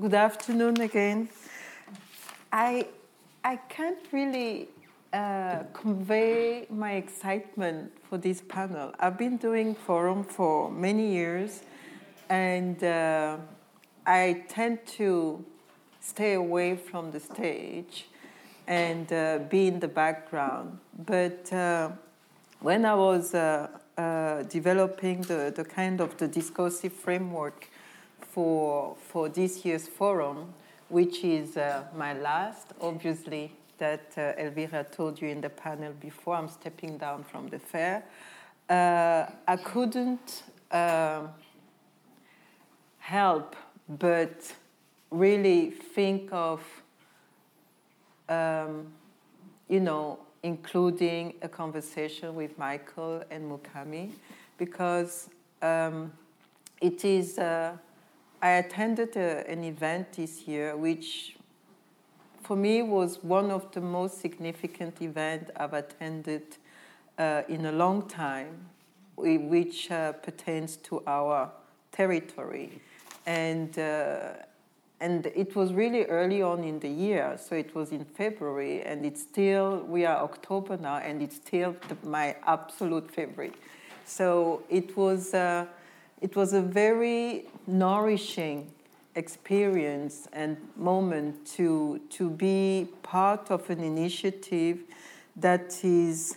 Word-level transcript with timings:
good 0.00 0.14
afternoon 0.14 0.80
again. 0.80 1.28
I, 2.50 2.86
I 3.44 3.56
can't 3.56 3.98
really 4.12 4.68
uh, 5.12 5.64
convey 5.74 6.66
my 6.70 6.92
excitement 6.92 7.92
for 8.08 8.16
this 8.16 8.40
panel. 8.40 8.94
I've 8.98 9.18
been 9.18 9.36
doing 9.36 9.74
forum 9.74 10.24
for 10.24 10.70
many 10.70 11.12
years, 11.12 11.64
and 12.30 12.82
uh, 12.82 13.36
I 14.06 14.44
tend 14.48 14.86
to 14.98 15.44
stay 16.00 16.32
away 16.32 16.76
from 16.76 17.10
the 17.10 17.20
stage 17.20 18.06
and 18.66 19.12
uh, 19.12 19.40
be 19.50 19.66
in 19.66 19.80
the 19.80 19.88
background. 19.88 20.78
But 21.04 21.52
uh, 21.52 21.90
when 22.60 22.86
I 22.86 22.94
was 22.94 23.34
uh, 23.34 23.68
uh, 23.98 24.44
developing 24.44 25.20
the, 25.22 25.52
the 25.54 25.64
kind 25.64 26.00
of 26.00 26.16
the 26.16 26.26
discursive 26.26 26.94
framework 26.94 27.68
for, 28.32 28.96
for 29.08 29.28
this 29.28 29.64
year's 29.64 29.88
forum, 29.88 30.52
which 30.88 31.24
is 31.24 31.56
uh, 31.56 31.84
my 31.96 32.12
last, 32.14 32.68
obviously, 32.80 33.52
that 33.78 34.12
uh, 34.16 34.32
Elvira 34.38 34.84
told 34.84 35.20
you 35.20 35.28
in 35.28 35.40
the 35.40 35.48
panel 35.48 35.92
before. 36.00 36.36
I'm 36.36 36.48
stepping 36.48 36.98
down 36.98 37.24
from 37.24 37.48
the 37.48 37.58
fair. 37.58 38.04
Uh, 38.68 39.26
I 39.48 39.56
couldn't 39.56 40.42
um, 40.70 41.30
help 42.98 43.56
but 43.88 44.54
really 45.10 45.70
think 45.70 46.28
of, 46.32 46.62
um, 48.28 48.86
you 49.68 49.80
know, 49.80 50.18
including 50.42 51.34
a 51.42 51.48
conversation 51.48 52.34
with 52.34 52.56
Michael 52.58 53.22
and 53.30 53.50
Mukami, 53.50 54.12
because 54.56 55.28
um, 55.62 56.12
it 56.80 57.04
is. 57.04 57.38
Uh, 58.42 58.46
I 58.46 58.50
attended 58.50 59.16
a, 59.16 59.48
an 59.48 59.64
event 59.64 60.12
this 60.12 60.46
year, 60.46 60.76
which 60.76 61.36
for 62.42 62.56
me 62.56 62.82
was 62.82 63.22
one 63.22 63.50
of 63.50 63.70
the 63.72 63.80
most 63.80 64.20
significant 64.20 65.00
events 65.00 65.50
I've 65.56 65.72
attended 65.72 66.56
uh, 67.18 67.42
in 67.48 67.66
a 67.66 67.72
long 67.72 68.08
time, 68.08 68.66
which 69.16 69.90
uh, 69.90 70.12
pertains 70.12 70.76
to 70.76 71.02
our 71.06 71.50
territory, 71.92 72.80
and 73.26 73.78
uh, 73.78 74.32
and 75.02 75.26
it 75.26 75.56
was 75.56 75.72
really 75.72 76.04
early 76.04 76.42
on 76.42 76.62
in 76.62 76.78
the 76.80 76.88
year, 76.88 77.38
so 77.38 77.54
it 77.56 77.74
was 77.74 77.90
in 77.90 78.04
February, 78.04 78.82
and 78.82 79.04
it's 79.06 79.22
still 79.22 79.84
we 79.88 80.04
are 80.04 80.22
October 80.22 80.76
now, 80.76 80.96
and 80.96 81.22
it's 81.22 81.36
still 81.36 81.74
the, 81.88 81.96
my 82.06 82.36
absolute 82.46 83.10
favorite. 83.10 83.54
So 84.04 84.62
it 84.68 84.96
was 84.96 85.34
uh, 85.34 85.66
it 86.20 86.36
was 86.36 86.52
a 86.52 86.60
very 86.60 87.46
nourishing 87.66 88.70
experience 89.14 90.28
and 90.32 90.56
moment 90.76 91.44
to, 91.44 92.00
to 92.10 92.30
be 92.30 92.86
part 93.02 93.50
of 93.50 93.68
an 93.70 93.80
initiative 93.80 94.84
that 95.36 95.84
is 95.84 96.36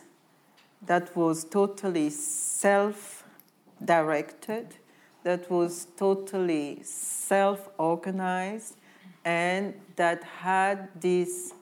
that 0.85 1.15
was 1.15 1.45
totally 1.45 2.09
self-directed, 2.09 4.75
that 5.23 5.49
was 5.49 5.87
totally 5.97 6.81
self-organized, 6.83 8.75
and 9.23 9.73
that 9.95 10.21
had 10.23 10.89
this 10.99 11.53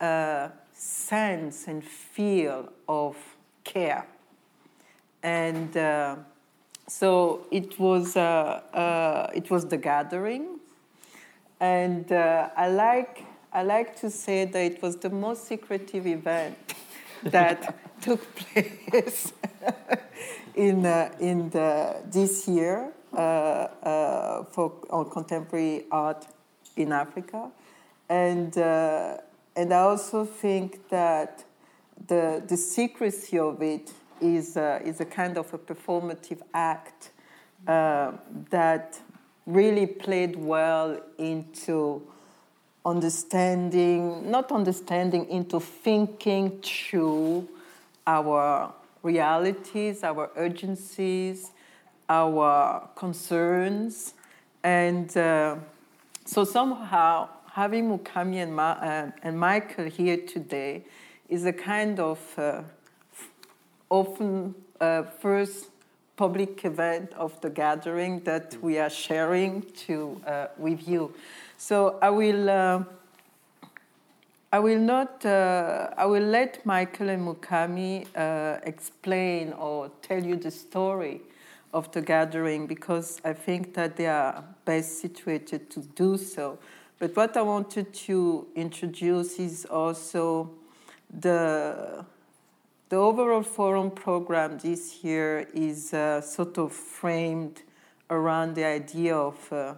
uh, 0.00 0.48
sense 0.72 1.66
and 1.66 1.84
feel 1.84 2.72
of 2.88 3.16
care. 3.64 4.06
And 5.22 5.76
uh, 5.76 6.16
so 6.92 7.46
it 7.50 7.78
was, 7.78 8.16
uh, 8.16 8.60
uh, 8.74 9.30
it 9.34 9.50
was 9.50 9.66
the 9.66 9.78
gathering. 9.78 10.60
And 11.58 12.12
uh, 12.12 12.50
I, 12.54 12.68
like, 12.68 13.24
I 13.50 13.62
like 13.62 13.96
to 14.00 14.10
say 14.10 14.44
that 14.44 14.58
it 14.58 14.82
was 14.82 14.96
the 14.96 15.08
most 15.08 15.46
secretive 15.46 16.06
event 16.06 16.56
that 17.22 17.74
took 18.02 18.20
place 18.36 19.32
in, 20.54 20.84
uh, 20.84 21.10
in 21.18 21.48
the, 21.48 21.96
this 22.10 22.46
year 22.46 22.92
uh, 23.14 23.16
uh, 23.16 24.44
for 24.44 24.72
on 24.90 25.08
contemporary 25.08 25.86
art 25.90 26.26
in 26.76 26.92
Africa. 26.92 27.50
And, 28.10 28.54
and 28.56 29.72
I 29.72 29.80
also 29.80 30.26
think 30.26 30.90
that 30.90 31.44
the, 32.06 32.42
the 32.46 32.56
secrecy 32.56 33.38
of 33.38 33.62
it 33.62 33.92
is, 34.22 34.56
uh, 34.56 34.80
is 34.84 35.00
a 35.00 35.04
kind 35.04 35.36
of 35.36 35.52
a 35.52 35.58
performative 35.58 36.40
act 36.54 37.10
uh, 37.66 38.12
that 38.50 38.98
really 39.46 39.86
played 39.86 40.36
well 40.36 40.98
into 41.18 42.02
understanding, 42.84 44.30
not 44.30 44.50
understanding, 44.52 45.28
into 45.28 45.60
thinking 45.60 46.60
through 46.62 47.48
our 48.06 48.72
realities, 49.02 50.02
our 50.02 50.30
urgencies, 50.36 51.50
our 52.08 52.88
concerns. 52.94 54.14
And 54.62 55.14
uh, 55.16 55.56
so 56.24 56.44
somehow 56.44 57.28
having 57.52 57.96
Mukami 57.96 58.36
and, 58.36 58.54
Ma- 58.54 58.72
uh, 58.72 59.10
and 59.22 59.38
Michael 59.38 59.86
here 59.86 60.18
today 60.18 60.84
is 61.28 61.44
a 61.44 61.52
kind 61.52 61.98
of 61.98 62.18
uh, 62.38 62.62
often 63.92 64.54
uh, 64.80 65.02
first 65.20 65.68
public 66.16 66.64
event 66.64 67.12
of 67.12 67.38
the 67.42 67.50
gathering 67.50 68.20
that 68.20 68.56
we 68.62 68.78
are 68.78 68.88
sharing 68.90 69.62
to 69.86 70.20
uh, 70.26 70.46
with 70.56 70.88
you. 70.88 71.12
So 71.58 71.98
I 72.00 72.10
will. 72.10 72.50
Uh, 72.50 72.84
I 74.54 74.58
will 74.58 74.80
not. 74.80 75.24
Uh, 75.24 75.88
I 75.96 76.06
will 76.06 76.24
let 76.24 76.64
Michael 76.66 77.08
and 77.08 77.26
Mukami 77.26 78.06
uh, 78.14 78.60
explain 78.64 79.52
or 79.54 79.90
tell 80.02 80.22
you 80.22 80.36
the 80.36 80.50
story 80.50 81.22
of 81.72 81.90
the 81.92 82.02
gathering 82.02 82.66
because 82.66 83.18
I 83.24 83.32
think 83.32 83.72
that 83.74 83.96
they 83.96 84.08
are 84.08 84.44
best 84.66 85.00
situated 85.00 85.70
to 85.70 85.80
do 85.80 86.18
so. 86.18 86.58
But 86.98 87.16
what 87.16 87.36
I 87.36 87.42
wanted 87.42 87.94
to 88.08 88.46
introduce 88.54 89.38
is 89.38 89.64
also 89.64 90.50
the 91.08 92.04
the 92.92 92.98
overall 92.98 93.42
forum 93.42 93.90
program 93.90 94.58
this 94.58 95.02
year 95.02 95.48
is 95.54 95.94
uh, 95.94 96.20
sort 96.20 96.58
of 96.58 96.70
framed 96.70 97.62
around 98.10 98.54
the 98.54 98.66
idea 98.66 99.16
of 99.16 99.50
uh, 99.50 99.72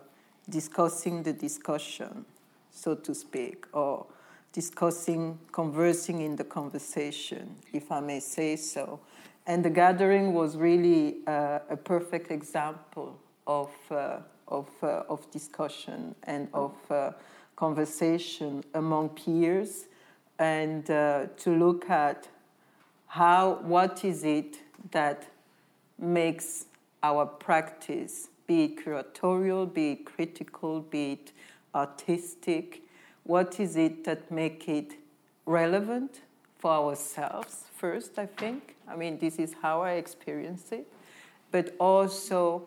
discussing 0.50 1.22
the 1.22 1.32
discussion, 1.32 2.24
so 2.72 2.96
to 2.96 3.14
speak, 3.14 3.66
or 3.72 4.04
discussing, 4.52 5.38
conversing 5.52 6.22
in 6.22 6.34
the 6.34 6.42
conversation, 6.42 7.54
if 7.72 7.92
I 7.92 8.00
may 8.00 8.18
say 8.18 8.56
so. 8.56 8.98
And 9.46 9.64
the 9.64 9.70
gathering 9.70 10.34
was 10.34 10.56
really 10.56 11.18
uh, 11.28 11.60
a 11.70 11.76
perfect 11.76 12.32
example 12.32 13.16
of, 13.46 13.70
uh, 13.92 14.16
of, 14.48 14.68
uh, 14.82 15.04
of 15.08 15.30
discussion 15.30 16.16
and 16.24 16.48
of 16.52 16.74
uh, 16.90 17.12
conversation 17.54 18.64
among 18.74 19.10
peers 19.10 19.84
and 20.40 20.84
to 20.86 21.30
look 21.46 21.88
at 21.88 22.26
how 23.14 23.60
what 23.62 24.04
is 24.04 24.24
it 24.24 24.58
that 24.90 25.28
makes 26.00 26.66
our 27.00 27.24
practice 27.24 28.28
be 28.48 28.64
it 28.64 28.76
curatorial 28.76 29.72
be 29.72 29.92
it 29.92 30.04
critical 30.04 30.80
be 30.80 31.12
it 31.12 31.32
artistic 31.76 32.82
what 33.22 33.60
is 33.60 33.76
it 33.76 34.02
that 34.02 34.28
make 34.32 34.68
it 34.68 34.96
relevant 35.46 36.22
for 36.58 36.72
ourselves 36.72 37.64
first 37.76 38.18
i 38.18 38.26
think? 38.26 38.74
I 38.88 38.96
mean 38.96 39.18
this 39.20 39.38
is 39.38 39.54
how 39.62 39.82
i 39.82 39.92
experience 39.92 40.72
it. 40.72 40.86
But 41.52 41.76
also 41.78 42.66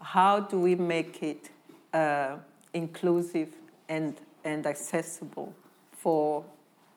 how 0.00 0.38
do 0.38 0.60
we 0.60 0.76
make 0.76 1.24
it 1.24 1.50
uh, 1.92 2.36
inclusive 2.72 3.48
and, 3.88 4.14
and 4.44 4.64
accessible 4.64 5.52
for 5.90 6.44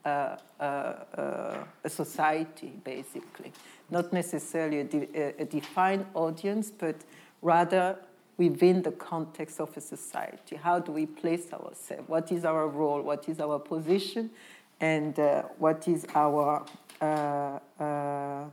uh, 0.06 0.36
uh, 0.60 1.64
a 1.84 1.90
society, 1.90 2.74
basically. 2.84 3.52
Not 3.90 4.12
necessarily 4.14 4.80
a, 4.80 4.84
de- 4.84 5.36
a, 5.42 5.46
defined 5.46 6.06
audience, 6.14 6.72
but 6.72 6.96
rather 7.42 7.98
within 8.38 8.82
the 8.82 8.92
context 8.92 9.60
of 9.60 9.76
a 9.78 9.82
society. 9.82 10.56
How 10.56 10.80
do 10.80 10.92
we 10.92 11.06
place 11.06 11.54
ourselves? 11.54 12.08
What 12.08 12.32
is 12.32 12.46
our 12.46 12.68
role? 12.68 13.02
What 13.02 13.30
is 13.30 13.40
our 13.40 13.60
position? 13.60 14.32
And 14.80 15.20
uh, 15.20 15.44
what 15.60 15.88
is 15.88 16.08
our 16.16 16.66
uh, 17.00 17.60
uh, 17.80 18.46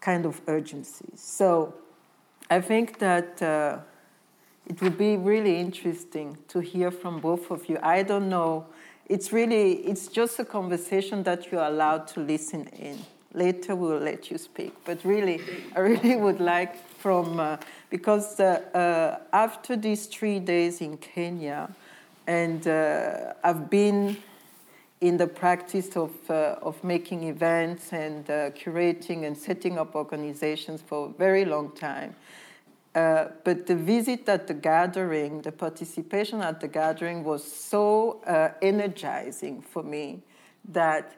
kind 0.00 0.24
of 0.24 0.40
urgency? 0.46 1.10
So 1.16 1.74
I 2.48 2.60
think 2.60 2.98
that 3.00 3.42
uh, 3.42 3.78
it 4.66 4.80
would 4.80 4.96
be 4.96 5.16
really 5.16 5.60
interesting 5.60 6.38
to 6.48 6.60
hear 6.60 6.90
from 6.90 7.20
both 7.20 7.50
of 7.50 7.68
you. 7.68 7.78
I 7.82 8.02
don't 8.02 8.30
know 8.30 8.66
it's 9.08 9.32
really 9.32 9.72
it's 9.86 10.08
just 10.08 10.38
a 10.38 10.44
conversation 10.44 11.22
that 11.22 11.50
you're 11.50 11.64
allowed 11.64 12.06
to 12.06 12.20
listen 12.20 12.66
in 12.68 12.98
later 13.32 13.74
we'll 13.74 13.98
let 13.98 14.30
you 14.30 14.38
speak 14.38 14.72
but 14.84 15.04
really 15.04 15.40
i 15.76 15.80
really 15.80 16.16
would 16.24 16.40
like 16.40 16.76
from 17.04 17.38
uh, 17.38 17.58
because 17.90 18.40
uh, 18.40 18.44
uh, 18.74 19.18
after 19.30 19.76
these 19.76 20.06
three 20.06 20.38
days 20.38 20.80
in 20.80 20.96
Kenya, 20.96 21.68
and 22.26 22.66
uh, 22.66 23.34
I've 23.44 23.68
been 23.68 24.16
in 25.02 25.18
the 25.18 25.26
practice 25.26 25.96
of, 25.96 26.12
uh, 26.30 26.56
of 26.62 26.82
making 26.82 27.24
events 27.24 27.92
and 27.92 28.24
curating 28.56 29.26
and 29.26 29.36
setting 29.36 29.78
up 29.78 29.94
organizations 29.94 30.80
for 30.80 31.08
a 31.08 31.10
very 31.10 31.44
long 31.44 31.72
time. 31.72 32.16
Uh, 32.94 33.26
but 33.42 33.66
the 33.66 33.74
visit 33.74 34.28
at 34.28 34.46
the 34.46 34.54
gathering, 34.54 35.42
the 35.42 35.50
participation 35.50 36.40
at 36.40 36.60
the 36.60 36.68
gathering 36.68 37.24
was 37.24 37.42
so 37.42 38.20
uh, 38.24 38.50
energizing 38.62 39.60
for 39.62 39.82
me 39.82 40.22
that 40.68 41.12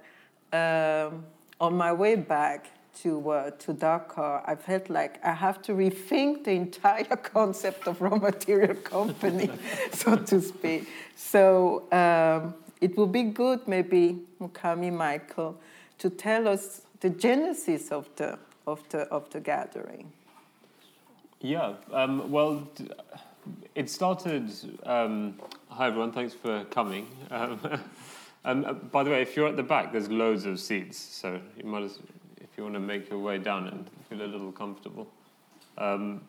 um, 0.53 1.25
on 1.61 1.77
my 1.77 1.93
way 1.93 2.17
back 2.17 2.71
to, 3.03 3.31
uh, 3.31 3.51
to 3.51 3.75
Dakar, 3.75 4.43
I 4.47 4.55
felt 4.55 4.89
like 4.89 5.23
I 5.23 5.33
have 5.33 5.61
to 5.63 5.73
rethink 5.73 6.45
the 6.45 6.53
entire 6.53 7.05
concept 7.17 7.87
of 7.87 8.01
raw 8.01 8.17
material 8.17 8.75
company, 8.97 9.51
so 9.93 10.17
to 10.17 10.41
speak. 10.41 10.89
So 11.15 11.91
um, 11.93 12.55
it 12.81 12.97
would 12.97 13.13
be 13.13 13.25
good, 13.25 13.69
maybe 13.69 14.21
Mukami 14.41 14.93
Michael, 14.93 15.61
to 15.99 16.09
tell 16.09 16.49
us 16.49 16.83
the 17.01 17.11
genesis 17.11 17.91
of 17.91 18.09
the 18.17 18.39
of 18.67 18.83
the 18.89 19.01
of 19.09 19.31
the 19.31 19.41
gathering. 19.41 20.13
Yeah, 21.41 21.75
um, 21.93 22.31
well, 22.31 22.67
it 23.75 23.91
started. 23.91 24.51
Um, 24.85 25.39
hi 25.69 25.89
everyone, 25.89 26.11
thanks 26.11 26.33
for 26.33 26.65
coming. 26.65 27.07
Um, 27.31 27.61
uh, 28.45 28.73
by 28.73 29.03
the 29.03 29.11
way, 29.11 29.21
if 29.21 29.37
you're 29.37 29.47
at 29.47 29.57
the 29.57 29.63
back, 29.63 29.93
there's 29.93 30.09
loads 30.09 30.47
of 30.47 30.59
seats, 30.59 30.99
so 30.99 31.39
you 31.59 31.65
might, 31.65 31.83
as, 31.83 31.99
if 32.41 32.49
you 32.57 32.63
want 32.63 32.75
to 32.75 32.81
make 32.81 33.11
your 33.11 33.19
way 33.19 33.37
down 33.37 33.69
and 33.69 33.87
feel 34.09 34.23
a 34.23 34.25
little 34.25 34.51
comfortable. 34.51 35.07
Um, 35.77 36.23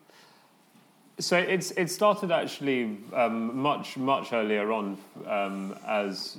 so 1.18 1.38
it's 1.38 1.70
it 1.72 1.90
started 1.90 2.30
actually 2.30 2.98
um, 3.14 3.56
much 3.56 3.96
much 3.96 4.32
earlier 4.34 4.70
on 4.70 4.98
um, 5.26 5.74
as 5.86 6.36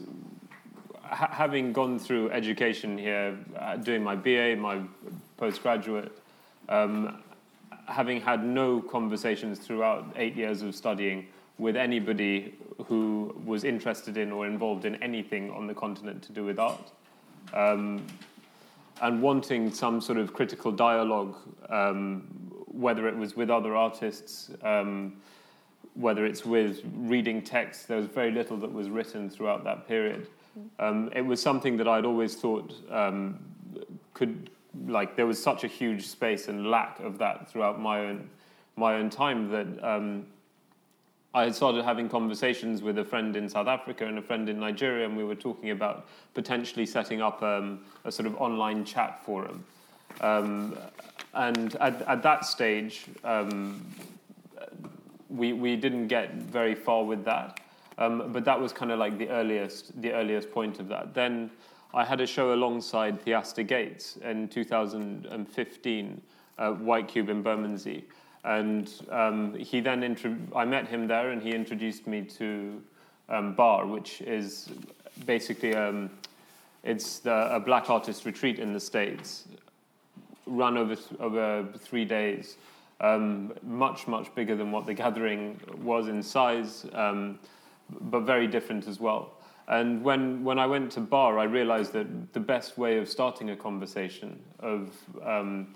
ha- 1.02 1.32
having 1.32 1.74
gone 1.74 1.98
through 1.98 2.30
education 2.30 2.98
here, 3.00 3.36
uh, 3.58 3.78
doing 3.78 4.04
my 4.04 4.16
BA, 4.16 4.56
my 4.56 4.80
postgraduate, 5.38 6.18
um, 6.70 7.22
having 7.90 8.22
had 8.22 8.44
no 8.44 8.82
conversations 8.82 9.60
throughout 9.60 10.06
eight 10.16 10.36
years 10.36 10.62
of 10.62 10.76
studying 10.76 11.28
with 11.58 11.76
anybody 11.76 12.56
who 12.86 13.36
was 13.46 13.64
interested 13.64 14.18
in 14.18 14.32
or 14.32 14.48
involved 14.48 14.86
in 14.86 14.96
anything 15.04 15.52
on 15.52 15.68
the 15.68 15.74
continent 15.74 16.24
to 16.24 16.32
do 16.32 16.46
with 16.46 16.60
art. 16.60 16.92
Um, 17.54 18.06
and 19.02 19.22
wanting 19.22 19.72
some 19.72 20.02
sort 20.02 20.18
of 20.18 20.34
critical 20.34 20.72
dialogue 20.72 21.36
um, 21.70 22.28
whether 22.80 23.08
it 23.08 23.16
was 23.16 23.36
with 23.36 23.50
other 23.50 23.76
artists, 23.76 24.52
um, 24.64 25.14
whether 25.96 26.26
it's 26.26 26.46
with 26.46 26.82
reading 26.96 27.42
texts, 27.42 27.86
there 27.86 27.98
was 27.98 28.06
very 28.06 28.32
little 28.32 28.58
that 28.58 28.72
was 28.72 28.90
written 28.90 29.30
throughout 29.30 29.64
that 29.64 29.88
period. 29.88 30.28
Um, 30.80 31.10
it 31.16 31.22
was 31.22 31.42
something 31.42 31.78
that 31.78 31.88
I'd 31.88 32.06
always 32.06 32.36
thought 32.36 32.74
um, 32.92 33.40
could, 34.14 34.50
like, 34.88 35.16
there 35.16 35.26
was 35.26 35.42
such 35.42 35.64
a 35.64 35.68
huge 35.68 36.08
space 36.08 36.48
and 36.48 36.70
lack 36.70 37.00
of 37.00 37.18
that 37.18 37.50
throughout 37.50 37.80
my 37.80 38.00
own 38.02 38.30
my 38.76 38.96
own 38.96 39.10
time 39.10 39.50
that 39.50 39.68
um, 39.84 40.26
I 41.34 41.44
had 41.44 41.54
started 41.54 41.84
having 41.84 42.10
conversations 42.10 42.82
with 42.82 42.98
a 42.98 43.04
friend 43.04 43.36
in 43.36 43.48
South 43.50 43.68
Africa 43.68 44.06
and 44.08 44.18
a 44.18 44.22
friend 44.22 44.50
in 44.50 44.60
Nigeria, 44.60 45.06
and 45.06 45.16
we 45.16 45.24
were 45.24 45.36
talking 45.36 45.72
about 45.72 46.08
potentially 46.34 46.86
setting 46.86 47.22
up 47.22 47.44
um, 47.44 47.82
a 48.06 48.12
sort 48.12 48.26
of 48.26 48.36
online 48.42 48.86
chat 48.86 49.24
forum. 49.24 49.64
Um, 50.22 50.78
and 51.34 51.76
at, 51.76 52.02
at 52.04 52.24
that 52.24 52.46
stage, 52.46 53.06
um, 53.24 53.86
we, 55.30 55.54
we 55.54 55.76
didn't 55.76 56.08
get 56.08 56.34
very 56.36 56.74
far 56.74 57.04
with 57.04 57.24
that. 57.26 57.60
Um, 58.00 58.32
but 58.32 58.46
that 58.46 58.60
was 58.60 58.74
kind 58.74 58.92
of 58.92 58.98
like 58.98 59.18
the 59.18 59.30
earliest, 59.30 60.02
the 60.02 60.14
earliest 60.14 60.52
point 60.52 60.80
of 60.80 60.88
that. 60.88 61.14
Then 61.14 61.52
I 61.94 62.06
had 62.06 62.22
a 62.22 62.28
show 62.28 62.54
alongside 62.54 63.22
Theaster 63.22 63.64
Gates 63.64 64.18
in 64.18 64.48
2015, 64.48 66.22
uh, 66.58 66.72
White 66.74 67.08
Cube 67.08 67.30
in 67.30 67.42
Bermondsey. 67.42 68.06
And 68.44 68.92
um, 69.10 69.56
he 69.56 69.82
then, 69.82 70.04
intro- 70.04 70.38
I 70.56 70.66
met 70.66 70.88
him 70.88 71.08
there 71.08 71.32
and 71.32 71.42
he 71.42 71.52
introduced 71.52 72.06
me 72.06 72.22
to 72.22 72.82
um, 73.28 73.54
Bar, 73.56 73.86
which 73.86 74.22
is 74.22 74.70
basically, 75.26 75.76
um, 75.76 76.10
it's 76.84 77.20
the, 77.20 77.56
a 77.56 77.60
black 77.60 77.90
artist 77.90 78.26
retreat 78.26 78.60
in 78.60 78.72
the 78.72 78.80
States 78.80 79.46
run 80.50 80.78
over, 80.78 80.96
over 81.20 81.68
three 81.78 82.06
days, 82.06 82.58
um, 83.02 83.54
much, 83.64 84.08
much 84.08 84.34
bigger 84.36 84.56
than 84.56 84.72
what 84.72 84.86
the 84.86 84.94
gathering 84.94 85.60
was 85.82 86.08
in 86.08 86.22
size, 86.22 86.86
um, 86.94 87.40
but 88.02 88.22
very 88.22 88.48
different 88.48 88.88
as 88.88 89.00
well. 89.00 89.34
And 89.70 90.04
when, 90.04 90.44
when 90.44 90.58
I 90.58 90.66
went 90.66 90.92
to 90.94 91.00
bar, 91.00 91.38
I 91.38 91.44
realized 91.44 91.94
that 91.94 92.34
the 92.34 92.40
best 92.40 92.78
way 92.78 92.98
of 92.98 93.08
starting 93.08 93.52
a 93.52 93.56
conversation, 93.56 94.40
of 94.60 94.92
um, 95.24 95.76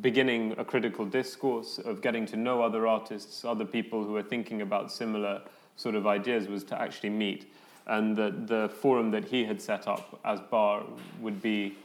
beginning 0.00 0.56
a 0.58 0.64
critical 0.64 1.06
discourse, 1.06 1.78
of 1.78 2.02
getting 2.02 2.26
to 2.26 2.36
know 2.36 2.62
other 2.62 2.88
artists, 2.88 3.44
other 3.44 3.64
people 3.64 4.04
who 4.04 4.16
are 4.16 4.24
thinking 4.24 4.62
about 4.62 4.90
similar 4.90 5.40
sort 5.76 5.94
of 5.94 6.04
ideas, 6.06 6.48
was 6.48 6.64
to 6.64 6.80
actually 6.80 7.10
meet. 7.10 7.52
And 7.86 8.16
the, 8.16 8.34
the 8.46 8.68
forum 8.68 9.12
that 9.12 9.24
he 9.24 9.44
had 9.44 9.62
set 9.62 9.86
up 9.86 10.18
as 10.24 10.40
bar 10.40 10.82
would 11.20 11.40
be 11.40 11.76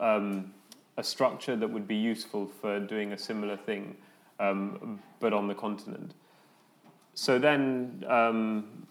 um, 0.00 0.54
a 0.96 1.02
structure 1.02 1.54
that 1.54 1.68
would 1.68 1.86
be 1.86 1.96
useful 1.96 2.46
for 2.46 2.80
doing 2.80 3.12
a 3.12 3.18
similar 3.18 3.58
thing, 3.58 3.94
um, 4.40 5.00
but 5.20 5.34
on 5.34 5.48
the 5.48 5.54
continent. 5.54 6.14
So 7.14 7.38
then 7.38 8.04
um, 8.08 8.86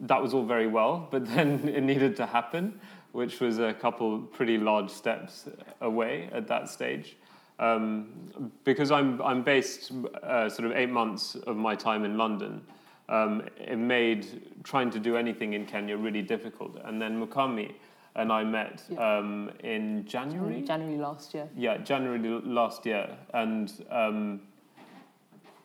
that 0.00 0.20
was 0.20 0.34
all 0.34 0.44
very 0.44 0.66
well, 0.66 1.08
but 1.10 1.26
then 1.26 1.68
it 1.68 1.82
needed 1.82 2.16
to 2.16 2.26
happen, 2.26 2.80
which 3.12 3.40
was 3.40 3.58
a 3.58 3.74
couple 3.74 4.20
pretty 4.20 4.58
large 4.58 4.90
steps 4.90 5.48
away 5.80 6.28
at 6.32 6.46
that 6.48 6.68
stage. 6.68 7.16
Um, 7.58 8.52
because 8.64 8.90
I'm, 8.90 9.20
I'm 9.20 9.42
based 9.42 9.92
uh, 10.22 10.48
sort 10.48 10.70
of 10.70 10.76
eight 10.76 10.88
months 10.88 11.34
of 11.34 11.56
my 11.56 11.74
time 11.74 12.04
in 12.04 12.16
London, 12.16 12.62
um, 13.10 13.42
it 13.58 13.76
made 13.76 14.62
trying 14.64 14.90
to 14.90 14.98
do 14.98 15.16
anything 15.16 15.52
in 15.52 15.66
Kenya 15.66 15.96
really 15.96 16.22
difficult. 16.22 16.80
And 16.84 17.02
then 17.02 17.20
Mukami, 17.20 17.74
and 18.16 18.32
I 18.32 18.44
met 18.44 18.82
yeah. 18.88 19.18
um, 19.18 19.50
in 19.62 20.06
January. 20.06 20.62
January 20.62 20.96
last 20.96 21.34
year. 21.34 21.48
Yeah, 21.56 21.76
January 21.78 22.18
last 22.44 22.86
year, 22.86 23.10
and 23.34 23.72
um, 23.90 24.40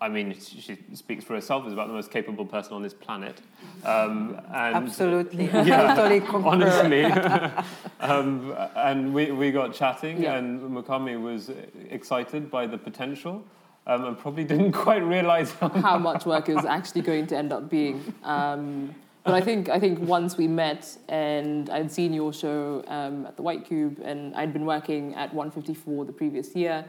I 0.05 0.09
mean, 0.09 0.39
she 0.39 0.77
speaks 0.93 1.23
for 1.23 1.33
herself 1.33 1.65
as 1.65 1.73
about 1.73 1.87
the 1.87 1.93
most 1.93 2.11
capable 2.11 2.45
person 2.45 2.73
on 2.73 2.83
this 2.83 2.93
planet. 2.93 3.41
Um, 3.83 4.39
and 4.53 4.75
Absolutely, 4.75 5.45
yeah, 5.53 5.95
totally 5.95 6.21
honestly. 6.45 7.05
um, 7.99 8.55
and 8.75 9.11
we, 9.15 9.31
we 9.31 9.51
got 9.51 9.73
chatting, 9.73 10.21
yeah. 10.21 10.35
and 10.35 10.61
Mukami 10.61 11.19
was 11.19 11.49
excited 11.89 12.51
by 12.51 12.67
the 12.67 12.77
potential. 12.77 13.43
Um, 13.87 14.05
and 14.05 14.17
probably 14.17 14.43
didn't 14.43 14.73
quite 14.73 15.03
realize 15.03 15.51
how, 15.53 15.69
how 15.69 15.97
much 15.97 16.25
work 16.25 16.49
it 16.49 16.55
was 16.55 16.65
actually 16.65 17.01
going 17.01 17.27
to 17.27 17.37
end 17.37 17.51
up 17.51 17.69
being. 17.69 18.13
Um, 18.23 18.93
but 19.23 19.33
I 19.33 19.41
think 19.41 19.69
I 19.69 19.79
think 19.79 19.99
once 19.99 20.37
we 20.37 20.47
met 20.47 20.97
and 21.07 21.69
I'd 21.71 21.91
seen 21.91 22.13
your 22.13 22.31
show 22.31 22.83
um, 22.87 23.25
at 23.25 23.37
the 23.37 23.43
White 23.43 23.65
Cube 23.65 24.01
and 24.03 24.35
I'd 24.35 24.53
been 24.53 24.65
working 24.65 25.15
at 25.15 25.33
154 25.33 26.05
the 26.05 26.13
previous 26.13 26.55
year. 26.55 26.85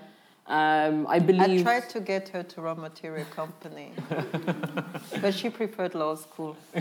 Um, 0.49 1.09
I 1.09 1.19
believe 1.19 1.67
I 1.67 1.81
tried 1.81 1.89
to 1.91 2.01
get 2.01 2.29
her 2.29 2.45
to 2.45 2.61
raw 2.61 2.75
material 2.75 3.27
company, 3.35 3.91
but 5.21 5.35
she 5.35 5.51
preferred 5.51 5.97
law 5.97 6.15
school. 6.15 6.57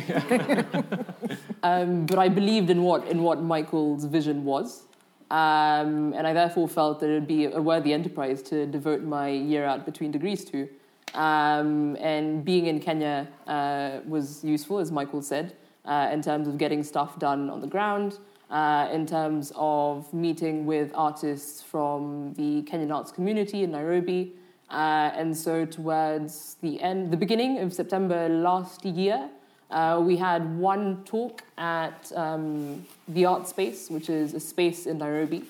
um, 1.63 2.05
but 2.05 2.19
I 2.19 2.29
believed 2.29 2.69
in 2.69 2.84
what 2.84 3.07
in 3.07 3.24
what 3.24 3.41
Michael's 3.41 4.05
vision 4.05 4.45
was, 4.45 4.84
um, 5.31 6.13
and 6.13 6.27
I 6.27 6.34
therefore 6.34 6.67
felt 6.67 7.00
that 7.00 7.10
it 7.10 7.13
would 7.13 7.27
be 7.27 7.45
a 7.45 7.60
worthy 7.60 7.91
enterprise 7.91 8.43
to 8.43 8.67
devote 8.67 9.01
my 9.01 9.29
year 9.29 9.65
out 9.65 9.84
between 9.84 10.12
degrees 10.12 10.45
to. 10.45 10.69
Um, 11.15 11.95
and 11.95 12.45
being 12.45 12.67
in 12.67 12.79
Kenya 12.79 13.27
uh, 13.48 14.01
was 14.05 14.43
useful, 14.43 14.77
as 14.79 14.91
Michael 14.91 15.22
said, 15.24 15.55
uh, 15.86 16.10
in 16.12 16.22
terms 16.22 16.48
of 16.48 16.57
getting 16.57 16.84
stuff 16.84 17.17
done 17.17 17.50
on 17.50 17.62
the 17.62 17.67
ground, 17.67 18.19
uh, 18.50 18.90
in 18.92 19.06
terms 19.06 19.52
of 19.56 20.14
meeting 20.14 20.66
with 20.66 20.92
artists 20.96 21.62
from 21.62 22.34
the 22.34 22.62
Kenyan 22.64 22.94
arts 22.94 23.12
community 23.12 23.64
in 23.64 23.72
Nairobi. 23.72 24.34
Uh, 24.70 25.12
and 25.16 25.36
so, 25.36 25.66
towards 25.66 26.58
the 26.62 26.82
end, 26.82 27.12
the 27.12 27.18
beginning 27.18 27.60
of 27.60 27.74
September 27.74 28.30
last 28.30 28.84
year, 28.86 29.30
uh, 29.72 30.02
we 30.04 30.18
had 30.18 30.58
one 30.58 31.04
talk 31.06 31.44
at 31.58 32.12
um, 32.16 32.86
the 33.08 33.25
Art 33.25 33.48
Space, 33.48 33.90
which 33.90 34.10
is 34.10 34.34
a 34.34 34.40
space 34.40 34.86
in 34.86 34.98
Nairobi. 34.98 35.44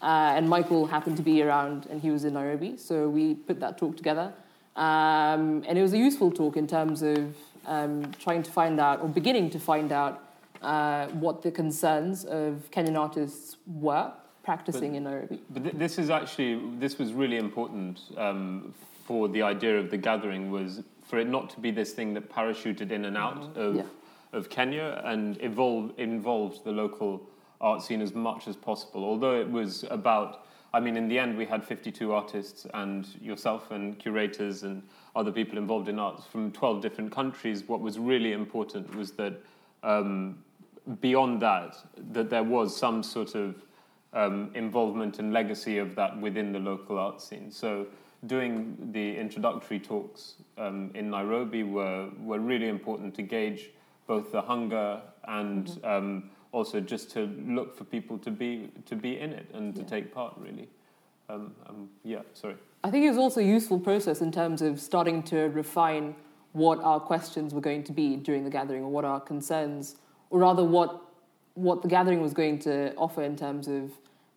Uh, 0.00 0.34
and 0.36 0.48
Michael 0.48 0.86
happened 0.86 1.16
to 1.16 1.22
be 1.22 1.42
around, 1.42 1.86
and 1.86 2.00
he 2.00 2.10
was 2.10 2.24
in 2.24 2.34
Nairobi, 2.34 2.76
so 2.76 3.08
we 3.08 3.34
put 3.34 3.60
that 3.60 3.78
talk 3.78 3.96
together. 3.96 4.32
Um, 4.74 5.62
and 5.66 5.78
it 5.78 5.82
was 5.82 5.92
a 5.92 5.98
useful 5.98 6.30
talk 6.30 6.56
in 6.56 6.66
terms 6.66 7.02
of 7.02 7.36
um, 7.66 8.10
trying 8.18 8.42
to 8.42 8.50
find 8.50 8.80
out, 8.80 9.00
or 9.00 9.08
beginning 9.08 9.50
to 9.50 9.60
find 9.60 9.92
out, 9.92 10.31
uh, 10.62 11.08
what 11.08 11.42
the 11.42 11.50
concerns 11.50 12.24
of 12.24 12.68
Kenyan 12.70 12.96
artists 12.98 13.56
were 13.66 14.12
practicing 14.42 14.90
but, 14.92 14.96
in 14.96 15.04
Nairobi. 15.04 15.40
But 15.50 15.62
th- 15.64 15.74
this 15.76 15.98
is 15.98 16.10
actually, 16.10 16.60
this 16.78 16.98
was 16.98 17.12
really 17.12 17.36
important 17.36 18.00
um, 18.16 18.74
for 19.06 19.28
the 19.28 19.42
idea 19.42 19.78
of 19.78 19.90
the 19.90 19.96
gathering 19.96 20.50
was 20.50 20.82
for 21.04 21.18
it 21.18 21.28
not 21.28 21.50
to 21.50 21.60
be 21.60 21.70
this 21.70 21.92
thing 21.92 22.14
that 22.14 22.30
parachuted 22.30 22.90
in 22.90 23.04
and 23.04 23.16
out 23.16 23.40
Mm-hmm. 23.40 23.60
of 23.60 23.74
Yeah. 23.76 23.82
of 24.32 24.48
Kenya 24.48 25.02
and 25.04 25.36
evolve, 25.42 25.92
involved 25.98 26.64
the 26.64 26.72
local 26.72 27.20
art 27.60 27.82
scene 27.82 28.00
as 28.00 28.14
much 28.14 28.48
as 28.48 28.56
possible. 28.56 29.04
Although 29.04 29.38
it 29.38 29.50
was 29.50 29.84
about, 29.90 30.46
I 30.72 30.80
mean, 30.80 30.96
in 30.96 31.06
the 31.06 31.18
end, 31.18 31.36
we 31.36 31.44
had 31.44 31.62
52 31.62 32.12
artists 32.12 32.66
and 32.72 33.06
yourself 33.20 33.70
and 33.70 33.98
curators 33.98 34.62
and 34.62 34.82
other 35.14 35.30
people 35.30 35.58
involved 35.58 35.88
in 35.90 35.98
arts 35.98 36.24
from 36.26 36.50
12 36.50 36.80
different 36.80 37.12
countries. 37.12 37.64
What 37.68 37.80
was 37.82 37.98
really 37.98 38.32
important 38.32 38.96
was 38.96 39.12
that 39.12 39.34
um, 39.82 40.38
beyond 41.00 41.40
that, 41.42 41.76
that 42.12 42.30
there 42.30 42.42
was 42.42 42.76
some 42.76 43.02
sort 43.02 43.34
of 43.34 43.64
um, 44.12 44.50
involvement 44.54 45.18
and 45.18 45.32
legacy 45.32 45.78
of 45.78 45.94
that 45.94 46.20
within 46.20 46.52
the 46.52 46.58
local 46.58 46.98
art 46.98 47.20
scene. 47.20 47.50
So 47.50 47.86
doing 48.26 48.76
the 48.92 49.16
introductory 49.16 49.80
talks 49.80 50.34
um, 50.58 50.90
in 50.94 51.10
Nairobi 51.10 51.62
were, 51.62 52.08
were 52.20 52.38
really 52.38 52.68
important 52.68 53.14
to 53.14 53.22
gauge 53.22 53.70
both 54.06 54.32
the 54.32 54.42
hunger 54.42 55.00
and 55.28 55.80
um, 55.84 56.30
also 56.52 56.80
just 56.80 57.10
to 57.12 57.26
look 57.46 57.76
for 57.76 57.84
people 57.84 58.18
to 58.18 58.30
be 58.30 58.70
to 58.84 58.94
be 58.94 59.18
in 59.18 59.32
it 59.32 59.46
and 59.54 59.74
to 59.74 59.82
take 59.82 60.12
part 60.12 60.34
really. 60.36 60.68
Um, 61.28 61.54
um, 61.66 61.88
yeah, 62.04 62.20
sorry. 62.34 62.56
I 62.84 62.90
think 62.90 63.04
it 63.06 63.08
was 63.08 63.18
also 63.18 63.40
a 63.40 63.44
useful 63.44 63.78
process 63.78 64.20
in 64.20 64.32
terms 64.32 64.60
of 64.60 64.80
starting 64.80 65.22
to 65.24 65.48
refine 65.48 66.14
what 66.52 66.78
our 66.80 67.00
questions 67.00 67.54
were 67.54 67.60
going 67.60 67.84
to 67.84 67.92
be 67.92 68.16
during 68.16 68.44
the 68.44 68.50
gathering, 68.50 68.82
or 68.82 68.90
what 68.90 69.04
our 69.04 69.20
concerns, 69.20 69.96
or 70.32 70.40
rather 70.40 70.64
what 70.64 71.00
what 71.54 71.82
the 71.82 71.88
gathering 71.88 72.22
was 72.22 72.32
going 72.32 72.58
to 72.58 72.94
offer 72.96 73.22
in 73.22 73.36
terms 73.36 73.68
of 73.68 73.92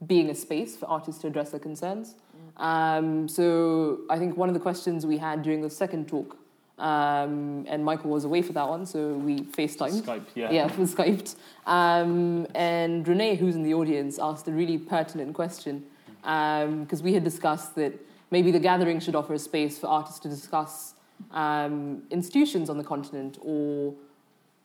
being 0.05 0.29
a 0.29 0.35
space 0.35 0.75
for 0.75 0.85
artists 0.87 1.21
to 1.21 1.27
address 1.27 1.51
their 1.51 1.61
concerns. 1.61 2.15
Um, 2.57 3.29
so 3.29 4.01
I 4.09 4.19
think 4.19 4.35
one 4.35 4.49
of 4.49 4.53
the 4.53 4.59
questions 4.59 5.05
we 5.05 5.17
had 5.17 5.41
during 5.41 5.61
the 5.61 5.69
second 5.69 6.09
talk, 6.09 6.35
um, 6.77 7.65
and 7.69 7.85
Michael 7.85 8.09
was 8.09 8.25
away 8.25 8.41
for 8.41 8.51
that 8.51 8.67
one, 8.67 8.85
so 8.85 9.13
we 9.13 9.39
FaceTimed. 9.39 10.01
Skype, 10.01 10.25
yeah. 10.35 10.51
Yeah, 10.51 10.67
for 10.75 10.81
Skyped. 10.81 11.37
Um, 11.65 12.45
and 12.53 13.07
Renee, 13.07 13.37
who's 13.37 13.55
in 13.55 13.63
the 13.63 13.73
audience, 13.73 14.19
asked 14.19 14.49
a 14.49 14.51
really 14.51 14.77
pertinent 14.77 15.33
question 15.33 15.85
because 16.21 17.01
we 17.01 17.13
had 17.13 17.23
discussed 17.23 17.75
that 17.75 17.93
maybe 18.29 18.51
the 18.51 18.59
gathering 18.59 18.99
should 18.99 19.15
offer 19.15 19.33
a 19.33 19.39
space 19.39 19.79
for 19.79 19.87
artists 19.87 20.19
to 20.19 20.27
discuss 20.27 20.95
um, 21.31 22.03
institutions 22.11 22.69
on 22.69 22.77
the 22.77 22.83
continent 22.83 23.37
or 23.41 23.93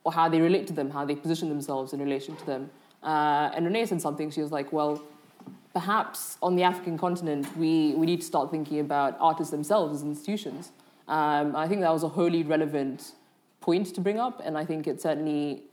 or 0.03 0.11
how 0.11 0.27
they 0.29 0.41
relate 0.41 0.67
to 0.67 0.73
them, 0.73 0.89
how 0.89 1.05
they 1.05 1.15
position 1.15 1.49
themselves 1.49 1.93
in 1.93 1.99
relation 1.99 2.35
to 2.35 2.45
them. 2.45 2.69
Uh, 3.03 3.51
and 3.55 3.65
Renee 3.65 3.85
said 3.85 4.01
something. 4.01 4.31
She 4.31 4.41
was 4.41 4.51
like, 4.51 4.71
"Well, 4.71 5.01
perhaps 5.73 6.37
on 6.41 6.55
the 6.55 6.63
African 6.63 6.97
continent, 6.97 7.47
we, 7.57 7.93
we 7.95 8.05
need 8.05 8.21
to 8.21 8.27
start 8.27 8.51
thinking 8.51 8.79
about 8.79 9.17
artists 9.19 9.51
themselves 9.51 9.95
as 9.95 10.03
institutions. 10.03 10.71
Um, 11.07 11.55
I 11.55 11.67
think 11.67 11.81
that 11.81 11.91
was 11.91 12.03
a 12.03 12.09
wholly 12.09 12.43
relevant 12.43 13.13
point 13.61 13.93
to 13.95 14.01
bring 14.01 14.19
up, 14.19 14.41
and 14.43 14.57
I 14.57 14.65
think 14.65 14.87
it 14.87 15.01
certainly 15.01 15.63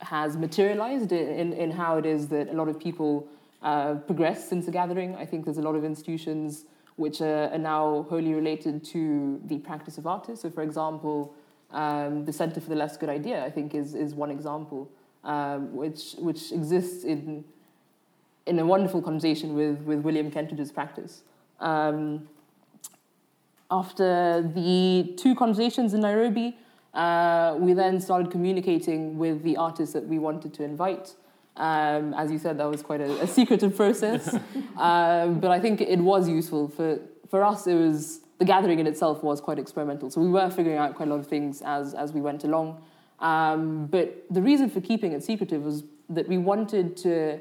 has 0.00 0.36
materialized 0.36 1.12
in, 1.12 1.52
in 1.52 1.70
how 1.70 1.98
it 1.98 2.06
is 2.06 2.28
that 2.28 2.48
a 2.48 2.52
lot 2.52 2.68
of 2.68 2.78
people 2.78 3.26
uh, 3.62 3.94
progress 3.94 4.48
since 4.48 4.66
the 4.66 4.72
gathering. 4.72 5.16
I 5.16 5.26
think 5.26 5.44
there's 5.44 5.58
a 5.58 5.62
lot 5.62 5.74
of 5.74 5.84
institutions 5.84 6.64
which 6.96 7.20
are, 7.20 7.50
are 7.52 7.58
now 7.58 8.06
wholly 8.08 8.34
related 8.34 8.84
to 8.84 9.40
the 9.46 9.58
practice 9.58 9.98
of 9.98 10.06
artists. 10.06 10.42
So, 10.42 10.50
for 10.50 10.62
example, 10.62 11.34
um, 11.70 12.24
the 12.24 12.32
Center 12.32 12.60
for 12.60 12.68
the 12.68 12.76
Less 12.76 12.96
Good 12.96 13.08
Idea, 13.08 13.44
I 13.44 13.50
think, 13.50 13.74
is, 13.74 13.94
is 13.94 14.14
one 14.14 14.30
example, 14.30 14.90
um, 15.24 15.74
which, 15.74 16.14
which 16.18 16.52
exists 16.52 17.04
in 17.04 17.44
in 18.48 18.58
a 18.58 18.64
wonderful 18.64 19.02
conversation 19.02 19.54
with, 19.54 19.78
with 19.82 20.00
William 20.00 20.30
Kentridge's 20.30 20.72
practice. 20.72 21.22
Um, 21.60 22.28
after 23.70 24.40
the 24.42 25.12
two 25.18 25.34
conversations 25.34 25.92
in 25.92 26.00
Nairobi, 26.00 26.56
uh, 26.94 27.56
we 27.58 27.74
then 27.74 28.00
started 28.00 28.30
communicating 28.30 29.18
with 29.18 29.42
the 29.42 29.58
artists 29.58 29.92
that 29.92 30.06
we 30.06 30.18
wanted 30.18 30.54
to 30.54 30.64
invite. 30.64 31.14
Um, 31.56 32.14
as 32.14 32.32
you 32.32 32.38
said, 32.38 32.58
that 32.58 32.70
was 32.70 32.82
quite 32.82 33.02
a, 33.02 33.22
a 33.22 33.26
secretive 33.26 33.76
process, 33.76 34.34
um, 34.78 35.40
but 35.40 35.50
I 35.50 35.60
think 35.60 35.80
it 35.80 35.98
was 35.98 36.28
useful 36.28 36.68
for 36.68 37.00
for 37.28 37.44
us. 37.44 37.66
It 37.66 37.74
was 37.74 38.20
the 38.38 38.44
gathering 38.44 38.78
in 38.78 38.86
itself 38.86 39.22
was 39.22 39.40
quite 39.40 39.58
experimental, 39.58 40.10
so 40.10 40.20
we 40.20 40.28
were 40.28 40.50
figuring 40.50 40.78
out 40.78 40.94
quite 40.94 41.08
a 41.08 41.10
lot 41.10 41.20
of 41.20 41.26
things 41.26 41.62
as 41.62 41.94
as 41.94 42.12
we 42.12 42.20
went 42.20 42.44
along. 42.44 42.82
Um, 43.20 43.86
but 43.86 44.24
the 44.30 44.40
reason 44.40 44.70
for 44.70 44.80
keeping 44.80 45.12
it 45.12 45.24
secretive 45.24 45.62
was 45.62 45.82
that 46.08 46.28
we 46.28 46.38
wanted 46.38 46.96
to 46.98 47.40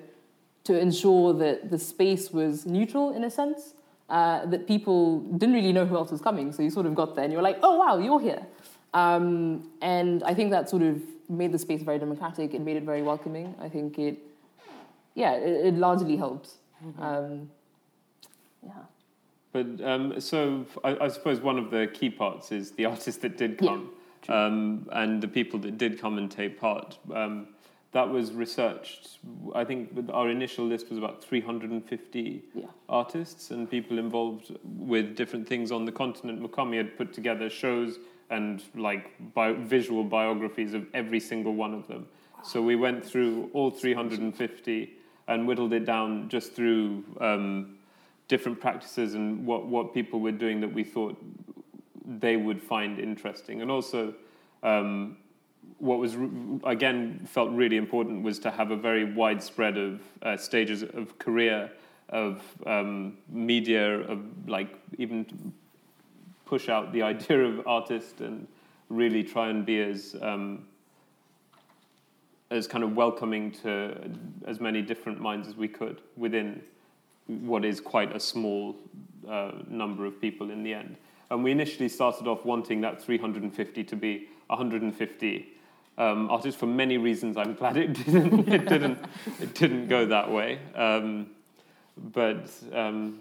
to 0.68 0.78
ensure 0.78 1.34
that 1.34 1.70
the 1.70 1.80
space 1.80 2.32
was 2.32 2.66
neutral 2.66 3.16
in 3.16 3.24
a 3.24 3.30
sense, 3.30 3.74
uh, 4.10 4.46
that 4.48 4.68
people 4.68 5.22
didn't 5.38 5.56
really 5.56 5.72
know 5.72 5.86
who 5.86 5.96
else 5.96 6.12
was 6.12 6.20
coming. 6.20 6.52
So 6.52 6.62
you 6.62 6.70
sort 6.70 6.86
of 6.86 6.94
got 6.94 7.16
there 7.16 7.24
and 7.24 7.32
you 7.32 7.38
were 7.38 7.44
like, 7.44 7.60
oh, 7.64 7.78
wow, 7.78 7.98
you're 7.98 8.20
here. 8.20 8.46
Um, 8.94 9.72
and 9.82 10.24
I 10.24 10.34
think 10.34 10.52
that 10.52 10.70
sort 10.70 10.84
of 10.84 11.02
made 11.30 11.54
the 11.54 11.60
space 11.60 11.82
very 11.84 12.00
democratic. 12.00 12.54
It 12.54 12.62
made 12.62 12.76
it 12.76 12.84
very 12.84 13.02
welcoming. 13.02 13.56
I 13.62 13.70
think 13.70 13.98
it, 13.98 14.18
yeah, 15.16 15.36
it, 15.36 15.68
it 15.68 15.74
largely 15.76 16.18
helped. 16.18 16.52
Um, 17.00 17.50
yeah. 18.62 18.74
But 19.58 19.84
um, 19.88 20.20
so 20.22 20.66
I, 20.84 20.98
I 21.06 21.08
suppose 21.08 21.40
one 21.40 21.58
of 21.58 21.72
the 21.72 21.88
key 21.88 22.10
parts 22.12 22.52
is 22.52 22.72
the 22.72 22.86
artists 22.94 23.22
that 23.22 23.38
did 23.38 23.58
Yeah, 23.60 23.70
come 23.70 23.90
um, 24.30 24.88
and 24.92 25.22
the 25.22 25.28
people 25.28 25.58
that 25.62 25.78
did 25.80 26.00
come 26.00 26.18
and 26.20 26.30
take 26.30 26.60
part. 26.60 26.98
Um, 27.14 27.48
that 27.94 28.08
was 28.08 28.34
researched. 28.34 29.18
I 29.56 29.64
think 29.64 29.90
our 30.14 30.30
initial 30.30 30.66
list 30.66 30.90
was 30.90 30.98
about 31.00 31.24
350 31.24 32.44
Yeah. 32.54 32.66
artists 32.90 33.50
and 33.50 33.68
people 33.70 33.98
involved 33.98 34.56
with 34.64 35.16
different 35.16 35.48
things 35.48 35.72
on 35.72 35.86
the 35.86 35.92
continent. 35.92 36.40
Mukami 36.42 36.78
had 36.78 36.96
put 36.98 37.14
together 37.14 37.50
shows 37.50 37.98
and 38.30 38.62
like 38.76 39.10
bio- 39.34 39.56
visual 39.56 40.04
biographies 40.04 40.74
of 40.76 40.86
every 40.94 41.20
single 41.20 41.56
one 41.56 41.74
of 41.74 41.88
them. 41.88 42.06
So 42.44 42.62
we 42.62 42.76
went 42.76 43.04
through 43.04 43.50
all 43.54 43.72
350 43.72 44.94
and 45.28 45.48
whittled 45.48 45.74
it 45.74 45.86
down 45.86 46.30
just 46.30 46.54
through 46.54 47.04
um, 47.20 47.77
different 48.28 48.60
practices 48.60 49.14
and 49.14 49.46
what, 49.46 49.66
what 49.66 49.94
people 49.94 50.20
were 50.20 50.32
doing 50.32 50.62
that 50.62 50.74
we 50.74 50.84
thought 50.84 51.18
they 52.06 52.38
would 52.38 52.62
find 52.62 53.00
interesting. 53.00 53.62
And 53.62 53.72
also, 53.72 54.14
um, 54.64 55.18
what 55.80 56.00
was 56.00 56.18
again 56.64 57.28
felt 57.30 57.52
really 57.52 57.78
important 57.78 58.24
was 58.24 58.40
to 58.40 58.52
have 58.52 58.72
a 58.72 58.76
very 58.76 59.14
widespread 59.14 59.78
of 59.78 60.02
uh, 60.22 60.38
stages 60.38 60.84
of 60.84 61.18
career, 61.20 61.72
of 62.10 62.42
um, 62.66 63.18
media, 63.30 64.00
of 64.00 64.20
like 64.48 64.70
even 64.98 65.54
push 66.46 66.70
out 66.70 66.94
the 66.94 67.02
idea 67.14 67.44
of 67.44 67.68
artist 67.68 68.22
and 68.22 68.48
really 68.90 69.24
try 69.24 69.50
and 69.50 69.66
be 69.66 69.82
as 69.82 70.16
um, 70.22 70.66
as 72.50 72.66
kind 72.66 72.84
of 72.84 72.96
welcoming 72.96 73.52
to 73.52 73.94
as 74.46 74.62
many 74.62 74.82
different 74.82 75.20
minds 75.20 75.48
as 75.50 75.56
we 75.56 75.68
could 75.68 76.02
within 76.16 76.62
what 77.28 77.66
is 77.66 77.80
quite 77.82 78.16
a 78.16 78.20
small 78.20 78.76
uh, 79.30 79.52
number 79.68 80.06
of 80.06 80.20
people 80.22 80.52
in 80.52 80.64
the 80.64 80.74
end. 80.74 80.96
And 81.30 81.44
we 81.44 81.52
initially 81.52 81.90
started 81.90 82.28
off 82.28 82.46
wanting 82.46 82.82
that 82.82 83.02
350 83.02 83.84
to 83.84 83.96
be 83.96 84.28
150 84.48 85.48
um, 85.98 86.30
artists. 86.30 86.58
For 86.60 86.68
many 86.68 86.98
reasons, 86.98 87.36
I'm 87.38 87.54
glad 87.54 87.76
it 87.78 87.94
didn't. 88.06 88.48
it 88.48 88.66
didn't. 88.70 89.00
It 89.42 89.54
didn't 89.54 89.88
go 89.88 90.06
that 90.06 90.32
way. 90.32 90.60
Um, 90.76 91.28
but 92.14 92.50
um, 92.72 93.20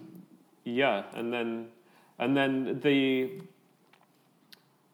yeah, 0.64 1.04
and 1.14 1.32
then 1.32 1.68
and 2.18 2.36
then 2.36 2.80
the. 2.80 3.30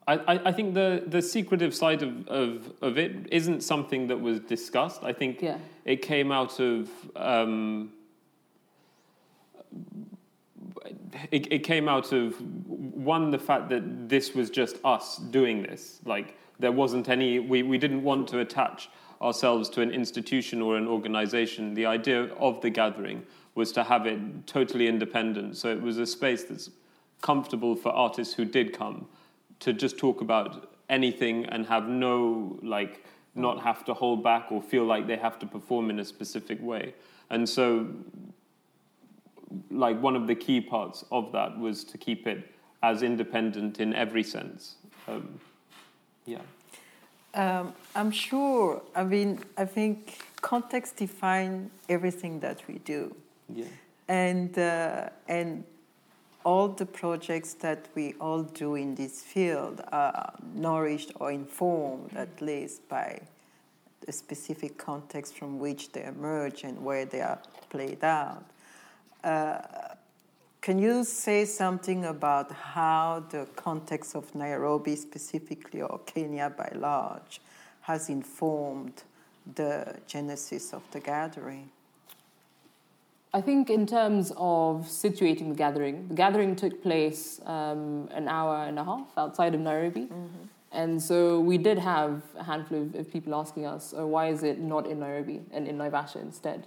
I, 0.07 0.15
I 0.15 0.49
I 0.49 0.53
think 0.53 0.75
the, 0.75 1.05
the 1.07 1.21
secretive 1.23 1.75
side 1.75 2.03
of, 2.03 2.27
of, 2.29 2.73
of 2.81 2.99
it 2.99 3.13
isn't 3.31 3.63
something 3.63 4.07
that 4.09 4.21
was 4.21 4.41
discussed. 4.41 5.03
I 5.05 5.13
think 5.13 5.43
Yeah. 5.43 5.59
it 5.85 6.03
came 6.03 6.33
out 6.33 6.59
of 6.61 6.89
um, 7.15 7.91
it, 11.31 11.53
it 11.53 11.59
came 11.61 11.89
out 11.89 12.13
of 12.13 12.41
one 12.41 13.31
the 13.31 13.39
fact 13.39 13.69
that 13.71 14.09
this 14.09 14.35
was 14.35 14.51
just 14.51 14.77
us 14.85 15.17
doing 15.17 15.63
this. 15.63 16.01
Like 16.05 16.37
there 16.59 16.73
wasn't 16.73 17.09
any 17.09 17.39
we, 17.39 17.63
we 17.63 17.79
didn't 17.79 18.03
want 18.03 18.29
to 18.29 18.41
attach 18.41 18.91
ourselves 19.21 19.69
to 19.71 19.83
an 19.83 19.91
institution 19.91 20.61
or 20.61 20.77
an 20.77 20.89
organization. 20.89 21.75
The 21.75 21.87
idea 21.87 22.25
of 22.35 22.61
the 22.61 22.71
gathering 22.71 23.25
was 23.55 23.73
to 23.73 23.85
have 23.85 24.07
it 24.07 24.47
totally 24.47 24.89
independent. 24.89 25.57
So 25.57 25.69
it 25.69 25.81
was 25.81 25.99
a 25.99 26.07
space 26.07 26.45
that's 26.45 26.71
comfortable 27.21 27.77
for 27.77 27.91
artists 27.91 28.35
who 28.35 28.45
did 28.45 28.73
come 28.73 29.07
to 29.61 29.73
just 29.73 29.97
talk 29.99 30.21
about 30.21 30.75
anything 30.89 31.47
and 31.47 31.67
have 31.67 31.89
no 31.89 32.59
like 32.63 33.05
not 33.35 33.63
have 33.63 33.85
to 33.85 33.95
hold 33.95 34.23
back 34.23 34.51
or 34.51 34.61
feel 34.61 34.85
like 34.85 35.07
they 35.07 35.17
have 35.17 35.39
to 35.39 35.47
perform 35.47 35.89
in 35.89 36.01
a 36.01 36.05
specific 36.05 36.61
way. 36.61 36.95
And 37.31 37.49
so 37.49 37.87
like 39.71 40.01
one 40.01 40.17
of 40.17 40.27
the 40.27 40.35
key 40.35 40.61
parts 40.61 41.05
of 41.11 41.33
that 41.33 41.59
was 41.59 41.85
to 41.85 41.99
keep 41.99 42.27
it 42.27 42.51
as 42.83 43.03
independent 43.03 43.81
in 43.81 43.95
every 43.95 44.23
sense 44.23 44.77
um, 45.09 45.41
yeah 46.27 46.43
Um, 47.35 47.73
I'm 47.95 48.11
sure. 48.13 48.83
I 48.95 49.05
mean, 49.05 49.39
I 49.57 49.65
think 49.65 49.97
context 50.43 50.97
defines 50.97 51.71
everything 51.89 52.41
that 52.41 52.59
we 52.69 52.75
do, 52.85 53.17
yeah 53.49 53.65
and 54.09 54.59
uh, 54.59 55.09
and 55.29 55.65
all 56.45 56.69
the 56.69 56.87
projects 56.87 57.55
that 57.55 57.87
we 57.95 58.15
all 58.21 58.43
do 58.43 58.75
in 58.75 58.95
this 58.95 59.23
field 59.23 59.81
are 59.93 60.33
nourished 60.55 61.13
or 61.21 61.31
informed 61.31 62.11
at 62.17 62.41
least 62.41 62.87
by 62.89 63.21
the 64.05 64.13
specific 64.13 64.77
context 64.77 65.39
from 65.39 65.61
which 65.61 65.93
they 65.93 66.05
emerge 66.05 66.65
and 66.65 66.77
where 66.85 67.05
they 67.05 67.21
are 67.21 67.39
played 67.71 68.03
out. 68.03 68.45
Uh, 69.25 69.59
can 70.61 70.79
you 70.79 71.03
say 71.05 71.45
something 71.45 72.05
about 72.05 72.53
how 72.53 73.25
the 73.31 73.47
context 73.57 74.15
of 74.15 74.33
Nairobi 74.35 74.95
specifically 74.95 75.83
or 75.83 75.99
Kenya 76.07 76.51
by 76.57 76.71
large 76.75 77.41
has 77.83 78.09
informed 78.09 79.03
the 79.57 79.97
genesis 80.07 80.73
of 80.73 80.83
the 80.93 81.01
gathering? 81.01 81.69
I 83.35 83.41
think, 83.41 83.71
in 83.71 83.87
terms 83.87 84.31
of 84.37 84.87
situating 84.87 85.49
the 85.49 85.55
gathering, 85.55 86.07
the 86.09 86.15
gathering 86.15 86.55
took 86.55 86.83
place 86.83 87.41
um, 87.47 88.09
an 88.13 88.29
hour 88.29 88.65
and 88.65 88.79
a 88.79 88.85
half 88.85 89.09
outside 89.17 89.55
of 89.55 89.61
Nairobi. 89.61 90.03
Mm-hmm. 90.03 90.45
And 90.71 91.03
so 91.03 91.41
we 91.41 91.59
did 91.59 91.79
have 91.79 92.23
a 92.37 92.45
handful 92.45 92.83
of, 92.83 92.95
of, 92.95 93.11
people 93.11 93.35
asking 93.35 93.67
us, 93.67 93.95
oh, 93.97 94.07
why 94.07 94.29
is 94.29 94.43
it 94.43 94.59
not 94.59 94.87
in 94.87 95.01
Nairobi 95.01 95.41
and 95.51 95.67
in 95.67 95.77
Naivasha 95.77 96.17
instead? 96.17 96.67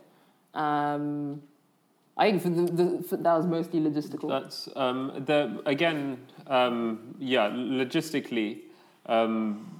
Um, 0.54 1.42
I 2.18 2.32
think 2.32 2.42
for 2.42 2.50
the, 2.50 2.72
the, 2.72 3.04
for 3.04 3.18
that 3.18 3.36
was 3.36 3.46
mostly 3.46 3.80
logistical. 3.82 4.30
That's 4.30 4.70
um, 4.76 5.24
the, 5.26 5.62
again, 5.66 6.26
um, 6.48 7.16
yeah, 7.20 7.50
logistically. 7.50 8.60
Um, 9.06 9.72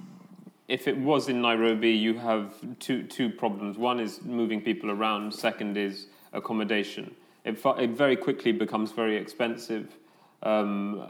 if 0.68 0.86
it 0.88 0.98
was 0.98 1.28
in 1.28 1.40
Nairobi, 1.40 1.90
you 1.90 2.14
have 2.18 2.54
two 2.78 3.04
two 3.04 3.30
problems. 3.30 3.78
One 3.78 4.00
is 4.00 4.20
moving 4.22 4.60
people 4.60 4.90
around. 4.90 5.32
Second 5.32 5.76
is 5.76 6.08
accommodation. 6.32 7.14
It, 7.44 7.58
it 7.78 7.90
very 7.90 8.16
quickly 8.16 8.52
becomes 8.52 8.92
very 8.92 9.16
expensive 9.16 9.96
um, 10.42 11.06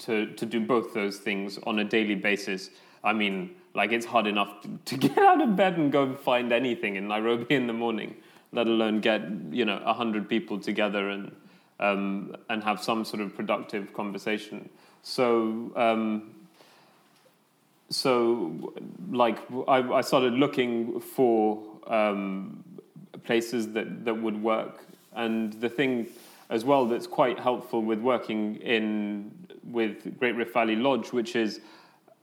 to, 0.00 0.26
to 0.34 0.46
do 0.46 0.60
both 0.60 0.92
those 0.92 1.18
things 1.18 1.58
on 1.64 1.78
a 1.78 1.84
daily 1.84 2.16
basis. 2.16 2.70
I 3.04 3.12
mean, 3.12 3.54
like 3.74 3.92
it's 3.92 4.06
hard 4.06 4.26
enough 4.26 4.66
to 4.86 4.96
get 4.96 5.16
out 5.18 5.40
of 5.40 5.56
bed 5.56 5.78
and 5.78 5.92
go 5.92 6.14
find 6.14 6.52
anything 6.52 6.96
in 6.96 7.08
Nairobi 7.08 7.54
in 7.54 7.66
the 7.66 7.72
morning, 7.72 8.16
let 8.52 8.66
alone 8.66 9.00
get 9.00 9.22
you 9.50 9.64
know 9.64 9.80
a 9.84 9.92
hundred 9.92 10.28
people 10.28 10.58
together 10.58 11.10
and 11.10 11.32
um, 11.78 12.36
and 12.48 12.62
have 12.62 12.82
some 12.82 13.04
sort 13.04 13.22
of 13.22 13.34
productive 13.34 13.92
conversation. 13.94 14.68
So 15.02 15.72
um, 15.76 16.34
so 17.90 18.72
like 19.10 19.38
I, 19.66 19.78
I, 19.94 20.00
started 20.00 20.34
looking 20.34 21.00
for 21.00 21.60
um, 21.88 22.62
places 23.24 23.72
that, 23.72 24.04
that 24.04 24.14
would 24.14 24.40
work. 24.40 24.86
And 25.12 25.52
the 25.54 25.68
thing 25.68 26.06
as 26.50 26.64
well 26.64 26.86
that's 26.86 27.06
quite 27.06 27.38
helpful 27.38 27.82
with 27.82 28.00
working 28.00 28.56
in 28.56 29.32
with 29.64 30.18
Great 30.18 30.36
Rift 30.36 30.52
Valley 30.54 30.76
Lodge, 30.76 31.12
which 31.12 31.34
is 31.34 31.60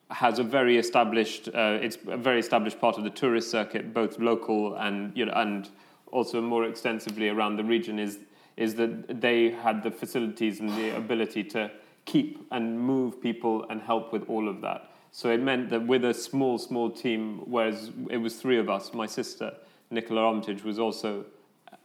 has 0.09 0.39
a 0.39 0.43
very 0.43 0.77
established 0.77 1.49
uh, 1.49 1.79
it's 1.81 1.97
a 2.07 2.17
very 2.17 2.39
established 2.39 2.79
part 2.79 2.97
of 2.97 3.03
the 3.03 3.09
tourist 3.09 3.51
circuit, 3.51 3.93
both 3.93 4.19
local 4.19 4.75
and 4.75 5.15
you 5.17 5.25
know 5.25 5.33
and 5.35 5.69
also 6.11 6.41
more 6.41 6.65
extensively 6.65 7.29
around 7.29 7.57
the 7.57 7.63
region 7.63 7.99
is 7.99 8.19
is 8.57 8.73
that 8.73 9.21
they 9.21 9.51
had 9.51 9.83
the 9.83 9.91
facilities 9.91 10.59
and 10.59 10.69
the 10.71 10.95
ability 10.97 11.43
to 11.43 11.71
keep 12.05 12.45
and 12.51 12.79
move 12.79 13.21
people 13.21 13.65
and 13.69 13.81
help 13.81 14.11
with 14.11 14.27
all 14.27 14.49
of 14.49 14.61
that. 14.61 14.89
So 15.11 15.29
it 15.29 15.39
meant 15.41 15.69
that 15.69 15.85
with 15.85 16.03
a 16.05 16.13
small, 16.13 16.57
small 16.57 16.89
team, 16.89 17.41
whereas 17.45 17.91
it 18.09 18.17
was 18.17 18.35
three 18.35 18.57
of 18.57 18.69
us, 18.69 18.93
my 18.93 19.05
sister, 19.05 19.53
Nicola 19.91 20.21
Armitage 20.21 20.63
was 20.63 20.79
also, 20.79 21.25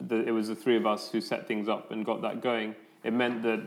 the, 0.00 0.26
it 0.26 0.30
was 0.30 0.48
the 0.48 0.54
three 0.54 0.76
of 0.76 0.86
us 0.86 1.10
who 1.10 1.20
set 1.20 1.46
things 1.46 1.68
up 1.68 1.90
and 1.90 2.04
got 2.04 2.22
that 2.22 2.40
going. 2.40 2.74
It 3.04 3.12
meant 3.12 3.42
that 3.42 3.60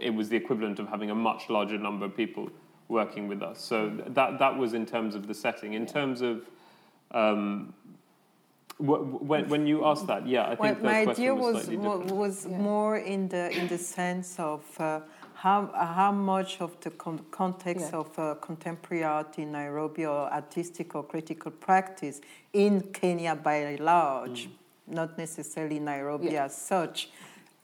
it 0.00 0.10
was 0.10 0.28
the 0.28 0.36
equivalent 0.36 0.80
of 0.80 0.88
having 0.88 1.10
a 1.10 1.14
much 1.14 1.48
larger 1.48 1.78
number 1.78 2.06
of 2.06 2.16
people 2.16 2.50
working 2.88 3.28
with 3.28 3.42
us. 3.42 3.60
So 3.60 3.92
that 4.08 4.38
that 4.38 4.56
was 4.56 4.74
in 4.74 4.86
terms 4.86 5.14
of 5.14 5.28
the 5.28 5.34
setting. 5.34 5.74
In 5.74 5.86
terms 5.86 6.20
of 6.20 6.42
um, 7.12 7.74
when, 8.78 9.48
when 9.48 9.66
you 9.66 9.84
asked 9.84 10.06
that, 10.06 10.26
yeah, 10.26 10.44
I 10.44 10.54
think 10.56 10.82
well, 10.82 10.92
my 10.92 11.06
idea 11.06 11.34
was 11.34 11.68
was, 11.68 12.12
was 12.12 12.46
yeah. 12.46 12.58
more 12.58 12.96
in 12.98 13.28
the 13.28 13.50
in 13.50 13.68
the 13.68 13.78
sense 13.78 14.38
of 14.38 14.62
uh, 14.80 15.00
how, 15.38 15.70
how 15.72 16.10
much 16.10 16.60
of 16.60 16.78
the 16.80 16.90
con- 16.90 17.24
context 17.30 17.90
yeah. 17.92 17.98
of 18.00 18.18
uh, 18.18 18.34
contemporary 18.40 19.04
art 19.04 19.38
in 19.38 19.52
Nairobi 19.52 20.04
or 20.04 20.32
artistic 20.32 20.96
or 20.96 21.04
critical 21.04 21.52
practice 21.52 22.20
in 22.52 22.80
Kenya 22.92 23.36
by 23.36 23.76
large, 23.76 24.48
mm. 24.48 24.50
not 24.94 25.16
necessarily 25.16 25.78
Nairobi 25.78 26.30
yeah. 26.30 26.46
as 26.46 26.56
such, 26.56 27.10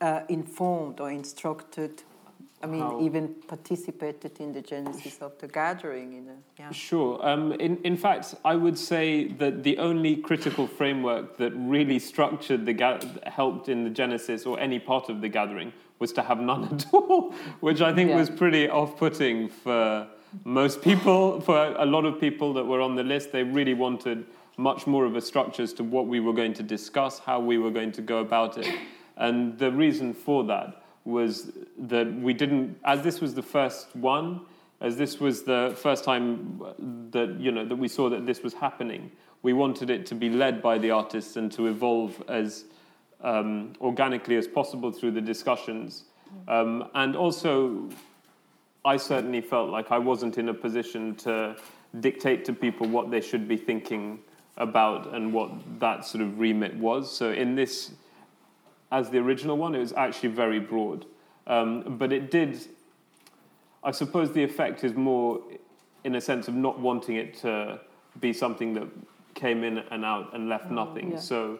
uh, 0.00 0.20
informed 0.28 1.00
or 1.00 1.10
instructed 1.10 2.04
I 2.64 2.66
mean, 2.66 2.80
How? 2.80 2.98
even 3.02 3.34
participated 3.46 4.40
in 4.40 4.54
the 4.54 4.62
genesis 4.62 5.18
of 5.20 5.36
the 5.38 5.46
gathering. 5.46 6.14
In 6.14 6.28
a, 6.28 6.36
yeah. 6.58 6.70
Sure. 6.70 7.20
Um, 7.22 7.52
in, 7.52 7.76
in 7.84 7.94
fact, 7.94 8.36
I 8.42 8.56
would 8.56 8.78
say 8.78 9.28
that 9.32 9.62
the 9.62 9.76
only 9.76 10.16
critical 10.16 10.66
framework 10.66 11.36
that 11.36 11.52
really 11.56 11.98
structured 11.98 12.64
the 12.64 12.72
ga- 12.72 13.00
helped 13.26 13.68
in 13.68 13.84
the 13.84 13.90
genesis 13.90 14.46
or 14.46 14.58
any 14.58 14.78
part 14.78 15.10
of 15.10 15.20
the 15.20 15.28
gathering 15.28 15.74
was 15.98 16.10
to 16.14 16.22
have 16.22 16.40
none 16.40 16.64
at 16.72 16.86
all, 16.94 17.32
which 17.60 17.82
I 17.82 17.94
think 17.94 18.08
yeah. 18.08 18.16
was 18.16 18.30
pretty 18.30 18.66
off-putting 18.70 19.50
for 19.50 20.06
most 20.44 20.80
people. 20.80 21.42
For 21.42 21.74
a 21.76 21.84
lot 21.84 22.06
of 22.06 22.18
people 22.18 22.54
that 22.54 22.64
were 22.64 22.80
on 22.80 22.94
the 22.94 23.04
list, 23.04 23.30
they 23.30 23.42
really 23.42 23.74
wanted 23.74 24.24
much 24.56 24.86
more 24.86 25.04
of 25.04 25.16
a 25.16 25.20
structure 25.20 25.62
as 25.62 25.74
to 25.74 25.84
what 25.84 26.06
we 26.06 26.18
were 26.18 26.32
going 26.32 26.54
to 26.54 26.62
discuss, 26.62 27.18
how 27.18 27.40
we 27.40 27.58
were 27.58 27.70
going 27.70 27.92
to 27.92 28.00
go 28.00 28.20
about 28.20 28.56
it, 28.56 28.74
and 29.18 29.58
the 29.58 29.70
reason 29.70 30.14
for 30.14 30.44
that 30.44 30.83
was 31.04 31.52
that 31.78 32.12
we 32.14 32.32
didn't, 32.32 32.78
as 32.84 33.02
this 33.02 33.20
was 33.20 33.34
the 33.34 33.42
first 33.42 33.94
one, 33.94 34.40
as 34.80 34.96
this 34.96 35.20
was 35.20 35.42
the 35.42 35.74
first 35.80 36.04
time 36.04 36.60
that 37.10 37.38
you 37.38 37.50
know 37.50 37.64
that 37.64 37.76
we 37.76 37.88
saw 37.88 38.08
that 38.10 38.26
this 38.26 38.42
was 38.42 38.54
happening, 38.54 39.10
we 39.42 39.52
wanted 39.52 39.90
it 39.90 40.06
to 40.06 40.14
be 40.14 40.28
led 40.28 40.62
by 40.62 40.78
the 40.78 40.90
artists 40.90 41.36
and 41.36 41.52
to 41.52 41.66
evolve 41.66 42.22
as 42.28 42.64
um, 43.22 43.72
organically 43.80 44.36
as 44.36 44.46
possible 44.46 44.90
through 44.90 45.12
the 45.12 45.20
discussions. 45.20 46.04
Um, 46.48 46.88
and 46.94 47.16
also, 47.16 47.88
I 48.84 48.96
certainly 48.96 49.40
felt 49.40 49.70
like 49.70 49.90
I 49.90 49.98
wasn't 49.98 50.38
in 50.38 50.48
a 50.48 50.54
position 50.54 51.14
to 51.16 51.56
dictate 52.00 52.44
to 52.46 52.52
people 52.52 52.88
what 52.88 53.10
they 53.10 53.20
should 53.20 53.46
be 53.48 53.56
thinking 53.56 54.18
about 54.56 55.14
and 55.14 55.32
what 55.32 55.50
that 55.80 56.04
sort 56.04 56.22
of 56.22 56.38
remit 56.38 56.74
was. 56.76 57.10
So 57.10 57.32
in 57.32 57.54
this 57.54 57.92
as 58.94 59.10
the 59.10 59.18
original 59.18 59.56
one. 59.56 59.74
It 59.74 59.80
was 59.80 59.92
actually 59.92 60.30
very 60.30 60.60
broad. 60.60 61.04
Um, 61.46 61.98
but 61.98 62.12
it 62.12 62.30
did, 62.30 62.58
I 63.82 63.90
suppose 63.90 64.32
the 64.32 64.42
effect 64.42 64.84
is 64.84 64.94
more 64.94 65.40
in 66.04 66.14
a 66.14 66.20
sense 66.20 66.48
of 66.48 66.54
not 66.54 66.78
wanting 66.78 67.16
it 67.16 67.36
to 67.38 67.80
be 68.20 68.32
something 68.32 68.72
that 68.74 68.88
came 69.34 69.64
in 69.64 69.78
and 69.78 70.04
out 70.04 70.32
and 70.32 70.48
left 70.48 70.68
mm, 70.68 70.76
nothing. 70.76 71.12
Yeah. 71.12 71.18
So 71.18 71.58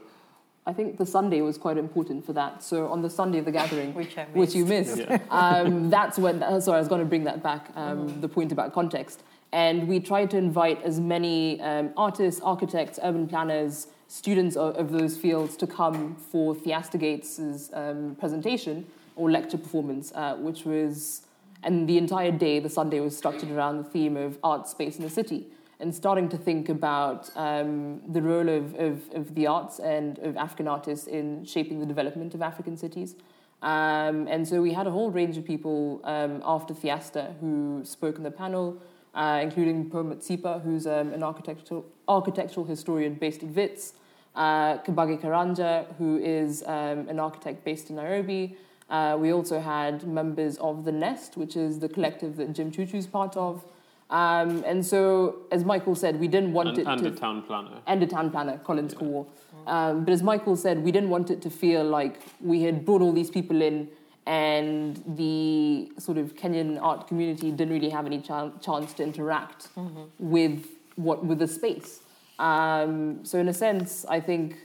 I 0.65 0.73
think 0.73 0.97
the 0.97 1.05
Sunday 1.05 1.41
was 1.41 1.59
quite 1.59 1.77
important 1.77 2.25
for 2.25 2.33
that. 2.35 2.63
So 2.63 2.89
on 2.89 3.03
the 3.03 3.11
Sunday 3.11 3.39
of 3.39 3.45
the 3.45 3.53
gathering, 3.53 3.93
which, 4.01 4.15
which 4.33 4.55
you 4.55 4.65
missed, 4.65 4.99
yeah. 4.99 5.19
um, 5.31 5.91
that's 5.91 6.19
when. 6.19 6.39
Sorry, 6.61 6.77
I 6.77 6.79
was 6.79 6.89
going 6.89 7.01
to 7.01 7.07
bring 7.07 7.25
that 7.25 7.43
back. 7.43 7.71
Um, 7.75 8.09
mm. 8.09 8.21
The 8.21 8.29
point 8.29 8.53
about 8.53 8.73
context, 8.73 9.25
and 9.55 9.87
we 9.87 10.01
tried 10.01 10.33
to 10.33 10.37
invite 10.37 10.83
as 10.83 10.99
many 10.99 11.61
um, 11.61 11.91
artists, 11.97 12.41
architects, 12.41 12.99
urban 13.05 13.29
planners, 13.29 13.87
students 14.09 14.57
of, 14.57 14.75
of, 14.75 14.91
those 14.91 15.17
fields 15.17 15.57
to 15.57 15.65
come 15.65 16.17
for 16.17 16.57
Theaster 16.57 16.99
Gates' 16.99 17.71
um, 17.73 18.17
presentation 18.19 18.85
or 19.15 19.31
lecture 19.31 19.57
performance, 19.57 20.11
uh, 20.17 20.35
which 20.35 20.65
was, 20.65 21.23
and 21.63 21.89
the 21.89 21.99
entire 21.99 22.33
day, 22.33 22.59
the 22.59 22.69
Sunday 22.69 22.99
was 22.99 23.17
structured 23.17 23.53
around 23.53 23.79
the 23.79 23.85
theme 23.85 24.17
of 24.17 24.39
art 24.43 24.67
space 24.67 24.97
in 24.97 25.05
the 25.05 25.11
city 25.11 25.47
and 25.79 25.95
starting 25.95 26.29
to 26.31 26.37
think 26.37 26.69
about 26.69 27.31
um, 27.37 28.01
the 28.13 28.21
role 28.21 28.49
of, 28.49 28.75
of, 28.75 29.09
of, 29.15 29.37
the 29.37 29.47
arts 29.47 29.79
and 29.79 30.19
of 30.19 30.37
African 30.37 30.67
artists 30.67 31.07
in 31.07 31.45
shaping 31.45 31.79
the 31.79 31.87
development 31.87 32.35
of 32.35 32.43
African 32.43 32.77
cities. 32.77 33.15
Um, 33.63 34.27
and 34.27 34.49
so 34.49 34.61
we 34.61 34.73
had 34.73 34.89
a 34.89 34.91
whole 34.91 35.13
range 35.13 35.37
of 35.39 35.45
people 35.45 36.01
um, 36.03 36.43
after 36.45 36.75
Theaster 36.75 37.37
who 37.41 37.83
spoke 37.85 38.17
in 38.17 38.25
the 38.25 38.33
panel, 38.33 38.83
uh, 39.15 39.41
including 39.43 39.89
Mpho 39.89 40.05
Matsipa, 40.05 40.63
who's 40.63 40.87
um, 40.87 41.13
an 41.13 41.23
architectural, 41.23 41.87
architectural 42.09 42.67
historian 42.67 43.15
based 43.15 43.43
in 43.43 43.55
Wits, 43.55 43.95
uh, 44.35 44.79
Kabage 44.79 45.21
Karanja, 45.21 45.87
who 45.97 46.19
is 46.19 46.63
um, 46.67 47.09
an 47.09 47.21
architect 47.21 47.65
based 47.65 47.91
in 47.91 47.97
Nairobi. 47.97 48.57
Uh, 48.91 49.17
we 49.19 49.33
also 49.33 49.61
had 49.61 50.07
members 50.07 50.57
of 50.59 50.85
The 50.85 50.93
Nest, 50.93 51.37
which 51.37 51.57
is 51.57 51.79
the 51.79 51.89
collective 51.89 52.37
that 52.37 52.53
Jim 52.53 52.71
Chuchu's 52.71 53.07
part 53.07 53.37
of. 53.37 53.65
Um, 54.11 54.63
and 54.67 54.85
so, 54.85 55.43
as 55.51 55.65
Michael 55.65 55.95
said, 55.95 56.21
we 56.21 56.29
didn't 56.29 56.53
want 56.53 56.71
and, 56.71 56.79
it 56.79 56.87
and 56.87 57.01
to. 57.01 57.07
And 57.07 57.17
a 57.17 57.19
town 57.19 57.43
planner. 57.43 57.81
And 57.87 58.03
a 58.03 58.07
town 58.07 58.31
planner, 58.31 58.59
Collins 58.59 58.95
yeah. 59.01 59.23
Um, 59.67 60.05
but 60.05 60.13
as 60.13 60.23
Michael 60.23 60.57
said, 60.57 60.85
we 60.85 60.93
didn't 60.93 61.09
want 61.09 61.31
it 61.31 61.41
to 61.43 61.51
feel 61.51 61.85
like 61.85 62.21
we 62.41 62.63
had 62.63 62.85
brought 62.85 63.01
all 63.01 63.13
these 63.13 63.31
people 63.31 63.63
in 63.63 63.89
and 64.27 65.03
the 65.07 65.91
sort 65.99 66.17
of 66.17 66.35
Kenyan 66.35 66.81
art 66.81 67.09
community 67.09 67.51
didn't 67.51 67.75
really 67.75 67.91
have 67.91 68.07
any 68.07 68.21
ch- 68.21 68.63
chance 68.63 68.95
to 68.95 69.03
interact 69.03 69.75
mm-hmm. 69.77 70.05
with 70.19 70.67
what 70.97 71.25
with 71.25 71.39
the 71.39 71.49
space. 71.49 72.01
Um, 72.39 73.25
so, 73.25 73.39
in 73.39 73.49
a 73.49 73.55
sense, 73.55 74.05
I 74.09 74.21
think 74.21 74.57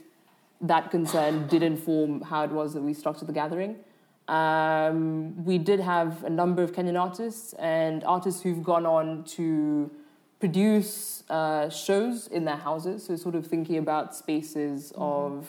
that 0.60 0.90
concern 0.90 1.46
did 1.46 1.62
inform 1.62 2.22
how 2.22 2.44
it 2.44 2.50
was 2.50 2.74
that 2.74 2.82
we 2.82 2.94
structured 2.94 3.28
the 3.28 3.32
gathering. 3.32 3.76
Um, 4.28 5.44
we 5.44 5.58
did 5.58 5.80
have 5.80 6.24
a 6.24 6.30
number 6.30 6.62
of 6.62 6.72
Kenyan 6.72 7.00
artists 7.00 7.52
and 7.54 8.04
artists 8.04 8.42
who've 8.42 8.62
gone 8.62 8.86
on 8.86 9.24
to 9.24 9.90
produce 10.38 11.24
uh, 11.28 11.68
shows 11.68 12.28
in 12.28 12.44
their 12.44 12.56
houses. 12.56 13.06
So, 13.06 13.16
sort 13.16 13.34
of 13.34 13.46
thinking 13.46 13.76
about 13.76 14.16
spaces 14.16 14.92
mm-hmm. 14.92 15.02
of 15.02 15.48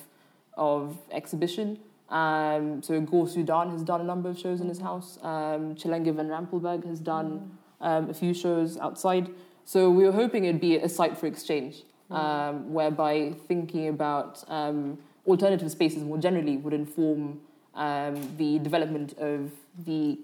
of 0.58 0.98
exhibition. 1.12 1.80
Um, 2.12 2.84
so, 2.84 3.00
Gor 3.02 3.28
Soudan 3.28 3.72
has 3.72 3.84
done 3.84 4.02
a 4.02 4.04
number 4.04 4.30
of 4.30 4.38
shows 4.38 4.60
in 4.60 4.68
his 4.68 4.80
house. 4.80 5.18
Um, 5.22 5.76
Chelenge 5.76 6.14
van 6.14 6.28
Rampelberg 6.28 6.86
has 6.86 7.00
done 7.00 7.58
um, 7.80 8.10
a 8.10 8.14
few 8.14 8.34
shows 8.34 8.78
outside. 8.78 9.30
So, 9.64 9.90
we 9.90 10.04
were 10.04 10.12
hoping 10.12 10.44
it'd 10.46 10.60
be 10.60 10.76
a 10.76 10.90
site 10.90 11.18
for 11.18 11.28
exchange, 11.28 11.84
um, 12.10 12.74
whereby 12.74 13.34
thinking 13.48 13.88
about 13.88 14.44
um, 14.50 14.98
alternative 15.26 15.72
spaces 15.72 16.04
more 16.04 16.18
generally 16.18 16.58
would 16.58 16.74
inform 16.74 17.40
um, 17.76 18.36
the 18.38 18.60
development 18.60 19.18
of 19.18 19.52
the 19.86 20.20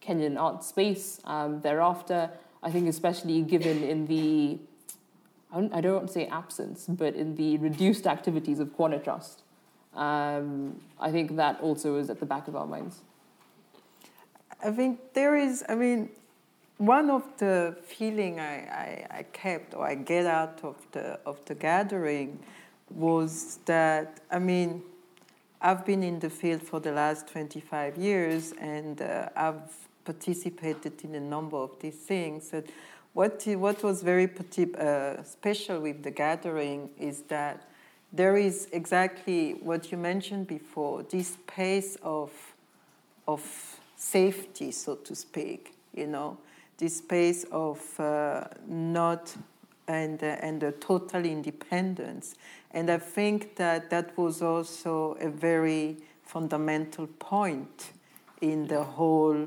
Kenyan 0.00 0.40
art 0.40 0.62
space 0.62 1.20
um, 1.24 1.60
thereafter. 1.60 2.30
I 2.62 2.70
think, 2.70 2.88
especially 2.88 3.42
given 3.42 3.82
in 3.82 4.06
the, 4.06 4.58
I 5.52 5.60
don't, 5.60 5.74
I 5.74 5.80
don't, 5.80 5.94
want 5.94 6.06
to 6.06 6.12
say 6.12 6.26
absence, 6.26 6.86
but 6.88 7.16
in 7.16 7.34
the 7.34 7.58
reduced 7.58 8.06
activities 8.06 8.60
of 8.60 8.68
Kuona 8.76 9.02
Trust, 9.02 9.41
um, 9.94 10.80
I 10.98 11.10
think 11.10 11.36
that 11.36 11.60
also 11.60 11.96
is 11.96 12.10
at 12.10 12.20
the 12.20 12.26
back 12.26 12.48
of 12.48 12.56
our 12.56 12.66
minds. 12.66 13.00
I 14.64 14.70
think 14.70 15.00
there 15.12 15.36
is, 15.36 15.64
I 15.68 15.74
mean, 15.74 16.08
one 16.78 17.10
of 17.10 17.24
the 17.38 17.76
feeling 17.84 18.40
I, 18.40 18.54
I, 18.54 19.06
I, 19.18 19.22
kept 19.32 19.74
or 19.74 19.86
I 19.86 19.94
get 19.94 20.26
out 20.26 20.60
of 20.62 20.76
the 20.92 21.20
of 21.26 21.44
the 21.44 21.54
gathering 21.54 22.40
was 22.90 23.58
that 23.66 24.20
I 24.30 24.38
mean 24.40 24.82
I've 25.60 25.86
been 25.86 26.02
in 26.02 26.18
the 26.18 26.28
field 26.28 26.62
for 26.62 26.80
the 26.80 26.90
last 26.90 27.28
25 27.28 27.96
years 27.96 28.52
and 28.60 29.00
uh, 29.00 29.28
I've 29.36 29.76
participated 30.04 31.04
in 31.04 31.14
a 31.14 31.20
number 31.20 31.56
of 31.56 31.78
these 31.80 31.94
things. 31.94 32.52
And 32.52 32.64
what, 33.12 33.44
what 33.46 33.82
was 33.84 34.02
very 34.02 34.28
uh, 34.78 35.22
special 35.22 35.80
with 35.80 36.02
the 36.02 36.10
gathering 36.10 36.90
is 36.98 37.22
that 37.28 37.68
there 38.12 38.36
is 38.36 38.68
exactly 38.72 39.52
what 39.52 39.90
you 39.90 39.98
mentioned 39.98 40.46
before 40.46 41.02
this 41.04 41.28
space 41.28 41.96
of, 42.02 42.30
of 43.26 43.42
safety, 43.96 44.70
so 44.70 44.96
to 44.96 45.14
speak, 45.14 45.74
you 45.94 46.06
know, 46.06 46.36
this 46.78 46.98
space 46.98 47.44
of 47.50 47.78
uh, 47.98 48.44
not 48.66 49.34
and, 49.88 50.22
uh, 50.22 50.26
and 50.40 50.62
a 50.62 50.72
total 50.72 51.24
independence. 51.24 52.34
And 52.72 52.90
I 52.90 52.98
think 52.98 53.56
that 53.56 53.90
that 53.90 54.16
was 54.16 54.42
also 54.42 55.16
a 55.20 55.28
very 55.28 55.96
fundamental 56.24 57.06
point 57.06 57.92
in 58.40 58.66
the 58.66 58.82
whole 58.82 59.46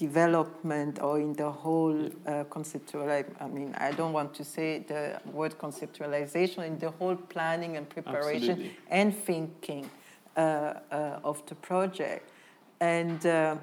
development 0.00 0.98
or 1.02 1.20
in 1.20 1.34
the 1.34 1.50
whole 1.50 2.08
uh, 2.26 2.44
conceptual 2.44 3.08
I 3.10 3.46
mean 3.56 3.74
I 3.78 3.92
don't 3.92 4.14
want 4.14 4.32
to 4.34 4.44
say 4.44 4.68
the 4.92 5.20
word 5.30 5.58
conceptualization 5.58 6.66
in 6.66 6.78
the 6.78 6.90
whole 6.90 7.16
planning 7.16 7.76
and 7.76 7.86
preparation 7.86 8.50
Absolutely. 8.50 8.76
and 8.88 9.14
thinking 9.14 9.90
uh, 10.36 10.40
uh, 10.40 11.30
of 11.30 11.44
the 11.48 11.54
project. 11.54 12.30
And 12.80 13.20
uh, 13.26 13.56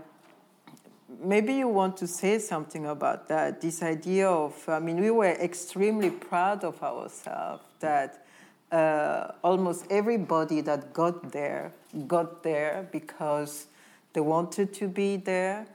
maybe 1.33 1.53
you 1.53 1.67
want 1.67 1.97
to 1.97 2.07
say 2.07 2.37
something 2.37 2.85
about 2.85 3.27
that 3.29 3.59
this 3.61 3.81
idea 3.81 4.29
of 4.29 4.53
I 4.69 4.79
mean 4.79 4.97
we 5.01 5.09
were 5.09 5.35
extremely 5.49 6.11
proud 6.11 6.63
of 6.63 6.75
ourselves 6.83 7.63
that 7.79 8.25
uh, 8.71 9.31
almost 9.43 9.85
everybody 9.89 10.61
that 10.61 10.93
got 10.93 11.31
there 11.31 11.71
got 12.05 12.43
there 12.43 12.87
because 12.91 13.67
they 14.13 14.21
wanted 14.21 14.73
to 14.73 14.87
be 14.87 15.17
there 15.17 15.65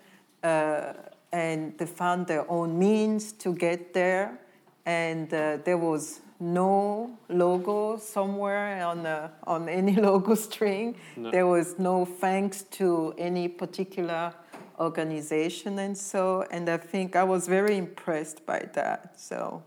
uh, 0.42 0.92
and 1.32 1.76
they 1.78 1.86
found 1.86 2.26
their 2.26 2.50
own 2.50 2.78
means 2.78 3.32
to 3.32 3.54
get 3.54 3.94
there. 3.94 4.38
And 4.84 5.32
uh, 5.32 5.58
there 5.64 5.78
was 5.78 6.20
no 6.40 7.16
logo 7.28 7.96
somewhere 7.98 8.84
on, 8.84 9.06
a, 9.06 9.30
on 9.44 9.68
any 9.68 9.94
logo 10.08 10.34
string. 10.34 10.96
No. 11.16 11.30
there 11.30 11.46
was 11.46 11.78
no 11.78 12.04
thanks 12.04 12.62
to 12.62 13.14
any 13.16 13.48
particular 13.48 14.34
organization. 14.78 15.78
And 15.78 15.96
so 15.96 16.44
and 16.50 16.68
i 16.68 16.76
think 16.76 17.14
i 17.14 17.22
was 17.22 17.46
very 17.46 17.76
impressed 17.76 18.44
by 18.44 18.68
that. 18.72 19.20
So 19.20 19.62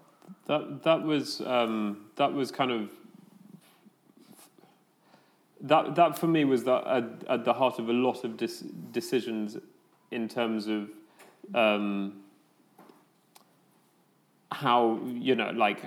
that 0.47 0.83
that 0.83 1.01
was 1.03 1.41
um, 1.41 2.05
that 2.17 2.33
was 2.33 2.51
kind 2.51 2.71
of 2.71 2.89
that 5.61 5.95
that 5.95 6.19
for 6.19 6.27
me 6.27 6.45
was 6.45 6.63
that 6.65 6.85
at, 6.87 7.03
at, 7.29 7.45
the 7.45 7.53
heart 7.53 7.79
of 7.79 7.89
a 7.89 7.93
lot 7.93 8.23
of 8.23 8.37
dis- 8.37 8.65
decisions 8.91 9.57
in 10.15 10.29
terms 10.29 10.67
of 10.67 10.89
um, 11.53 12.23
how 14.51 14.99
you 15.05 15.35
know 15.35 15.51
like 15.51 15.81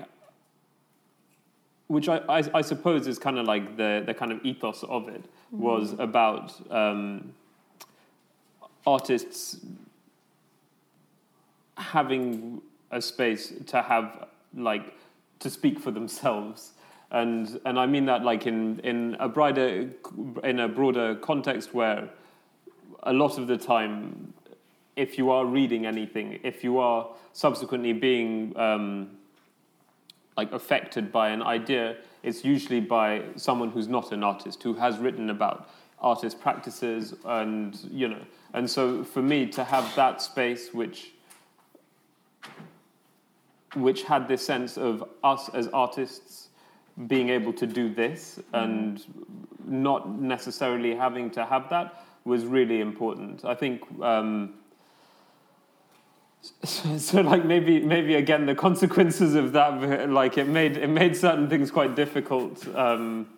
which 1.87 2.09
I, 2.09 2.19
I, 2.29 2.43
I 2.53 2.61
suppose 2.61 3.07
is 3.07 3.19
kind 3.19 3.39
of 3.39 3.47
like 3.47 3.77
the 3.77 4.03
the 4.05 4.15
kind 4.15 4.31
of 4.31 4.45
ethos 4.45 4.85
of 4.85 5.09
it 5.09 5.23
mm-hmm. 5.23 5.63
was 5.63 5.95
about 5.99 6.53
um, 6.71 7.33
artists 8.87 9.57
having 11.77 12.61
a 12.91 13.01
space 13.01 13.53
to 13.67 13.81
have 13.83 14.29
like 14.55 14.95
to 15.39 15.49
speak 15.49 15.81
for 15.81 15.91
themselves 15.91 16.73
and 17.11 17.59
and 17.65 17.79
I 17.79 17.87
mean 17.87 18.05
that 18.07 18.23
like 18.23 18.47
in 18.47 18.81
in 18.81 19.17
a 19.19 19.29
broader 19.29 19.89
in 20.45 20.61
a 20.61 20.69
broader 20.69 21.15
context 21.15 21.73
where 21.73 22.11
a 23.03 23.13
lot 23.13 23.39
of 23.39 23.47
the 23.47 23.57
time, 23.57 24.33
if 24.97 25.19
you 25.19 25.31
are 25.31 25.47
reading 25.47 25.87
anything, 25.87 26.41
if 26.43 26.65
you 26.65 26.79
are 26.79 27.09
subsequently 27.33 27.93
being 27.93 28.57
um, 28.57 29.11
like 30.37 30.53
affected 30.53 31.13
by 31.13 31.31
an 31.31 31.43
idea, 31.43 31.97
it's 32.23 32.45
usually 32.45 32.81
by 32.81 33.23
someone 33.37 33.71
who's 33.71 33.89
not 33.89 34.13
an 34.13 34.23
artist 34.23 34.63
who 34.63 34.75
has 34.75 34.99
written 34.99 35.31
about 35.31 35.71
artist 36.01 36.41
practices 36.41 37.15
and 37.25 37.77
you 37.91 38.09
know. 38.09 38.23
And 38.55 38.69
so 38.69 39.05
for 39.05 39.23
me 39.23 39.47
to 39.47 39.65
have 39.65 39.95
that 39.97 40.23
space 40.23 40.73
which 40.73 41.13
which 43.75 44.03
had 44.03 44.29
this 44.29 44.45
sense 44.45 44.79
of 44.79 45.05
us 45.23 45.49
as 45.51 45.69
artists 45.69 46.49
being 47.07 47.29
able 47.29 47.53
to 47.53 47.67
do 47.67 47.93
this 47.93 48.41
and 48.53 49.05
not 49.67 50.09
necessarily 50.21 50.95
having 50.95 51.31
to 51.31 51.45
have 51.45 51.69
that 51.71 52.05
was 52.25 52.45
really 52.45 52.81
important. 52.81 53.45
I 53.45 53.55
think. 53.55 53.83
Um, 54.01 54.55
so, 56.65 57.21
like 57.21 57.45
maybe 57.45 57.81
maybe 57.81 58.15
again 58.15 58.47
the 58.47 58.55
consequences 58.55 59.35
of 59.35 59.53
that 59.53 60.09
like 60.09 60.39
it 60.39 60.47
made 60.47 60.77
it 60.77 60.87
made 60.87 61.17
certain 61.17 61.49
things 61.51 61.69
quite 61.69 61.97
difficult 61.97 62.65
um, 62.77 63.29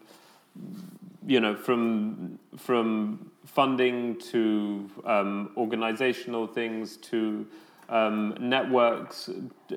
you 1.27 1.41
know 1.41 1.57
from 1.57 2.39
from 2.59 3.31
funding 3.47 4.17
to 4.19 4.89
um, 5.07 5.51
organizational 5.57 6.47
things 6.47 6.99
to 6.99 7.47
um, 7.91 8.37
networks 8.39 9.29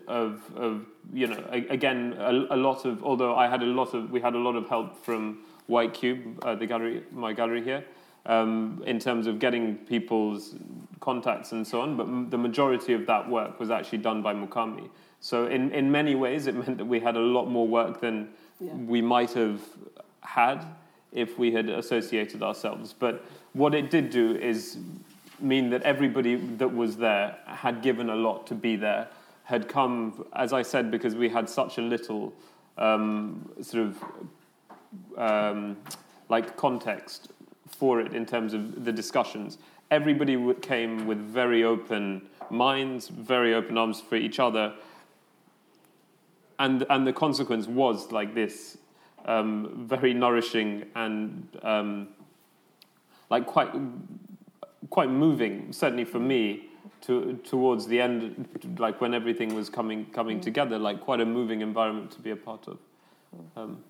of, 0.07 0.41
of, 0.55 0.85
you 1.11 1.27
know, 1.27 1.43
again, 1.51 2.15
a, 2.19 2.55
a, 2.55 2.55
lot 2.55 2.85
of, 2.85 3.03
although 3.03 3.35
I 3.35 3.47
had 3.47 3.63
a 3.63 3.65
lot 3.65 3.95
of, 3.95 4.11
we 4.11 4.21
had 4.21 4.35
a 4.35 4.37
lot 4.37 4.55
of 4.55 4.69
help 4.69 5.03
from 5.03 5.39
White 5.65 5.95
Cube, 5.95 6.39
uh, 6.43 6.53
the 6.53 6.67
gallery, 6.67 7.03
my 7.11 7.33
gallery 7.33 7.63
here, 7.63 7.83
um, 8.25 8.81
in 8.85 8.99
terms 8.99 9.27
of 9.27 9.39
getting 9.39 9.75
people's 9.77 10.55
contacts 10.99 11.51
and 11.51 11.65
so 11.67 11.81
on, 11.81 11.97
but 11.97 12.31
the 12.31 12.37
majority 12.37 12.93
of 12.93 13.05
that 13.05 13.29
work 13.29 13.59
was 13.59 13.69
actually 13.69 13.97
done 13.97 14.21
by 14.21 14.33
Mukami. 14.33 14.89
So 15.19 15.47
in, 15.47 15.71
in 15.71 15.91
many 15.91 16.15
ways, 16.15 16.47
it 16.47 16.55
meant 16.55 16.77
that 16.77 16.85
we 16.85 16.99
had 16.99 17.15
a 17.15 17.19
lot 17.19 17.45
more 17.45 17.67
work 17.67 17.99
than 17.99 18.29
yeah. 18.59 18.73
we 18.73 19.01
might 19.01 19.31
have 19.33 19.61
had 20.21 20.65
if 21.11 21.37
we 21.37 21.51
had 21.51 21.69
associated 21.69 22.41
ourselves. 22.41 22.93
But 22.97 23.25
what 23.53 23.75
it 23.75 23.91
did 23.91 24.09
do 24.09 24.35
is 24.35 24.77
mean 25.39 25.69
that 25.69 25.81
everybody 25.83 26.35
that 26.35 26.73
was 26.73 26.97
there 26.97 27.37
had 27.45 27.81
given 27.81 28.09
a 28.09 28.15
lot 28.15 28.47
to 28.47 28.55
be 28.55 28.75
there, 28.75 29.07
had 29.43 29.67
come, 29.67 30.25
as 30.33 30.53
I 30.53 30.61
said, 30.61 30.89
because 30.89 31.15
we 31.15 31.27
had 31.27 31.49
such 31.49 31.77
a 31.77 31.81
little 31.81 32.33
um, 32.77 33.49
sort 33.61 33.87
of 33.87 34.03
um, 35.17 35.77
like 36.29 36.55
context 36.55 37.32
for 37.73 37.99
it 37.99 38.13
in 38.13 38.25
terms 38.25 38.53
of 38.53 38.85
the 38.85 38.91
discussions. 38.91 39.57
Everybody 39.91 40.37
came 40.61 41.05
with 41.05 41.17
very 41.17 41.63
open 41.63 42.23
minds, 42.49 43.07
very 43.07 43.53
open 43.53 43.77
arms 43.77 44.01
for 44.01 44.15
each 44.15 44.39
other, 44.39 44.73
and 46.59 46.85
and 46.89 47.05
the 47.05 47.13
consequence 47.13 47.67
was 47.67 48.11
like 48.11 48.33
this, 48.33 48.77
um, 49.25 49.85
very 49.87 50.13
nourishing 50.13 50.85
and 50.95 51.47
um, 51.63 52.07
like 53.29 53.45
quite 53.45 53.71
quite 54.89 55.09
moving, 55.09 55.71
certainly 55.71 56.05
for 56.05 56.19
me, 56.19 56.69
to, 57.01 57.39
towards 57.43 57.87
the 57.87 57.99
end, 57.99 58.47
like 58.77 59.01
when 59.01 59.13
everything 59.13 59.55
was 59.55 59.69
coming 59.69 60.05
coming 60.07 60.39
mm. 60.39 60.43
together, 60.43 60.77
like 60.79 61.01
quite 61.01 61.19
a 61.19 61.25
moving 61.25 61.61
environment 61.61 62.11
to 62.11 62.19
be 62.19 62.31
a 62.31 62.35
part 62.35 62.67
of. 62.67 62.77
Um, 63.55 63.83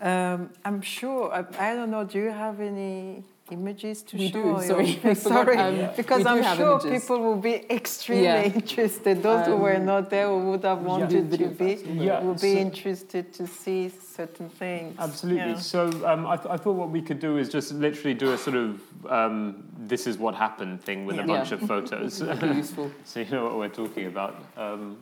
um, 0.00 0.50
I'm 0.64 0.80
sure. 0.82 1.32
I, 1.32 1.70
I, 1.70 1.74
don't 1.74 1.90
know. 1.90 2.04
Do 2.04 2.18
you 2.18 2.30
have 2.30 2.60
any 2.60 3.22
images 3.50 4.02
to 4.02 4.16
We 4.16 4.28
show? 4.30 4.32
do, 4.42 4.48
or- 4.50 4.62
sorry. 4.62 5.00
I 5.04 5.14
forgot, 5.14 5.16
sorry, 5.16 5.56
um, 5.58 5.90
because 5.96 6.26
I'm 6.26 6.56
sure 6.56 6.80
images. 6.80 7.02
people 7.02 7.20
will 7.20 7.36
be 7.36 7.64
extremely 7.70 8.24
Yeah. 8.24 8.42
interested. 8.60 9.22
Those 9.22 9.46
who 9.46 9.56
were 9.56 9.76
Um, 9.76 9.84
not 9.84 10.10
there 10.10 10.26
who 10.28 10.50
would 10.50 10.64
have 10.64 10.82
wanted 10.82 11.26
video 11.30 11.48
to 11.50 11.54
be 11.54 11.72
Yeah, 12.04 12.20
will 12.20 12.34
be 12.34 12.54
so- 12.54 12.58
interested 12.68 13.32
to 13.34 13.46
see 13.46 13.90
certain 13.90 14.48
things. 14.48 14.96
Absolutely. 14.98 15.52
Yeah. 15.52 15.58
So 15.58 15.88
um, 16.06 16.26
I, 16.26 16.36
th- 16.36 16.48
I 16.50 16.56
thought 16.56 16.76
what 16.76 16.90
we 16.90 17.02
could 17.02 17.20
do 17.20 17.36
is 17.38 17.48
just 17.48 17.72
literally 17.72 18.14
do 18.14 18.32
a 18.32 18.38
sort 18.38 18.56
of 18.56 18.80
um, 19.10 19.64
this 19.78 20.06
is 20.06 20.16
what 20.18 20.34
happened 20.34 20.82
thing 20.82 21.06
with 21.06 21.18
a 21.18 21.22
bunch 21.24 21.50
Yeah. 21.50 21.56
of 21.58 21.62
photos. 21.68 22.20
Useful. 22.20 22.90
so 23.04 23.20
you 23.20 23.30
know 23.30 23.44
what 23.44 23.56
we're 23.56 23.68
talking 23.68 24.06
about. 24.06 24.34
Um, 24.56 24.98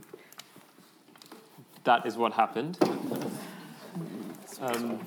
that 1.85 2.05
is 2.07 2.17
what 2.17 2.33
happened. 2.33 2.77
Um, 4.61 4.99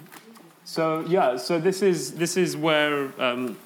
so 0.63 1.02
yeah, 1.08 1.38
so 1.38 1.60
this 1.60 1.82
is 1.82 2.13
this 2.13 2.38
is 2.38 2.56
where 2.58 3.10
um, 3.22 3.58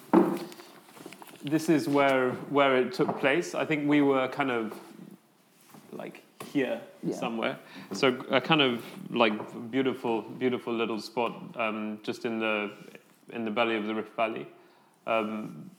this 1.44 1.70
is 1.70 1.88
where 1.88 2.32
where 2.50 2.76
it 2.78 2.94
took 2.94 3.20
place. 3.20 3.56
I 3.56 3.66
think 3.66 3.88
we 3.88 4.02
were 4.02 4.28
kind 4.28 4.52
of 4.52 4.74
like 5.92 6.24
here 6.52 6.82
Yeah. 7.04 7.16
somewhere. 7.16 7.58
So 7.94 8.08
a 8.30 8.42
kind 8.42 8.62
of 8.62 8.84
like 9.10 9.34
beautiful, 9.72 10.22
beautiful 10.22 10.74
little 10.74 11.00
spot 11.00 11.34
um, 11.56 12.00
just 12.04 12.26
in 12.26 12.40
the 12.40 12.72
in 13.32 13.46
the 13.46 13.52
belly 13.52 13.76
of 13.78 13.86
the 13.86 13.96
Rift 13.96 14.16
Valley. 14.16 14.48
Um, 15.06 15.70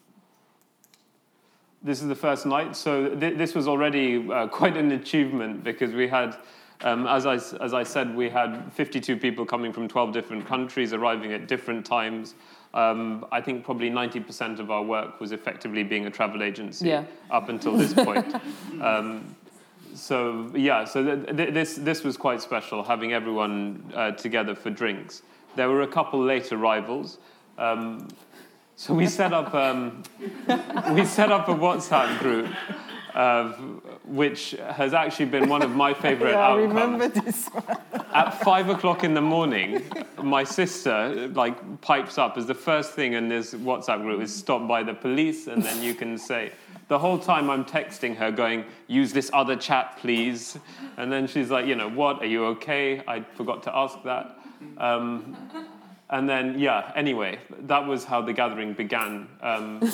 this 1.83 2.03
is 2.03 2.09
the 2.09 2.15
first 2.17 2.45
night, 2.45 2.75
so 2.75 3.15
th- 3.15 3.39
this 3.39 3.55
was 3.55 3.69
already 3.69 4.29
uh, 4.33 4.49
quite 4.49 4.77
an 4.77 4.91
achievement 4.93 5.63
because 5.63 5.93
we 5.93 6.09
had, 6.09 6.37
um, 6.83 7.07
as 7.07 7.27
I 7.27 7.35
as 7.35 7.75
I 7.75 7.83
said, 7.83 8.15
we 8.15 8.29
had 8.29 8.73
52 8.73 9.17
people 9.17 9.45
coming 9.45 9.73
from 9.73 9.89
12 9.89 10.13
different 10.13 10.47
countries 10.47 10.93
arriving 10.93 11.33
at 11.33 11.47
different 11.49 11.85
times. 11.85 12.35
Um, 12.75 13.25
I 13.33 13.41
think 13.41 13.65
probably 13.65 13.91
90% 13.91 14.59
of 14.59 14.71
our 14.71 14.83
work 14.83 15.21
was 15.21 15.33
effectively 15.33 15.83
being 15.83 16.07
a 16.07 16.11
travel 16.11 16.43
agency 16.43 16.89
Yeah. 16.89 17.05
up 17.31 17.49
until 17.49 17.77
this 17.77 17.95
point. 17.95 18.35
um, 18.83 19.35
so 19.95 20.51
yeah, 20.55 20.85
so 20.85 21.03
th- 21.03 21.37
th- 21.37 21.55
this 21.55 21.77
this 21.77 22.05
was 22.05 22.17
quite 22.17 22.41
special 22.43 22.83
having 22.85 23.13
everyone 23.13 23.83
uh, 23.95 24.11
together 24.13 24.55
for 24.55 24.71
drinks. 24.71 25.23
There 25.57 25.69
were 25.69 25.83
a 25.83 25.89
couple 25.89 26.23
late 26.23 26.53
arrivals. 26.53 27.19
Um, 27.57 28.07
so 28.77 28.95
we 28.95 29.07
set 29.07 29.33
up 29.33 29.53
um, 29.55 30.05
we 30.93 31.05
set 31.05 31.33
up 31.33 31.49
a 31.49 31.55
WhatsApp 31.55 32.21
group, 32.21 32.47
uh, 33.15 33.53
which 34.05 34.53
has 34.71 34.95
actually 34.95 35.27
been 35.27 35.49
one 35.49 35.63
of 35.63 35.71
my 35.71 35.93
favorite 36.05 36.33
Yeah, 36.33 36.39
I 36.39 36.51
outcomes 36.53 36.69
remember 36.69 37.09
this 37.09 37.47
one. 37.49 37.77
at 38.15 38.31
five 38.43 38.69
o'clock 38.69 39.05
in 39.05 39.15
the 39.15 39.21
morning, 39.21 39.83
my 40.23 40.45
sister 40.45 41.29
like 41.35 41.81
pipes 41.81 42.19
up 42.19 42.37
as 42.37 42.47
the 42.47 42.55
first 42.55 42.93
thing 42.93 43.15
in 43.15 43.29
this 43.29 43.55
WhatsApp 43.55 44.03
group 44.03 44.21
is 44.23 44.35
stopped 44.35 44.69
by 44.69 44.83
the 44.83 44.95
police, 44.95 45.47
and 45.47 45.63
then 45.63 45.83
you 45.83 45.95
can 45.95 46.19
say. 46.19 46.53
The 46.89 46.99
whole 46.99 47.19
time 47.19 47.51
I'm 47.51 47.67
texting 47.67 48.17
her, 48.17 48.31
going, 48.31 48.65
"Use 48.87 49.13
this 49.13 49.31
other 49.35 49.57
chat, 49.57 49.99
please," 49.99 50.57
and 50.97 51.13
then 51.13 51.27
she's 51.27 51.51
like, 51.51 51.67
"You 51.67 51.75
know 51.75 51.91
what? 51.91 52.23
Are 52.23 52.27
you 52.27 52.47
okay? 52.47 53.03
I 53.07 53.21
forgot 53.21 53.63
to 53.65 53.77
ask 53.77 54.03
that." 54.05 54.39
Um, 54.79 55.37
and 56.11 56.29
then, 56.29 56.59
yeah. 56.59 56.91
Anyway, 56.95 57.39
that 57.61 57.87
was 57.87 58.05
how 58.05 58.23
the 58.23 58.33
gathering 58.33 58.73
began. 58.73 59.29
Um, 59.43 59.81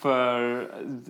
for 0.00 0.68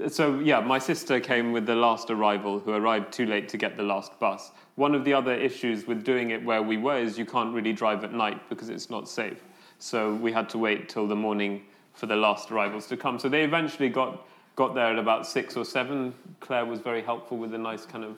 so 0.08 0.38
yeah, 0.38 0.60
my 0.60 0.78
sister 0.78 1.18
came 1.18 1.52
with 1.52 1.66
the 1.66 1.74
last 1.74 2.10
arrival, 2.10 2.60
who 2.60 2.72
arrived 2.72 3.12
too 3.12 3.26
late 3.26 3.48
to 3.48 3.56
get 3.56 3.76
the 3.76 3.82
last 3.82 4.18
bus. 4.20 4.52
One 4.76 4.94
of 4.94 5.04
the 5.04 5.12
other 5.12 5.34
issues 5.34 5.86
with 5.86 6.04
doing 6.04 6.30
it 6.30 6.44
where 6.44 6.62
we 6.62 6.76
were 6.76 6.98
is 6.98 7.18
you 7.18 7.26
can't 7.26 7.54
really 7.54 7.72
drive 7.72 8.04
at 8.04 8.12
night 8.12 8.48
because 8.48 8.68
it's 8.68 8.90
not 8.90 9.08
safe. 9.08 9.42
So 9.78 10.14
we 10.14 10.32
had 10.32 10.48
to 10.50 10.58
wait 10.58 10.88
till 10.88 11.06
the 11.06 11.16
morning 11.16 11.62
for 11.94 12.06
the 12.06 12.16
last 12.16 12.50
arrivals 12.50 12.86
to 12.88 12.96
come. 12.96 13.18
So 13.18 13.28
they 13.28 13.42
eventually 13.42 13.88
got 13.88 14.26
got 14.56 14.74
there 14.74 14.86
at 14.86 14.98
about 14.98 15.26
six 15.26 15.56
or 15.56 15.64
seven. 15.64 16.14
Claire 16.40 16.64
was 16.64 16.78
very 16.78 17.02
helpful 17.02 17.38
with 17.38 17.54
a 17.54 17.58
nice 17.58 17.84
kind 17.86 18.04
of 18.04 18.16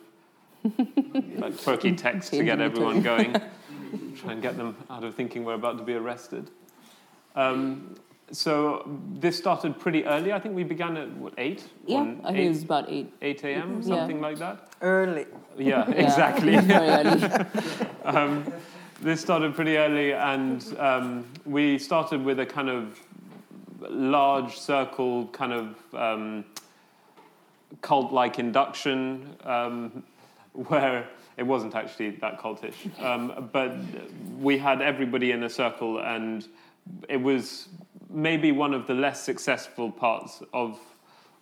like 1.38 1.56
quirky 1.62 1.92
text 1.96 2.32
to 2.32 2.44
get 2.44 2.60
everyone 2.60 3.02
going, 3.02 3.34
try 4.16 4.32
and 4.32 4.42
get 4.42 4.56
them 4.56 4.76
out 4.90 5.04
of 5.04 5.14
thinking 5.14 5.44
we're 5.44 5.54
about 5.54 5.78
to 5.78 5.84
be 5.84 5.94
arrested. 5.94 6.50
Um, 7.34 7.96
so 8.32 8.88
this 9.14 9.36
started 9.36 9.78
pretty 9.78 10.04
early. 10.04 10.32
I 10.32 10.40
think 10.40 10.56
we 10.56 10.64
began 10.64 10.96
at 10.96 11.10
what 11.16 11.34
eight? 11.38 11.64
Yeah, 11.86 11.98
On 11.98 12.20
I 12.24 12.32
think 12.32 12.44
it 12.44 12.48
was 12.48 12.62
about 12.64 12.90
eight. 12.90 13.12
8 13.22 13.44
a.m. 13.44 13.74
Yeah. 13.76 13.86
something 13.86 14.20
like 14.20 14.38
that. 14.38 14.68
Early. 14.82 15.26
Yeah, 15.56 15.88
Yeah, 15.88 15.94
exactly. 15.94 16.56
Very 16.60 16.88
early. 16.88 17.22
um, 18.04 18.52
this 19.00 19.20
started 19.20 19.54
pretty 19.54 19.76
early, 19.76 20.12
and 20.12 20.76
um, 20.78 21.24
we 21.44 21.78
started 21.78 22.24
with 22.24 22.40
a 22.40 22.46
kind 22.46 22.68
of 22.68 22.98
large 23.88 24.58
circle, 24.58 25.26
kind 25.28 25.52
of 25.52 25.76
um, 25.94 26.44
cult-like 27.82 28.38
induction, 28.38 29.36
um, 29.44 30.02
where 30.52 31.06
it 31.36 31.42
wasn't 31.42 31.74
actually 31.74 32.10
that 32.10 32.40
cultish, 32.40 32.74
um, 33.02 33.50
but 33.52 33.76
we 34.38 34.58
had 34.58 34.80
everybody 34.80 35.32
in 35.32 35.42
a 35.42 35.50
circle, 35.50 36.00
and 36.00 36.48
it 37.08 37.20
was 37.20 37.68
maybe 38.08 38.52
one 38.52 38.72
of 38.72 38.86
the 38.86 38.94
less 38.94 39.22
successful 39.22 39.90
parts 39.90 40.42
of 40.52 40.78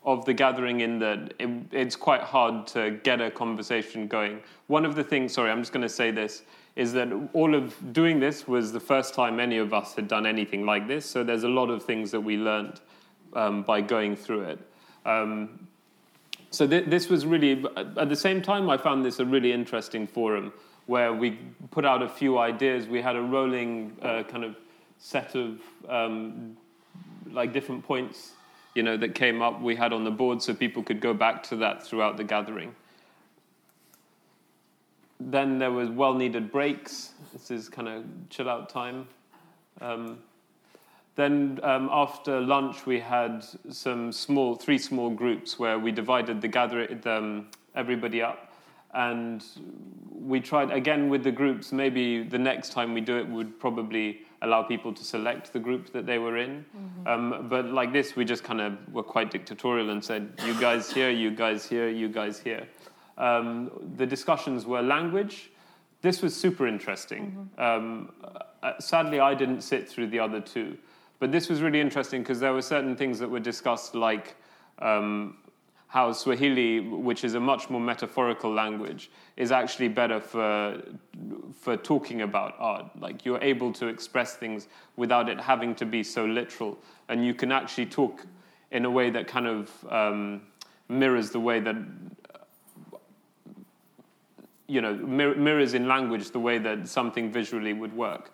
of 0.05 0.25
the 0.27 0.35
gathering 0.35 0.81
in 0.81 0.99
that 0.99 1.33
it, 1.39 1.49
it's 1.73 1.97
quite 1.97 2.21
hard 2.21 2.67
to 2.67 3.01
get 3.05 3.21
a 3.21 3.31
conversation 3.31 4.07
going. 4.07 4.41
One 4.67 4.85
of 4.85 4.95
the 4.95 5.03
things, 5.03 5.33
sorry, 5.33 5.51
I'm 5.51 5.61
just 5.63 5.73
going 5.73 5.83
to 5.83 5.89
say 5.89 6.11
this, 6.11 6.43
is 6.77 6.93
that 6.93 7.09
all 7.33 7.55
of 7.55 7.75
doing 7.93 8.21
this 8.21 8.47
was 8.47 8.73
the 8.73 8.81
first 8.81 9.15
time 9.15 9.41
any 9.41 9.59
of 9.59 9.73
us 9.73 9.95
had 9.95 10.09
done 10.09 10.27
anything 10.27 10.67
like 10.67 10.87
this. 10.89 11.07
So 11.07 11.25
there's 11.25 11.45
a 11.45 11.49
lot 11.49 11.71
of 11.71 11.83
things 11.83 12.11
that 12.11 12.21
we 12.21 12.37
learned 12.37 12.81
um, 13.33 13.63
by 13.63 13.81
going 13.81 14.17
through 14.17 14.43
it. 14.43 14.59
Um, 15.07 15.69
so 16.55 16.67
th- 16.67 16.87
this 16.87 17.09
was 17.09 17.27
really, 17.27 17.65
at 17.77 18.09
the 18.09 18.17
same 18.17 18.41
time, 18.41 18.71
I 18.71 18.77
found 18.77 19.05
this 19.05 19.19
a 19.19 19.25
really 19.25 19.53
interesting 19.53 20.07
forum 20.07 20.53
where 20.87 21.13
we 21.13 21.39
put 21.71 21.85
out 21.85 22.03
a 22.03 22.09
few 22.09 22.39
ideas. 22.39 22.87
We 22.87 23.03
had 23.03 23.17
a 23.17 23.23
rolling 23.23 23.97
uh, 24.01 24.23
kind 24.23 24.45
of 24.45 24.57
set 24.99 25.35
of 25.35 25.59
um, 25.89 26.57
like 27.31 27.53
different 27.53 27.85
points, 27.85 28.33
you 28.75 28.83
know, 28.83 28.97
that 28.97 29.15
came 29.15 29.43
up. 29.43 29.61
We 29.61 29.75
had 29.75 29.93
on 29.93 30.05
the 30.05 30.11
board 30.11 30.43
so 30.43 30.55
people 30.55 30.83
could 30.83 31.01
go 31.01 31.13
back 31.13 31.43
to 31.45 31.57
that 31.57 31.85
throughout 31.85 32.17
the 32.17 32.25
gathering. 32.25 32.75
Then 35.19 35.59
there 35.59 35.73
was 35.73 35.89
well-needed 35.89 36.53
breaks. 36.53 37.13
This 37.33 37.51
is 37.51 37.69
kind 37.69 37.89
of 37.89 38.05
chill 38.31 38.49
out 38.49 38.69
time. 38.69 39.09
Um, 39.81 40.19
then 41.17 41.61
um, 41.63 41.89
after 41.93 42.41
lunch, 42.41 42.87
we 42.87 42.99
had 42.99 43.45
some 43.71 44.11
small, 44.11 44.57
three 44.57 44.79
small 44.79 45.11
groups 45.11 45.59
where 45.59 45.79
we 45.79 45.93
divided 45.93 46.41
the 46.41 46.49
gather, 46.49 46.89
um, 47.07 47.47
everybody 47.77 48.21
up, 48.21 48.53
and 48.95 49.45
we 50.11 50.41
tried 50.41 50.71
again 50.73 51.09
with 51.09 51.23
the 51.23 51.31
groups. 51.31 51.73
Maybe 51.73 52.25
the 52.25 52.39
next 52.39 52.73
time 52.73 52.95
we 52.95 53.01
do 53.01 53.17
it 53.19 53.29
would 53.29 53.61
probably 53.61 54.23
allow 54.43 54.63
people 54.63 54.93
to 54.93 55.05
select 55.05 55.53
the 55.53 55.59
group 55.59 55.93
that 55.93 56.05
they 56.05 56.19
were 56.19 56.37
in. 56.37 56.65
Um, 57.07 57.47
but 57.49 57.67
like 57.67 57.93
this, 57.93 58.17
we 58.17 58.25
just 58.25 58.43
kind 58.43 58.61
of 58.61 58.77
were 58.93 59.03
quite 59.03 59.31
dictatorial 59.31 59.91
and 59.91 60.05
said, 60.05 60.33
"You 60.45 60.59
guys 60.61 60.93
here, 60.93 61.11
you 61.11 61.31
guys 61.31 61.67
here, 61.67 61.89
you 61.89 62.09
guys 62.09 62.41
here." 62.41 62.67
Um, 63.19 63.71
the 63.97 64.07
discussions 64.07 64.67
were 64.67 64.83
language. 64.83 65.51
This 66.03 66.23
was 66.23 66.35
super 66.35 66.67
interesting. 66.67 67.49
Um, 67.57 68.13
uh, 68.63 68.79
sadly, 68.81 69.21
I 69.21 69.35
didn't 69.35 69.63
sit 69.63 69.89
through 69.89 70.09
the 70.09 70.19
other 70.19 70.41
two. 70.41 70.77
But 71.19 71.33
this 71.33 71.49
was 71.49 71.63
really 71.63 71.81
interesting 71.81 72.23
because 72.23 72.41
there 72.41 72.53
were 72.53 72.63
certain 72.63 72.97
things 72.97 73.19
that 73.19 73.31
were 73.31 73.41
discussed, 73.41 73.95
like 73.95 74.37
um, 74.81 75.39
how 75.87 76.13
Swahili, 76.13 76.81
which 76.81 77.23
is 77.23 77.35
a 77.35 77.41
much 77.41 77.71
more 77.71 77.81
metaphorical 77.81 78.53
language, 78.53 79.11
is 79.37 79.53
actually 79.53 79.89
better 79.89 80.21
for 80.21 80.83
for 81.61 81.77
talking 81.77 82.23
about 82.23 82.55
art. 82.59 82.87
Like 82.99 83.25
you're 83.25 83.43
able 83.43 83.73
to 83.75 83.87
express 83.87 84.35
things 84.35 84.69
without 84.97 85.29
it 85.29 85.41
having 85.41 85.75
to 85.77 85.87
be 85.87 86.03
so 86.03 86.25
literal, 86.25 86.79
and 87.09 87.25
you 87.25 87.33
can 87.33 87.53
actually 87.53 87.87
talk 87.87 88.27
in 88.73 88.85
a 88.85 88.91
way 88.91 89.09
that 89.11 89.29
kind 89.29 89.47
of 89.47 89.71
um, 89.89 90.43
mirrors 90.89 91.31
the 91.31 91.41
way 91.41 91.61
that 91.61 91.77
you 94.67 94.81
know 94.81 94.95
mir- 94.95 95.37
mirrors 95.37 95.75
in 95.75 95.87
language 95.87 96.31
the 96.33 96.41
way 96.41 96.59
that 96.59 96.89
something 96.89 97.31
visually 97.31 97.73
would 97.73 97.93
work 97.93 98.34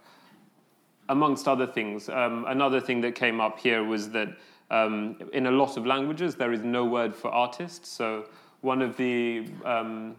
amongst 1.10 1.48
other 1.48 1.66
things. 1.66 2.08
Um, 2.08 2.44
another 2.48 2.80
thing 2.80 3.00
that 3.02 3.16
came 3.16 3.40
up 3.40 3.58
here 3.58 3.84
was 3.84 4.10
that 4.10 4.28
um, 4.70 5.16
in 5.32 5.46
a 5.46 5.50
lot 5.50 5.76
of 5.76 5.84
languages 5.84 6.36
there 6.36 6.52
is 6.52 6.62
no 6.62 6.84
word 6.84 7.14
for 7.14 7.28
artist. 7.30 7.84
So 7.84 8.26
one 8.60 8.80
of 8.80 8.96
the 8.96 9.48
um, 9.64 10.16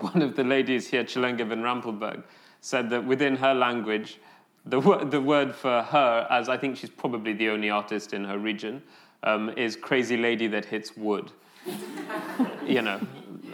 one 0.00 0.20
of 0.20 0.34
the 0.34 0.42
ladies 0.42 0.88
here, 0.88 1.04
Chelenge 1.04 1.46
van 1.46 1.62
Rampelberg, 1.62 2.24
said 2.60 2.90
that 2.90 3.04
within 3.04 3.36
her 3.36 3.54
language, 3.54 4.18
the 4.66 4.80
word 4.80 5.12
the 5.12 5.20
word 5.20 5.54
for 5.54 5.82
her, 5.82 6.26
as 6.28 6.48
I 6.48 6.56
think 6.56 6.76
she's 6.76 6.90
probably 6.90 7.32
the 7.32 7.48
only 7.50 7.70
artist 7.70 8.12
in 8.12 8.24
her 8.24 8.38
region, 8.38 8.82
um, 9.22 9.50
is 9.50 9.76
crazy 9.76 10.16
lady 10.16 10.48
that 10.48 10.64
hits 10.64 10.96
wood. 10.96 11.30
you 12.66 12.82
know, 12.82 13.00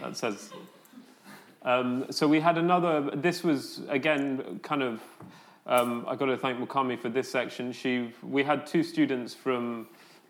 that 0.01 0.17
says. 0.17 0.51
Um, 1.63 2.07
so 2.09 2.27
we 2.27 2.39
had 2.39 2.57
another. 2.57 3.11
This 3.13 3.43
was 3.43 3.83
again 3.89 4.59
kind 4.63 4.81
of 4.81 5.01
um, 5.71 6.05
I 6.07 6.15
got 6.15 6.25
to 6.25 6.37
thank 6.37 6.59
Mukami 6.59 6.99
for 6.99 7.09
this 7.09 7.31
section. 7.31 7.71
She, 7.71 8.13
we 8.21 8.43
had 8.43 8.67
two 8.67 8.83
students 8.83 9.33
from 9.33 9.87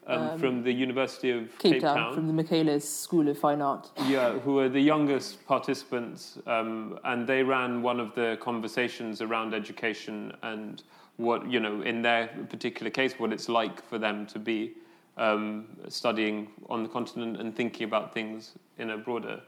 um, 0.08 0.22
Um, 0.30 0.40
from 0.40 0.64
the 0.64 0.72
University 0.72 1.30
of 1.32 1.44
Cape, 1.60 1.74
Cape, 1.74 1.82
Town, 1.82 1.96
Town. 1.98 2.14
from 2.16 2.28
the 2.28 2.34
Michaelis 2.34 2.88
School 3.06 3.28
of 3.30 3.38
Fine 3.38 3.62
Art. 3.62 3.92
Yeah, 4.08 4.40
who 4.40 4.56
were 4.56 4.70
the 4.70 4.82
youngest 4.82 5.46
participants, 5.46 6.40
um, 6.48 6.98
and 7.04 7.28
they 7.28 7.44
ran 7.44 7.84
one 7.84 8.00
of 8.00 8.10
the 8.16 8.38
conversations 8.42 9.22
around 9.22 9.54
education 9.54 10.34
and 10.42 10.84
what 11.18 11.42
you 11.54 11.60
know, 11.60 11.82
in 11.84 12.02
their 12.02 12.28
particular 12.50 12.90
case, 12.90 13.14
what 13.20 13.32
it's 13.32 13.48
like 13.48 13.84
for 13.90 14.00
them 14.00 14.26
to 14.34 14.40
be 14.40 14.72
um, 15.18 15.66
studying 15.88 16.48
on 16.68 16.82
the 16.84 16.90
continent 16.90 17.40
and 17.40 17.56
thinking 17.56 17.86
about 17.86 18.12
things 18.12 18.54
in 18.80 18.90
a 18.90 18.98
broader, 18.98 19.40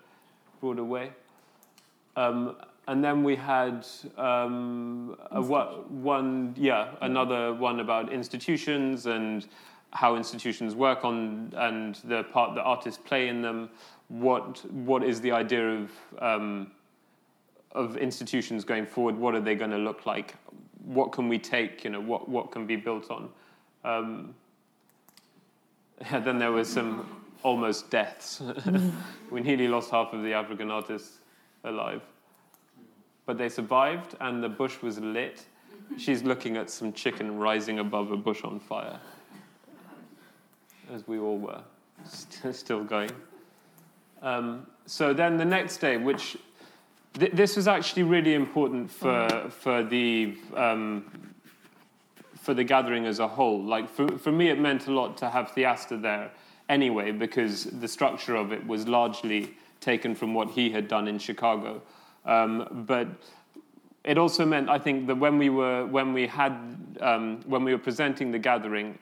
broader 0.62 0.84
way. 0.84 1.12
And 2.88 3.04
then 3.04 3.24
we 3.24 3.36
had 3.36 3.88
um, 4.17 5.15
one, 5.32 6.54
yeah, 6.58 6.89
another 7.02 7.54
one 7.54 7.80
about 7.80 8.12
institutions 8.12 9.06
and 9.06 9.48
how 9.91 10.15
institutions 10.15 10.76
work 10.76 11.06
on 11.06 11.54
and 11.56 11.96
the 12.04 12.24
part 12.24 12.56
that 12.56 12.62
artists 12.63 13.02
play 13.04 13.30
in 13.30 13.41
them. 13.41 13.69
What 14.10 14.69
what 14.72 15.04
is 15.04 15.22
the 15.22 15.32
idea 15.32 15.69
of 15.69 15.91
um, 16.19 16.72
of 17.72 17.98
institutions 17.98 18.65
going 18.65 18.86
forward? 18.86 19.17
What 19.17 19.34
are 19.34 19.41
they 19.41 19.56
going 19.56 19.72
to 19.72 19.78
look 19.78 20.06
like? 20.06 20.36
What 20.84 21.12
can 21.12 21.30
we 21.30 21.39
take? 21.39 21.84
You 21.84 21.91
know, 21.91 22.02
what 22.02 22.28
what 22.28 22.52
can 22.52 22.65
be 22.67 22.76
built 22.76 23.10
on? 23.10 23.30
Um, 23.86 24.36
yeah, 26.02 26.19
then 26.19 26.39
there 26.39 26.52
was 26.52 26.67
some 26.67 27.24
almost 27.43 27.89
deaths. 27.89 28.41
we 29.32 29.41
nearly 29.41 29.67
lost 29.67 29.91
half 29.91 30.13
of 30.13 30.24
the 30.24 30.34
African 30.34 30.72
artists 30.72 31.19
alive, 31.63 32.02
but 33.25 33.38
they 33.38 33.49
survived, 33.49 34.15
and 34.19 34.43
the 34.43 34.49
bush 34.49 34.81
was 34.81 34.99
lit. 34.99 35.45
She's 35.97 36.23
looking 36.23 36.57
at 36.57 36.69
some 36.69 36.93
chicken 36.93 37.38
rising 37.38 37.79
above 37.79 38.12
a 38.12 38.17
bush 38.17 38.43
on 38.43 38.59
fire 38.59 38.99
as 40.93 41.07
we 41.07 41.19
all 41.19 41.38
were, 41.38 41.62
st- 42.05 42.55
still 42.55 42.83
going. 42.83 43.12
Um, 44.21 44.67
so 44.86 45.13
then 45.13 45.38
the 45.38 45.45
next 45.45 45.77
day, 45.77 45.97
which 45.97 46.38
th- 47.13 47.31
this 47.31 47.55
was 47.55 47.67
actually 47.67 48.03
really 48.03 48.33
important 48.33 48.89
for 48.91 49.49
for 49.49 49.83
the 49.83 50.38
um, 50.55 51.33
for 52.36 52.53
the 52.53 52.63
gathering 52.63 53.05
as 53.05 53.19
a 53.19 53.27
whole. 53.27 53.62
Like 53.62 53.89
for 53.89 54.17
for 54.17 54.31
me, 54.31 54.49
it 54.49 54.59
meant 54.59 54.88
a 54.88 54.91
lot 54.91 55.17
to 55.17 55.29
have 55.29 55.51
Theaster 55.51 55.97
there 55.97 56.31
anyway, 56.69 57.12
because 57.12 57.65
the 57.65 57.88
structure 57.88 58.36
of 58.36 58.51
it 58.51 58.65
was 58.65 58.88
largely 58.88 59.55
taken 59.79 60.15
from 60.15 60.33
what 60.33 60.49
he 60.49 60.69
had 60.69 60.88
done 60.88 61.07
in 61.07 61.19
Chicago. 61.19 61.81
Um, 62.25 62.86
but 62.88 63.07
it 64.03 64.17
also 64.17 64.45
meant, 64.45 64.69
I 64.69 64.79
think, 64.79 65.07
that 65.07 65.15
when 65.15 65.38
we 65.38 65.49
were 65.49 65.86
when 65.86 66.13
we 66.13 66.27
had 66.27 66.53
um, 67.01 67.41
when 67.45 67.63
we 67.63 67.71
were 67.71 67.79
presenting 67.79 68.31
the 68.31 68.39
gathering 68.39 68.97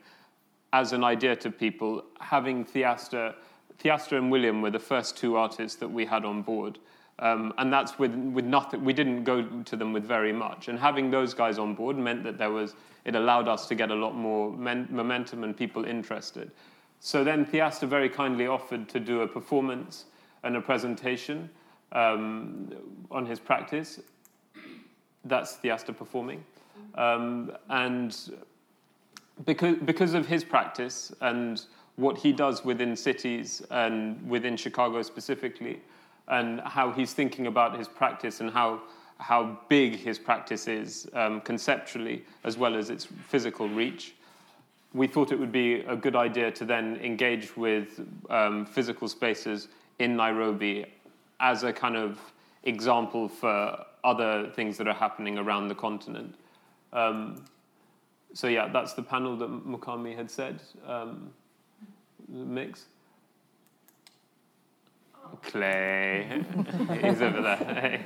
as 0.73 0.93
an 0.93 1.03
idea 1.03 1.35
to 1.35 1.51
people, 1.51 2.03
having 2.19 2.63
Theaster, 2.63 3.35
Theaster 3.77 4.17
and 4.17 4.31
William 4.31 4.61
were 4.61 4.69
the 4.71 4.79
first 4.79 5.17
two 5.17 5.35
artists 5.35 5.77
that 5.79 5.87
we 5.87 6.05
had 6.05 6.23
on 6.23 6.41
board. 6.41 6.79
Um, 7.19 7.53
and 7.59 7.71
that's 7.71 7.99
with, 7.99 8.15
with 8.15 8.45
nothing, 8.45 8.83
we 8.83 8.93
didn't 8.93 9.25
go 9.25 9.43
to 9.43 9.75
them 9.75 9.93
with 9.93 10.03
very 10.03 10.33
much. 10.33 10.69
And 10.69 10.79
having 10.79 11.11
those 11.11 11.35
guys 11.35 11.59
on 11.59 11.75
board 11.75 11.95
meant 11.97 12.23
that 12.23 12.37
there 12.39 12.49
was, 12.49 12.73
it 13.05 13.15
allowed 13.15 13.47
us 13.47 13.67
to 13.67 13.75
get 13.75 13.91
a 13.91 13.95
lot 13.95 14.15
more 14.15 14.51
men, 14.51 14.87
momentum 14.89 15.43
and 15.43 15.55
people 15.55 15.85
interested. 15.85 16.51
So 16.99 17.23
then 17.23 17.45
Theaster 17.45 17.85
very 17.85 18.09
kindly 18.09 18.47
offered 18.47 18.89
to 18.89 18.99
do 18.99 19.21
a 19.21 19.27
performance 19.27 20.05
and 20.43 20.55
a 20.55 20.61
presentation 20.61 21.49
um, 21.91 22.73
on 23.09 23.25
his 23.25 23.39
practice. 23.39 23.99
That's 25.25 25.55
Theaster 25.55 25.93
performing. 25.93 26.43
Um, 26.95 27.51
and 27.69 28.17
because, 29.45 29.77
because 29.85 30.13
of 30.13 30.27
his 30.27 30.43
practice 30.43 31.13
and 31.21 31.61
what 31.95 32.17
he 32.17 32.31
does 32.31 32.65
within 32.65 32.95
cities 32.95 33.61
and 33.69 34.29
within 34.29 34.57
Chicago 34.57 35.01
specifically, 35.01 35.81
and 36.27 36.61
how 36.61 36.91
he's 36.91 37.13
thinking 37.13 37.47
about 37.47 37.77
his 37.77 37.87
practice 37.87 38.39
and 38.39 38.49
how, 38.49 38.81
how 39.17 39.59
big 39.67 39.95
his 39.95 40.17
practice 40.17 40.67
is 40.67 41.09
um, 41.13 41.41
conceptually 41.41 42.23
as 42.43 42.57
well 42.57 42.75
as 42.75 42.89
its 42.89 43.07
physical 43.27 43.67
reach, 43.67 44.15
we 44.93 45.07
thought 45.07 45.31
it 45.31 45.39
would 45.39 45.51
be 45.51 45.81
a 45.81 45.95
good 45.95 46.15
idea 46.15 46.51
to 46.51 46.65
then 46.65 46.97
engage 46.97 47.55
with 47.55 48.01
um, 48.29 48.65
physical 48.65 49.07
spaces 49.07 49.67
in 49.99 50.15
Nairobi 50.15 50.85
as 51.41 51.63
a 51.63 51.73
kind 51.73 51.97
of 51.97 52.19
example 52.63 53.27
for 53.27 53.83
other 54.03 54.49
things 54.55 54.77
that 54.77 54.87
are 54.87 54.93
happening 54.93 55.37
around 55.37 55.67
the 55.67 55.75
continent. 55.75 56.35
Um, 56.93 57.43
so 58.33 58.47
yeah, 58.47 58.69
that's 58.69 58.93
the 58.93 59.03
panel 59.03 59.35
that 59.37 59.49
Mukami 59.49 60.15
had 60.15 60.31
said. 60.31 60.61
Um, 60.87 61.31
mix. 62.29 62.85
Clay, 65.43 66.43
he's 67.01 67.21
over 67.21 67.41
there. 67.41 68.03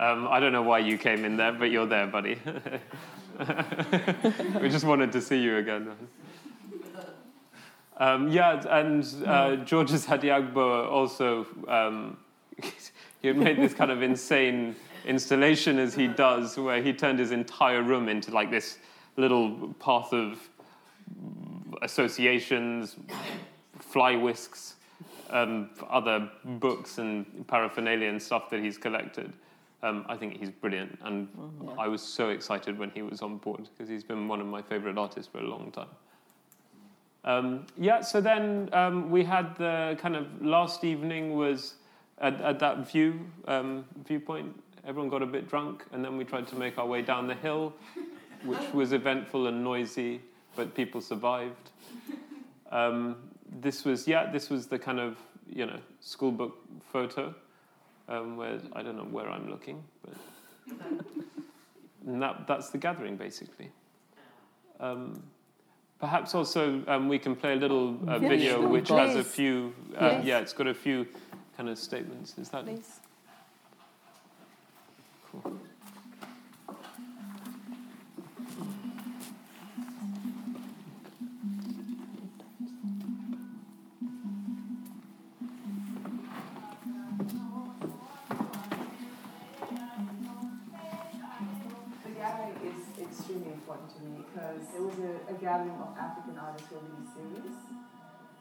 Um, 0.00 0.26
I 0.28 0.40
don't 0.40 0.52
know 0.52 0.62
why 0.62 0.78
you 0.78 0.96
came 0.98 1.24
in 1.24 1.36
there, 1.36 1.52
but 1.52 1.70
you're 1.70 1.86
there, 1.86 2.06
buddy. 2.06 2.38
we 4.60 4.68
just 4.68 4.84
wanted 4.84 5.12
to 5.12 5.20
see 5.20 5.40
you 5.40 5.58
again. 5.58 5.90
Um, 7.98 8.28
yeah, 8.28 8.62
and 8.68 9.06
uh, 9.26 9.56
Georges 9.56 10.06
Adéagbo 10.06 10.88
also 10.88 11.46
um, 11.68 12.16
he 13.22 13.28
had 13.28 13.36
made 13.36 13.58
this 13.58 13.74
kind 13.74 13.90
of 13.90 14.02
insane 14.02 14.76
installation 15.06 15.78
as 15.78 15.94
he 15.94 16.06
does, 16.06 16.56
where 16.56 16.82
he 16.82 16.92
turned 16.92 17.18
his 17.18 17.30
entire 17.30 17.82
room 17.82 18.08
into 18.08 18.30
like 18.30 18.50
this 18.50 18.78
little 19.16 19.74
path 19.78 20.12
of 20.12 20.38
associations, 21.82 22.96
fly 23.78 24.16
whisks, 24.16 24.76
um, 25.30 25.70
other 25.88 26.30
books 26.44 26.98
and 26.98 27.46
paraphernalia 27.46 28.08
and 28.08 28.22
stuff 28.22 28.50
that 28.50 28.60
he's 28.60 28.78
collected. 28.78 29.32
Um, 29.82 30.06
I 30.08 30.16
think 30.16 30.38
he's 30.38 30.50
brilliant, 30.50 30.98
and 31.02 31.28
I 31.78 31.88
was 31.88 32.00
so 32.00 32.30
excited 32.30 32.78
when 32.78 32.90
he 32.90 33.02
was 33.02 33.20
on 33.20 33.36
board 33.36 33.68
because 33.76 33.86
he's 33.88 34.04
been 34.04 34.28
one 34.28 34.40
of 34.40 34.46
my 34.46 34.62
favorite 34.62 34.96
artists 34.96 35.30
for 35.30 35.38
a 35.38 35.46
long 35.46 35.70
time. 35.72 35.88
Um, 37.24 37.66
yeah, 37.78 38.00
so 38.00 38.20
then 38.20 38.70
um, 38.72 39.10
we 39.10 39.24
had 39.24 39.54
the 39.56 39.96
kind 40.00 40.16
of 40.16 40.42
last 40.42 40.84
evening 40.84 41.34
was 41.34 41.74
at, 42.20 42.40
at 42.40 42.58
that 42.60 42.90
view 42.90 43.20
um, 43.48 43.84
viewpoint. 44.06 44.60
Everyone 44.86 45.08
got 45.08 45.22
a 45.22 45.26
bit 45.26 45.48
drunk, 45.48 45.84
and 45.92 46.04
then 46.04 46.16
we 46.16 46.24
tried 46.24 46.46
to 46.48 46.56
make 46.56 46.78
our 46.78 46.86
way 46.86 47.00
down 47.02 47.26
the 47.26 47.34
hill, 47.34 47.72
which 48.44 48.72
was 48.74 48.92
eventful 48.92 49.46
and 49.46 49.64
noisy, 49.64 50.20
but 50.56 50.74
people 50.74 51.00
survived. 51.00 51.70
Um, 52.70 53.16
this 53.60 53.84
was 53.84 54.06
yeah, 54.06 54.30
this 54.30 54.50
was 54.50 54.66
the 54.66 54.78
kind 54.78 55.00
of 55.00 55.16
you 55.48 55.64
know 55.66 55.78
school 56.00 56.32
book 56.32 56.58
photo, 56.92 57.34
um, 58.08 58.36
where 58.36 58.58
I 58.74 58.82
don't 58.82 58.96
know 58.96 59.04
where 59.04 59.30
I'm 59.30 59.48
looking, 59.50 59.82
but 60.04 60.14
that 62.06 62.46
that's 62.46 62.70
the 62.70 62.78
gathering 62.78 63.16
basically. 63.16 63.70
Um, 64.80 65.22
Perhaps 66.00 66.34
also 66.34 66.82
um, 66.88 67.08
we 67.08 67.18
can 67.18 67.34
play 67.34 67.54
a 67.54 67.56
little 67.56 67.96
uh, 68.06 68.18
video 68.18 68.66
which 68.68 68.88
has 68.90 69.14
a 69.16 69.24
few, 69.24 69.72
uh, 69.96 70.06
Yes. 70.06 70.24
yeah, 70.26 70.38
it's 70.40 70.52
got 70.52 70.66
a 70.66 70.74
few 70.74 71.06
kind 71.56 71.68
of 71.68 71.78
statements. 71.78 72.36
Is 72.38 72.48
that 72.50 72.64
Please. 72.64 73.00
cool? 75.30 75.58
The 92.04 92.10
gathering 92.10 92.54
is 92.64 93.02
extremely 93.02 93.52
important 93.52 93.90
to 93.96 94.02
me 94.02 94.10
because 94.18 94.62
it 94.74 94.82
was 94.82 94.94
a, 94.98 95.32
a 95.32 95.36
gathering 95.38 95.76
of 95.80 95.96
African 95.98 96.36
artists 96.38 96.68
who 96.68 96.76
are 96.76 96.84
really 96.84 97.08
serious, 97.14 97.56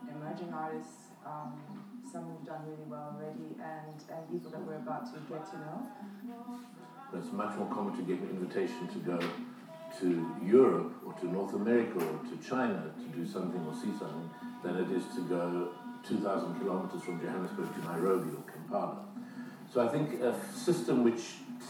emerging 0.10 0.54
artists, 0.54 1.14
um, 1.26 1.54
some 2.14 2.30
who've 2.30 2.46
done 2.46 2.62
really 2.70 2.86
well 2.88 3.18
already, 3.18 3.58
and, 3.58 3.98
and 4.14 4.32
people 4.32 4.52
that 4.52 4.62
we're 4.62 4.76
about 4.76 5.12
to 5.12 5.20
get 5.34 5.50
to 5.50 5.58
know. 5.58 5.90
It's 7.18 7.34
much 7.34 7.58
more 7.58 7.68
common 7.74 7.98
to 7.98 8.04
get 8.04 8.22
an 8.22 8.30
invitation 8.30 8.88
to 8.90 9.00
go 9.00 9.20
to 10.00 10.36
Europe 10.46 10.94
or 11.06 11.14
to 11.14 11.26
North 11.26 11.54
America 11.56 11.98
or 11.98 12.20
to 12.30 12.38
China 12.48 12.92
to 12.98 13.18
do 13.18 13.26
something 13.26 13.62
or 13.66 13.74
see 13.74 13.94
something 13.98 14.30
than 14.64 14.78
it 14.78 14.92
is 14.96 15.04
to 15.16 15.22
go 15.28 15.70
2,000 16.08 16.60
kilometers 16.60 17.02
from 17.02 17.20
Johannesburg 17.20 17.74
to 17.74 17.82
Nairobi 17.82 18.30
or 18.30 18.44
Kampala. 18.52 19.06
So 19.72 19.82
I 19.82 19.88
think 19.88 20.22
a 20.22 20.36
system 20.54 21.04
which 21.04 21.22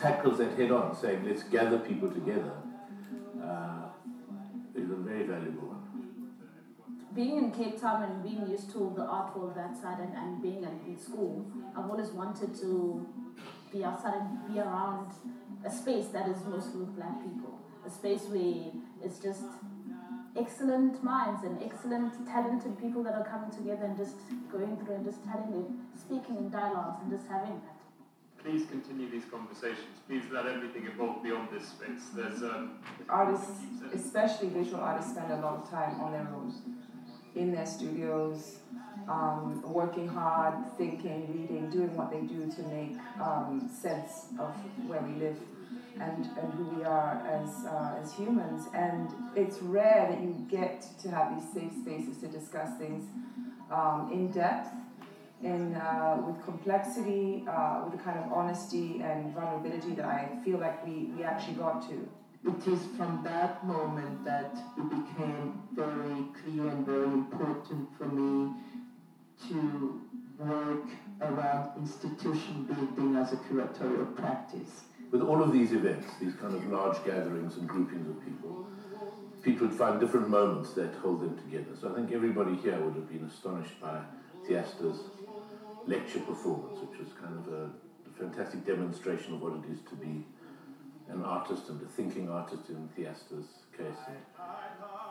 tackles 0.01 0.39
that 0.39 0.57
head 0.57 0.71
on, 0.71 0.95
saying 0.95 1.25
let's 1.25 1.43
gather 1.43 1.79
people 1.79 2.09
together, 2.11 2.51
uh, 3.41 3.87
is 4.75 4.89
a 4.89 4.95
very 4.95 5.23
valuable. 5.23 5.72
Being 7.15 7.37
in 7.37 7.51
Cape 7.51 7.79
Town 7.79 8.03
and 8.03 8.23
being 8.23 8.47
used 8.49 8.71
to 8.71 8.93
the 8.95 9.03
art 9.03 9.37
world 9.37 9.55
that 9.55 9.77
side 9.77 9.99
and, 9.99 10.13
and 10.15 10.41
being 10.41 10.63
in, 10.63 10.79
in 10.87 10.97
school, 10.99 11.45
I've 11.77 11.89
always 11.89 12.09
wanted 12.09 12.55
to 12.61 13.05
be 13.71 13.83
outside 13.83 14.15
and 14.15 14.53
be 14.53 14.59
around 14.59 15.11
a 15.65 15.71
space 15.71 16.07
that 16.07 16.27
is 16.27 16.37
mostly 16.45 16.81
with 16.81 16.95
black 16.95 17.21
people. 17.21 17.59
a 17.85 17.89
space 17.89 18.23
where 18.29 18.71
it's 19.03 19.19
just 19.19 19.43
excellent 20.37 21.03
minds 21.03 21.43
and 21.43 21.61
excellent 21.61 22.13
talented 22.25 22.79
people 22.79 23.03
that 23.03 23.13
are 23.13 23.25
coming 23.25 23.51
together 23.51 23.85
and 23.85 23.97
just 23.97 24.15
going 24.51 24.77
through 24.77 24.95
and 24.95 25.05
just 25.05 25.23
telling 25.23 25.53
it, 25.53 25.99
speaking 25.99 26.37
in 26.37 26.49
dialogues 26.49 27.01
and 27.01 27.11
just 27.11 27.27
having 27.27 27.59
that. 27.61 27.77
Please 28.43 28.65
continue 28.69 29.09
these 29.09 29.23
conversations. 29.31 30.03
Please 30.07 30.23
let 30.31 30.45
everything 30.45 30.85
evolve 30.87 31.23
beyond 31.23 31.47
this 31.53 31.69
space. 31.69 32.09
There's 32.13 32.43
um, 32.43 32.79
artists, 33.07 33.61
especially 33.93 34.49
visual 34.49 34.81
artists, 34.81 35.11
spend 35.11 35.31
a 35.31 35.37
lot 35.37 35.63
of 35.63 35.69
time 35.69 36.01
on 36.01 36.11
their 36.11 36.25
rooms, 36.25 36.55
in 37.35 37.51
their 37.51 37.65
studios, 37.65 38.57
um, 39.07 39.61
working 39.63 40.07
hard, 40.07 40.53
thinking, 40.77 41.27
reading, 41.33 41.69
doing 41.69 41.95
what 41.95 42.11
they 42.11 42.21
do 42.21 42.49
to 42.51 42.61
make 42.63 42.97
um, 43.21 43.69
sense 43.81 44.27
of 44.39 44.53
where 44.87 45.01
we 45.01 45.13
live 45.19 45.37
and, 45.99 46.25
and 46.41 46.53
who 46.53 46.63
we 46.75 46.83
are 46.83 47.21
as, 47.27 47.65
uh, 47.65 48.01
as 48.01 48.13
humans. 48.13 48.67
And 48.73 49.09
it's 49.35 49.61
rare 49.61 50.07
that 50.09 50.21
you 50.21 50.45
get 50.49 50.85
to 51.01 51.09
have 51.09 51.35
these 51.35 51.53
safe 51.53 51.71
spaces 51.81 52.17
to 52.17 52.27
discuss 52.27 52.77
things 52.77 53.05
um, 53.71 54.09
in 54.11 54.31
depth, 54.31 54.69
in, 55.41 55.75
uh, 55.75 56.21
with 56.25 56.43
complexity, 56.45 57.43
uh, 57.47 57.81
with 57.83 57.97
the 57.97 58.03
kind 58.03 58.17
of 58.19 58.31
honesty 58.31 59.01
and 59.03 59.33
vulnerability 59.33 59.93
that 59.95 60.05
I 60.05 60.29
feel 60.45 60.59
like 60.59 60.85
we, 60.85 61.11
we 61.15 61.23
actually 61.23 61.55
got 61.55 61.87
to. 61.89 62.07
It 62.45 62.67
is 62.67 62.85
from 62.97 63.21
that 63.23 63.65
moment 63.65 64.25
that 64.25 64.53
it 64.77 64.89
became 64.89 65.61
very 65.73 66.25
clear 66.41 66.67
and 66.67 66.85
very 66.85 67.05
important 67.05 67.87
for 67.97 68.05
me 68.05 68.53
to 69.47 70.01
work 70.37 70.89
around 71.21 71.71
institution 71.77 72.63
building 72.63 73.15
as 73.15 73.33
a 73.33 73.37
curatorial 73.37 74.15
practice 74.15 74.83
with 75.13 75.21
all 75.21 75.43
of 75.43 75.53
these 75.53 75.73
events, 75.73 76.07
these 76.19 76.33
kind 76.33 76.55
of 76.55 76.65
large 76.71 77.05
gatherings 77.05 77.57
and 77.57 77.69
groupings 77.69 78.09
of 78.09 78.19
people, 78.25 78.65
people 79.43 79.67
would 79.67 79.77
find 79.77 79.99
different 79.99 80.27
moments 80.27 80.73
that 80.73 80.91
hold 80.95 81.21
them 81.21 81.37
together. 81.37 81.75
So 81.79 81.91
I 81.91 81.93
think 81.93 82.11
everybody 82.11 82.55
here 82.55 82.79
would 82.81 82.95
have 82.95 83.07
been 83.07 83.23
astonished 83.23 83.79
by 83.79 83.99
Theaster's 84.47 85.01
lecture 85.85 86.19
performance, 86.19 86.79
which 86.81 86.99
was 86.99 87.13
kind 87.13 87.35
of 87.35 87.53
a 87.53 87.69
fantastic 88.17 88.65
demonstration 88.65 89.35
of 89.35 89.41
what 89.41 89.53
it 89.53 89.71
is 89.71 89.81
to 89.89 89.95
be 89.95 90.25
an 91.09 91.23
artist 91.23 91.69
and 91.69 91.81
a 91.81 91.85
thinking 91.85 92.29
artist 92.29 92.69
in 92.69 92.87
Theaster's 92.95 93.45
case. 93.77 94.01
And 94.07 94.17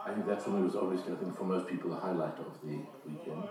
I 0.06 0.14
think 0.14 0.26
that 0.26 0.42
for 0.42 0.50
me 0.50 0.62
was 0.62 0.76
obviously, 0.76 1.12
I 1.12 1.16
think 1.16 1.36
for 1.36 1.44
most 1.44 1.68
people, 1.68 1.90
the 1.90 1.96
highlight 1.96 2.38
of 2.38 2.58
the 2.62 2.78
weekend. 3.06 3.42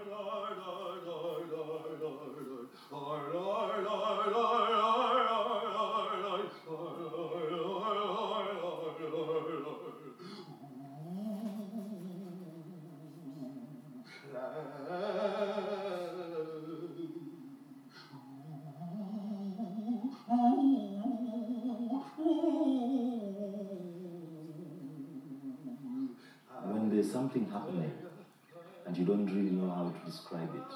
Describe 30.12 30.54
it. 30.56 30.72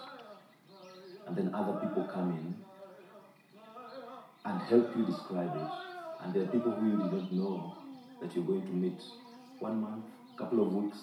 And 1.27 1.35
then 1.35 1.53
other 1.53 1.79
people 1.79 2.03
come 2.05 2.31
in 2.31 2.55
and 4.45 4.61
help 4.61 4.95
you 4.95 5.05
describe 5.05 5.55
it. 5.55 5.71
And 6.23 6.33
there 6.33 6.43
are 6.43 6.47
people 6.47 6.71
who 6.71 6.89
you 6.89 7.09
didn't 7.09 7.33
know 7.33 7.75
that 8.21 8.35
you're 8.35 8.45
going 8.45 8.65
to 8.65 8.73
meet 8.73 9.01
one 9.59 9.81
month, 9.81 10.05
couple 10.37 10.61
of 10.61 10.73
weeks 10.73 10.97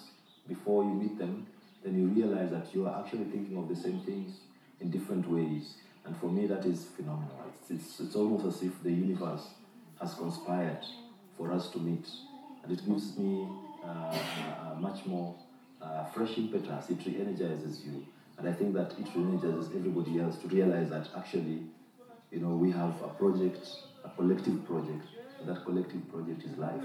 before 0.47 0.83
you 0.83 0.91
meet 0.91 1.17
them. 1.17 1.47
Then 1.83 1.99
you 1.99 2.07
realize 2.07 2.51
that 2.51 2.73
you 2.73 2.87
are 2.87 3.03
actually 3.03 3.25
thinking 3.25 3.57
of 3.57 3.67
the 3.67 3.75
same 3.75 3.99
things 4.01 4.37
in 4.79 4.89
different 4.89 5.29
ways. 5.29 5.75
And 6.05 6.15
for 6.17 6.27
me, 6.27 6.47
that 6.47 6.65
is 6.65 6.85
phenomenal. 6.95 7.37
It's, 7.49 7.71
it's, 7.71 7.99
it's 7.99 8.15
almost 8.15 8.45
as 8.45 8.63
if 8.63 8.81
the 8.83 8.91
universe 8.91 9.47
has 10.01 10.13
conspired 10.15 10.85
for 11.37 11.51
us 11.51 11.69
to 11.71 11.79
meet. 11.79 12.07
And 12.63 12.71
it 12.71 12.85
gives 12.85 13.17
me 13.17 13.47
uh, 13.83 13.87
uh, 13.87 14.75
much 14.79 15.05
more 15.05 15.35
uh, 15.81 16.05
fresh 16.05 16.37
impetus. 16.37 16.89
It 16.89 16.99
re-energizes 17.05 17.81
you, 17.85 18.05
and 18.43 18.53
I 18.53 18.57
think 18.57 18.73
that 18.73 18.91
it 18.99 19.07
re-energizes 19.15 19.73
everybody 19.73 20.19
else 20.19 20.35
to 20.39 20.47
realize 20.49 20.89
that 20.89 21.07
actually, 21.15 21.63
you 22.29 22.39
know, 22.41 22.49
we 22.49 22.69
have 22.71 23.01
a 23.01 23.07
project, 23.07 23.69
a 24.03 24.09
collective 24.09 24.65
project, 24.65 25.05
and 25.39 25.47
that 25.47 25.63
collective 25.63 26.01
project 26.11 26.43
is 26.43 26.57
life. 26.57 26.83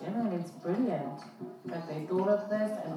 Generally, 0.00 0.36
it's 0.36 0.52
brilliant 0.62 1.18
that 1.64 1.88
they 1.88 2.04
thought 2.06 2.28
of 2.28 2.48
this 2.48 2.70
and 2.84 2.96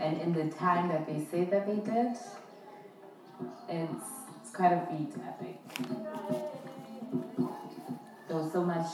in 0.00 0.32
the 0.32 0.54
time 0.54 0.88
that 0.88 1.06
they 1.06 1.24
say 1.30 1.44
that 1.44 1.66
they 1.66 1.76
did, 1.76 2.16
it's, 3.68 4.04
it's 4.40 4.50
quite 4.52 4.72
a 4.72 4.86
feat, 4.86 5.12
I 5.26 5.32
think. 5.42 5.58
There 8.28 8.36
was 8.36 8.52
so 8.52 8.64
much 8.64 8.86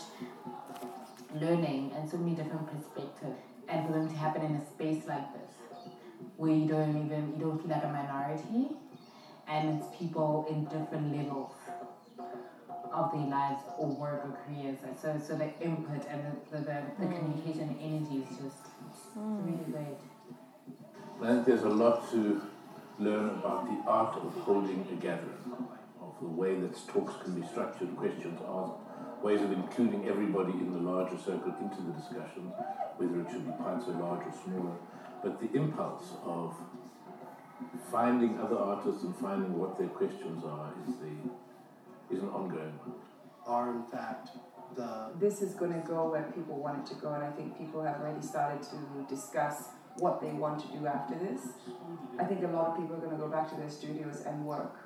learning 1.40 1.92
and 1.96 2.08
so 2.08 2.18
many 2.18 2.34
different 2.36 2.66
perspectives, 2.66 3.40
and 3.68 3.86
for 3.86 3.92
them 3.92 4.08
to 4.08 4.16
happen 4.16 4.42
in 4.42 4.56
a 4.56 4.66
space 4.66 5.04
like 5.06 5.32
this, 5.32 5.52
where 6.36 6.52
you 6.52 6.66
don't 6.66 6.90
even 7.06 7.32
you 7.34 7.44
don't 7.44 7.58
feel 7.58 7.70
like 7.70 7.84
a 7.84 7.88
minority, 7.88 8.76
and 9.48 9.78
it's 9.78 9.86
people 9.98 10.46
in 10.50 10.64
different 10.64 11.16
levels 11.16 11.52
of 12.92 13.10
their 13.12 13.26
lives 13.26 13.62
or 13.78 13.88
work 13.88 14.22
or 14.24 14.38
careers. 14.46 14.78
So, 15.00 15.18
so 15.26 15.36
the 15.36 15.50
input 15.60 16.06
and 16.10 16.22
the, 16.50 16.58
the, 16.58 16.64
the, 16.64 16.82
the 17.00 17.06
mm. 17.06 17.18
communication 17.18 17.76
energy 17.80 18.26
is 18.28 18.36
just 18.36 18.64
mm. 19.16 19.44
really 19.46 19.64
great. 19.72 20.11
I 21.22 21.26
think 21.26 21.46
there's 21.46 21.62
a 21.62 21.68
lot 21.68 22.10
to 22.10 22.42
learn 22.98 23.28
about 23.30 23.66
the 23.66 23.88
art 23.88 24.16
of 24.16 24.34
holding 24.42 24.84
a 24.90 24.96
gathering, 24.96 25.54
of 26.00 26.14
the 26.20 26.26
way 26.26 26.56
that 26.56 26.74
talks 26.88 27.14
can 27.22 27.40
be 27.40 27.46
structured, 27.46 27.96
questions 27.96 28.40
asked, 28.44 29.22
ways 29.22 29.40
of 29.40 29.52
including 29.52 30.08
everybody 30.08 30.50
in 30.50 30.72
the 30.72 30.80
larger 30.80 31.16
circle 31.16 31.54
into 31.60 31.80
the 31.82 31.92
discussion, 31.92 32.50
whether 32.96 33.20
it 33.20 33.30
should 33.30 33.46
be 33.46 33.52
quite 33.52 33.80
so 33.80 33.92
large 33.92 34.26
or 34.26 34.34
smaller. 34.42 34.74
But 35.22 35.38
the 35.40 35.56
impulse 35.56 36.10
of 36.24 36.56
finding 37.92 38.40
other 38.40 38.58
artists 38.58 39.04
and 39.04 39.14
finding 39.16 39.56
what 39.56 39.78
their 39.78 39.88
questions 39.88 40.42
are 40.44 40.74
is 40.88 40.96
the 40.96 42.16
is 42.16 42.20
an 42.20 42.30
ongoing 42.30 42.74
one. 42.82 42.98
Are 43.46 43.70
in 43.70 43.84
fact 43.92 44.30
the 44.74 45.12
this 45.20 45.40
is 45.40 45.54
going 45.54 45.72
to 45.72 45.86
go 45.86 46.10
where 46.10 46.24
people 46.34 46.58
want 46.58 46.80
it 46.80 46.94
to 46.94 47.00
go, 47.00 47.12
and 47.12 47.22
I 47.22 47.30
think 47.30 47.56
people 47.56 47.84
have 47.84 48.00
already 48.00 48.26
started 48.26 48.62
to 48.62 49.06
discuss 49.08 49.68
what 49.96 50.20
they 50.20 50.32
want 50.32 50.60
to 50.60 50.78
do 50.78 50.86
after 50.86 51.14
this. 51.14 51.40
I 52.18 52.24
think 52.24 52.42
a 52.44 52.48
lot 52.48 52.68
of 52.68 52.76
people 52.76 52.96
are 52.96 53.00
going 53.00 53.12
to 53.12 53.16
go 53.16 53.28
back 53.28 53.48
to 53.50 53.56
their 53.56 53.70
studios 53.70 54.22
and 54.26 54.44
work, 54.44 54.76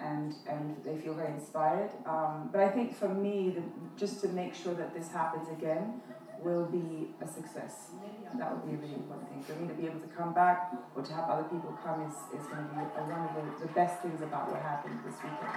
and 0.00 0.34
and 0.48 0.76
they 0.84 0.96
feel 0.96 1.14
very 1.14 1.32
inspired. 1.32 1.90
Um, 2.06 2.50
but 2.52 2.60
I 2.60 2.68
think 2.68 2.94
for 2.94 3.08
me, 3.08 3.50
the, 3.50 3.62
just 3.96 4.20
to 4.22 4.28
make 4.28 4.54
sure 4.54 4.74
that 4.74 4.94
this 4.94 5.08
happens 5.10 5.48
again 5.48 6.00
will 6.42 6.66
be 6.66 7.08
a 7.20 7.26
success. 7.26 7.90
That 8.38 8.52
would 8.52 8.66
be 8.68 8.74
a 8.74 8.78
really 8.78 8.94
important 8.94 9.28
thing 9.30 9.42
for 9.42 9.54
me 9.60 9.68
to 9.68 9.74
be 9.74 9.86
able 9.86 10.00
to 10.00 10.08
come 10.08 10.34
back 10.34 10.72
or 10.94 11.02
to 11.02 11.12
have 11.12 11.28
other 11.30 11.44
people 11.44 11.78
come 11.82 12.02
is, 12.02 12.14
is 12.38 12.46
going 12.46 12.62
to 12.62 12.74
be 12.74 12.80
one 12.80 13.28
of 13.28 13.58
the, 13.58 13.66
the 13.66 13.72
best 13.72 14.02
things 14.02 14.20
about 14.20 14.50
what 14.50 14.60
happened 14.60 14.98
this 15.04 15.14
weekend. 15.22 15.56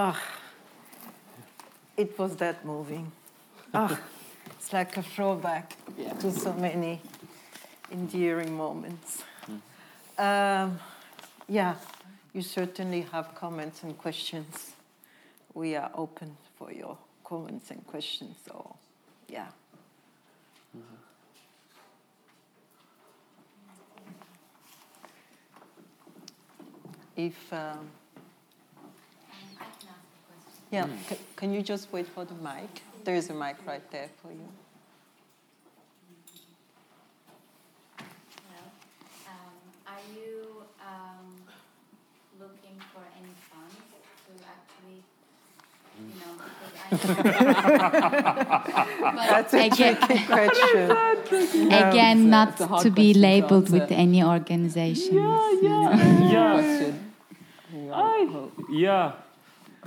Oh, 0.00 0.16
it 1.96 2.16
was 2.16 2.36
that 2.36 2.64
moving. 2.64 3.10
Oh, 3.74 3.88
ah, 3.90 4.00
it's 4.46 4.72
like 4.72 4.96
a 4.96 5.02
throwback 5.02 5.74
yeah. 5.96 6.12
to 6.12 6.30
so 6.30 6.52
many 6.52 7.00
endearing 7.90 8.56
moments. 8.56 9.24
Hmm. 9.46 10.22
Um, 10.24 10.78
yeah, 11.48 11.74
you 12.32 12.42
certainly 12.42 13.06
have 13.10 13.34
comments 13.34 13.82
and 13.82 13.98
questions. 13.98 14.70
We 15.52 15.74
are 15.74 15.90
open 15.94 16.36
for 16.56 16.70
your 16.72 16.96
comments 17.24 17.72
and 17.72 17.84
questions. 17.84 18.36
So, 18.46 18.76
yeah. 19.28 19.48
Mm-hmm. 20.76 20.94
If. 27.16 27.52
Um, 27.52 27.90
a 30.72 30.76
question. 30.76 30.90
yeah, 30.90 30.96
c- 31.08 31.18
can 31.36 31.52
you 31.52 31.62
just 31.62 31.92
wait 31.92 32.06
for 32.06 32.24
the 32.24 32.34
mic? 32.34 32.82
There 33.04 33.14
is 33.16 33.28
a 33.30 33.34
mic 33.34 33.56
right 33.66 33.88
there 33.90 34.08
for 34.22 34.30
you. 34.32 34.48
Hello. 37.98 38.62
Um, 39.26 39.54
are 39.86 40.02
you 40.14 40.62
um, 40.80 41.26
looking 42.40 42.76
for 42.92 43.02
any 43.18 43.34
funds 43.48 43.76
to 44.26 44.32
actually, 44.54 44.98
you 45.98 46.04
know, 46.20 46.32
because 46.44 46.74
I 46.80 46.82
know. 49.14 49.26
That's 49.30 49.52
a 49.54 49.56
again, 49.66 49.96
tricky 49.96 50.24
question. 50.26 50.90
again, 51.72 52.18
not 52.30 52.60
a 52.60 52.66
to 52.82 52.90
be 52.90 53.12
question 53.12 53.14
to 53.14 53.18
labeled 53.20 53.70
with 53.70 53.90
any 53.90 54.22
organization. 54.22 55.14
Yeah. 55.14 56.54
Question. 56.54 56.94
Oh, 57.90 58.50
Yeah. 58.70 59.12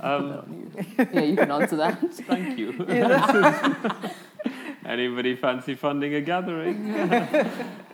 Um, 0.02 0.70
yeah, 0.98 1.20
you 1.20 1.36
can 1.36 1.50
answer 1.50 1.76
that. 1.76 2.00
thank 2.26 2.58
you. 2.58 2.72
Anybody 4.84 5.36
fancy 5.36 5.74
funding 5.76 6.14
a 6.14 6.20
gathering? 6.20 6.92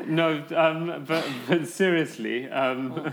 no, 0.07 0.43
um, 0.57 1.05
but, 1.07 1.29
but 1.47 1.69
seriously, 1.69 2.49
um, 2.49 3.13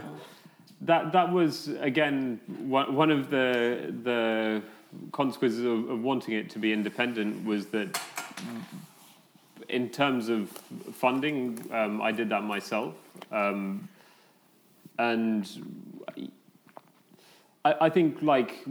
that 0.81 1.11
that 1.11 1.31
was 1.31 1.67
again 1.81 2.39
one, 2.47 2.95
one 2.95 3.11
of 3.11 3.29
the 3.29 3.93
the 4.03 4.61
consequences 5.11 5.65
of, 5.65 5.89
of 5.89 6.01
wanting 6.01 6.35
it 6.35 6.49
to 6.51 6.59
be 6.59 6.71
independent 6.71 7.43
was 7.43 7.65
that 7.67 7.99
in 9.67 9.89
terms 9.89 10.29
of 10.29 10.49
funding, 10.93 11.59
um, 11.71 12.01
I 12.01 12.11
did 12.11 12.29
that 12.29 12.43
myself, 12.43 12.93
um, 13.31 13.89
and 14.97 15.49
I, 17.65 17.89
think 17.89 18.21
like 18.21 18.63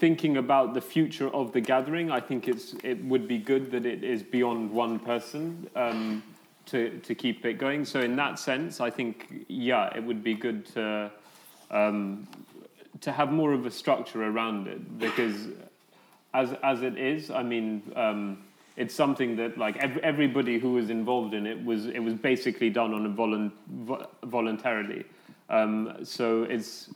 thinking 0.00 0.36
about 0.36 0.74
the 0.74 0.80
future 0.80 1.28
of 1.28 1.52
the 1.52 1.60
gathering, 1.60 2.10
I 2.10 2.18
think 2.18 2.48
it's 2.48 2.74
it 2.82 3.02
would 3.04 3.28
be 3.28 3.38
good 3.38 3.70
that 3.70 3.86
it 3.86 4.02
is 4.02 4.24
beyond 4.24 4.72
one 4.72 4.98
person 4.98 5.70
um, 5.76 6.24
to 6.66 6.98
to 6.98 7.14
keep 7.14 7.46
it 7.46 7.54
going. 7.54 7.84
So 7.84 8.00
in 8.00 8.16
that 8.16 8.40
sense, 8.40 8.80
I 8.80 8.90
think 8.90 9.44
yeah, 9.46 9.96
it 9.96 10.02
would 10.02 10.24
be 10.24 10.34
good 10.34 10.66
to 10.74 11.10
um, 11.70 12.26
to 13.00 13.12
have 13.12 13.30
more 13.30 13.52
of 13.52 13.64
a 13.64 13.70
structure 13.70 14.24
around 14.24 14.66
it 14.66 14.98
because 14.98 15.48
as 16.34 16.52
as 16.64 16.82
it 16.82 16.98
is, 16.98 17.30
I 17.30 17.42
mean. 17.42 17.82
Um, 17.96 18.38
it's 18.74 18.94
something 18.94 19.36
that 19.36 19.58
like 19.58 19.76
ev- 19.76 19.98
everybody 19.98 20.58
who 20.58 20.72
was 20.72 20.88
involved 20.88 21.34
in 21.34 21.46
it 21.46 21.62
was 21.62 21.84
it 21.84 21.98
was 21.98 22.14
basically 22.14 22.70
done 22.70 22.94
on 22.94 23.04
a 23.04 23.08
volun- 23.10 23.52
vo- 23.68 24.08
voluntarily 24.24 25.04
um, 25.50 25.94
so 26.02 26.44
it's 26.44 26.88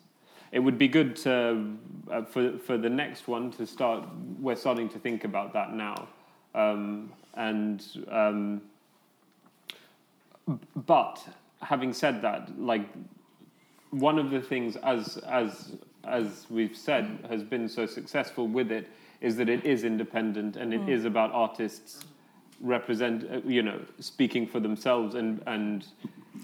it 0.57 0.61
would 0.61 0.79
be 0.79 0.89
good 0.89 1.15
to 1.15 1.77
uh, 2.11 2.23
for 2.23 2.57
for 2.57 2.79
the 2.79 2.89
next 2.89 3.29
one 3.29 3.51
to 3.53 3.67
start 3.67 4.09
we're 4.41 4.57
starting 4.57 4.89
to 4.89 4.99
think 4.99 5.25
about 5.25 5.53
that 5.53 5.75
now. 5.75 6.09
Um, 6.55 7.13
and 7.35 7.85
um, 8.11 8.63
but 10.75 11.23
having 11.61 11.93
said 11.93 12.23
that 12.23 12.59
like 12.59 12.89
one 13.91 14.19
of 14.19 14.31
the 14.31 14.41
things 14.41 14.77
as 14.77 15.19
as 15.29 15.77
as 16.05 16.47
we've 16.49 16.77
said 16.77 17.19
has 17.29 17.43
been 17.43 17.69
so 17.69 17.85
successful 17.85 18.49
with 18.49 18.73
it 18.73 18.89
is 19.21 19.37
that 19.37 19.51
it 19.51 19.63
is 19.67 19.85
independent 19.85 20.57
and 20.57 20.73
it 20.73 20.89
is 20.89 21.05
about 21.05 21.31
artists 21.33 22.01
represent 22.63 23.31
uh, 23.31 23.41
you 23.47 23.63
know 23.63 23.79
speaking 24.01 24.47
for 24.47 24.59
themselves 24.61 25.17
and 25.17 25.43
and 25.47 25.89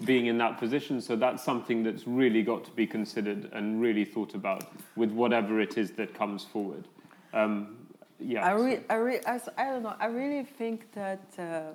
being 0.05 0.27
in 0.27 0.37
that 0.37 0.59
position. 0.59 1.01
So 1.01 1.15
that's 1.15 1.43
something 1.43 1.83
that's 1.83 2.07
really 2.07 2.43
got 2.43 2.63
to 2.65 2.71
be 2.71 2.87
considered 2.87 3.49
and 3.53 3.81
really 3.81 4.05
thought 4.05 4.33
about 4.35 4.71
with 4.95 5.11
whatever 5.11 5.59
it 5.61 5.77
is 5.77 5.91
that 5.91 6.13
comes 6.13 6.43
forward. 6.43 6.87
Um, 7.33 7.77
yeah 8.19 8.45
I, 8.45 8.57
so- 8.57 8.63
re- 8.63 8.79
I, 8.89 8.95
re- 8.95 9.21
I, 9.25 9.39
I 9.57 9.63
don't 9.65 9.83
know. 9.83 9.95
I 9.99 10.05
really 10.07 10.43
think 10.43 10.91
that, 10.93 11.21
uh, 11.39 11.73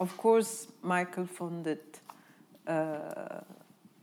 of 0.00 0.16
course, 0.16 0.68
Michael 0.82 1.26
funded 1.26 1.80
uh, 2.66 3.40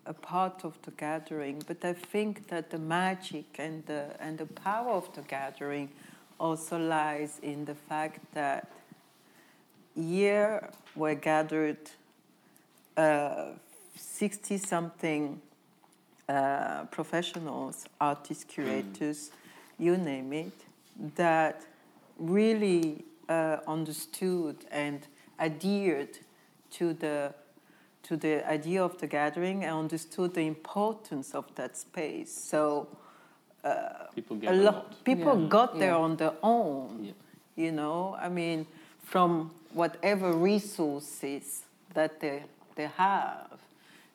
a 0.06 0.14
part 0.22 0.64
of 0.64 0.78
the 0.84 0.92
gathering, 0.92 1.62
but 1.68 1.84
I 1.84 1.94
think 1.94 2.48
that 2.48 2.70
the 2.70 2.78
magic 2.78 3.46
and 3.58 3.86
the, 3.86 4.16
and 4.20 4.38
the 4.38 4.46
power 4.46 4.92
of 4.92 5.12
the 5.16 5.22
gathering 5.22 5.90
also 6.40 6.78
lies 6.78 7.40
in 7.42 7.66
the 7.66 7.76
fact 7.76 8.20
that 8.34 8.72
here 9.96 10.70
were 10.96 11.16
gathered 11.16 11.78
60 13.96 14.58
something 14.58 15.42
uh, 16.28 16.86
professionals, 16.86 17.86
artists, 18.00 18.44
curators, 18.44 19.32
you 19.78 19.98
name 19.98 20.34
it, 20.34 20.54
that 21.16 21.62
really 22.18 23.04
uh, 23.30 23.58
understood 23.68 24.56
and 24.72 25.08
adhered 25.40 26.18
to 26.72 26.94
the 26.94 27.34
to 28.04 28.16
the 28.16 28.48
idea 28.48 28.84
of 28.84 28.98
the 29.00 29.08
gathering 29.08 29.64
and 29.64 29.74
understood 29.74 30.34
the 30.36 30.42
importance 30.42 31.34
of 31.34 31.46
that 31.56 31.76
space. 31.76 32.32
So 32.32 32.88
people 34.14 34.38
a 34.38 34.40
get 34.40 34.54
a 34.54 34.58
lot 34.58 34.76
lot 34.76 35.04
people 35.04 35.40
Yeah, 35.42 35.48
got 35.50 35.80
there 35.80 35.92
yeah. 35.92 35.98
on 36.04 36.16
their 36.18 36.34
own. 36.44 37.04
Yeah. 37.06 37.12
You 37.56 37.72
know, 37.72 38.16
I 38.20 38.30
mean, 38.30 38.68
from 39.04 39.52
whatever 39.74 40.34
resources 40.34 41.64
that 41.94 42.20
they 42.20 42.44
they 42.76 42.90
have. 42.98 43.60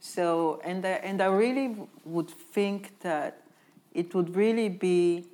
So, 0.00 0.60
and 0.64 0.84
I, 0.84 0.90
and 0.90 1.20
I 1.20 1.26
really 1.26 1.76
would 2.04 2.30
think 2.30 2.98
that 3.00 3.42
it 3.92 4.14
would 4.14 4.34
really 4.34 4.68
be 4.68 5.26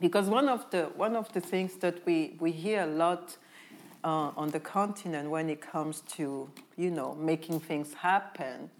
because 0.00 0.26
one 0.26 0.48
of 0.48 0.68
the 0.70 0.84
one 0.96 1.14
of 1.14 1.32
the 1.32 1.40
things 1.40 1.76
that 1.76 2.04
we 2.04 2.34
we 2.40 2.50
hear 2.50 2.82
a 2.82 2.86
lot 2.86 3.36
uh, 4.02 4.32
on 4.36 4.50
the 4.50 4.60
continent 4.60 5.30
when 5.30 5.48
it 5.48 5.60
comes 5.60 6.00
to 6.00 6.50
you 6.76 6.90
know 6.90 7.14
making 7.14 7.60
things 7.60 7.94
happen 7.94 8.70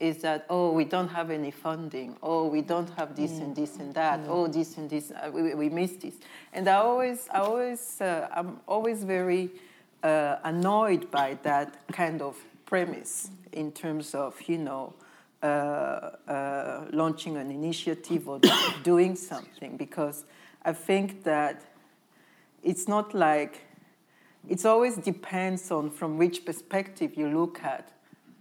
is 0.00 0.18
that 0.18 0.46
oh 0.48 0.72
we 0.72 0.84
don't 0.84 1.08
have 1.08 1.30
any 1.30 1.50
funding. 1.50 2.16
Oh 2.22 2.46
we 2.46 2.62
don't 2.62 2.90
have 2.96 3.14
this 3.14 3.32
and 3.38 3.54
this 3.54 3.76
and 3.76 3.94
that. 3.94 4.20
Oh 4.26 4.46
this 4.48 4.76
and 4.78 4.88
this. 4.88 5.12
Uh, 5.12 5.30
we, 5.30 5.54
we 5.54 5.68
miss 5.68 5.92
this. 5.92 6.14
And 6.52 6.66
I 6.66 6.76
always 6.76 7.28
I 7.32 7.40
always 7.40 8.00
uh, 8.00 8.28
I'm 8.32 8.60
always 8.66 9.04
very 9.04 9.50
uh, 10.02 10.36
annoyed 10.44 11.10
by 11.10 11.38
that 11.42 11.86
kind 11.92 12.22
of 12.22 12.36
premise 12.72 13.28
in 13.52 13.70
terms 13.70 14.14
of 14.14 14.40
you 14.48 14.56
know 14.56 14.94
uh, 15.42 15.46
uh, 15.46 16.86
launching 16.90 17.36
an 17.36 17.50
initiative 17.50 18.26
or 18.26 18.40
doing 18.82 19.14
something 19.14 19.76
because 19.76 20.24
I 20.64 20.72
think 20.72 21.22
that 21.24 21.66
it's 22.62 22.88
not 22.88 23.12
like 23.12 23.60
it 24.48 24.64
always 24.64 24.96
depends 24.96 25.70
on 25.70 25.90
from 25.90 26.16
which 26.16 26.46
perspective 26.46 27.14
you 27.14 27.28
look 27.28 27.62
at 27.62 27.92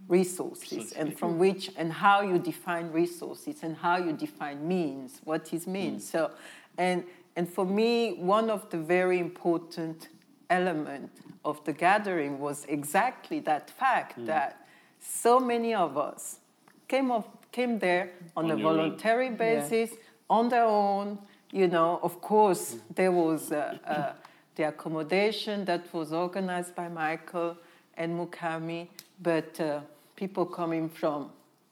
resources 0.08 0.94
and 0.94 1.20
from 1.20 1.38
which 1.38 1.70
and 1.76 1.92
how 1.92 2.22
you 2.22 2.40
define 2.40 2.90
resources 2.94 3.64
and 3.64 3.76
how 3.76 3.98
you 3.98 4.14
define 4.14 4.66
means 4.66 5.20
what 5.26 5.54
is 5.54 5.68
means. 5.68 6.10
So 6.10 6.32
and 6.78 7.04
and 7.36 7.50
for 7.50 7.66
me 7.66 8.14
one 8.14 8.50
of 8.50 8.70
the 8.70 8.78
very 8.78 9.20
important 9.20 10.08
element 10.50 11.12
of 11.44 11.64
the 11.66 11.74
gathering 11.74 12.40
was 12.40 12.66
exactly 12.68 13.40
that 13.40 13.70
fact 13.70 14.26
that 14.26 14.66
so 15.00 15.40
many 15.40 15.74
of 15.74 15.98
us 15.98 16.40
came 16.88 17.12
of, 17.12 17.26
came 17.52 17.80
there 17.80 18.12
on, 18.36 18.46
On 18.46 18.52
a 18.52 18.58
your 18.58 18.68
own. 18.70 18.78
voluntary 18.78 19.30
basis 19.30 19.92
on 20.30 20.50
their 20.50 20.66
own 20.66 21.18
you 21.52 21.68
know. 21.68 22.00
Of 22.04 22.22
course 22.22 22.78
there 22.96 23.12
was 23.12 23.52
uh, 23.52 23.78
uh, 23.86 24.14
the 24.56 24.64
accommodation 24.64 25.66
that 25.66 25.94
was 25.94 26.14
organized 26.14 26.76
by 26.76 26.88
michael 26.88 27.58
and 27.98 28.18
mukami 28.20 28.88
but 29.22 29.60
uh, 29.60 29.80
people 30.16 30.46
coming 30.46 30.90
from 30.90 31.30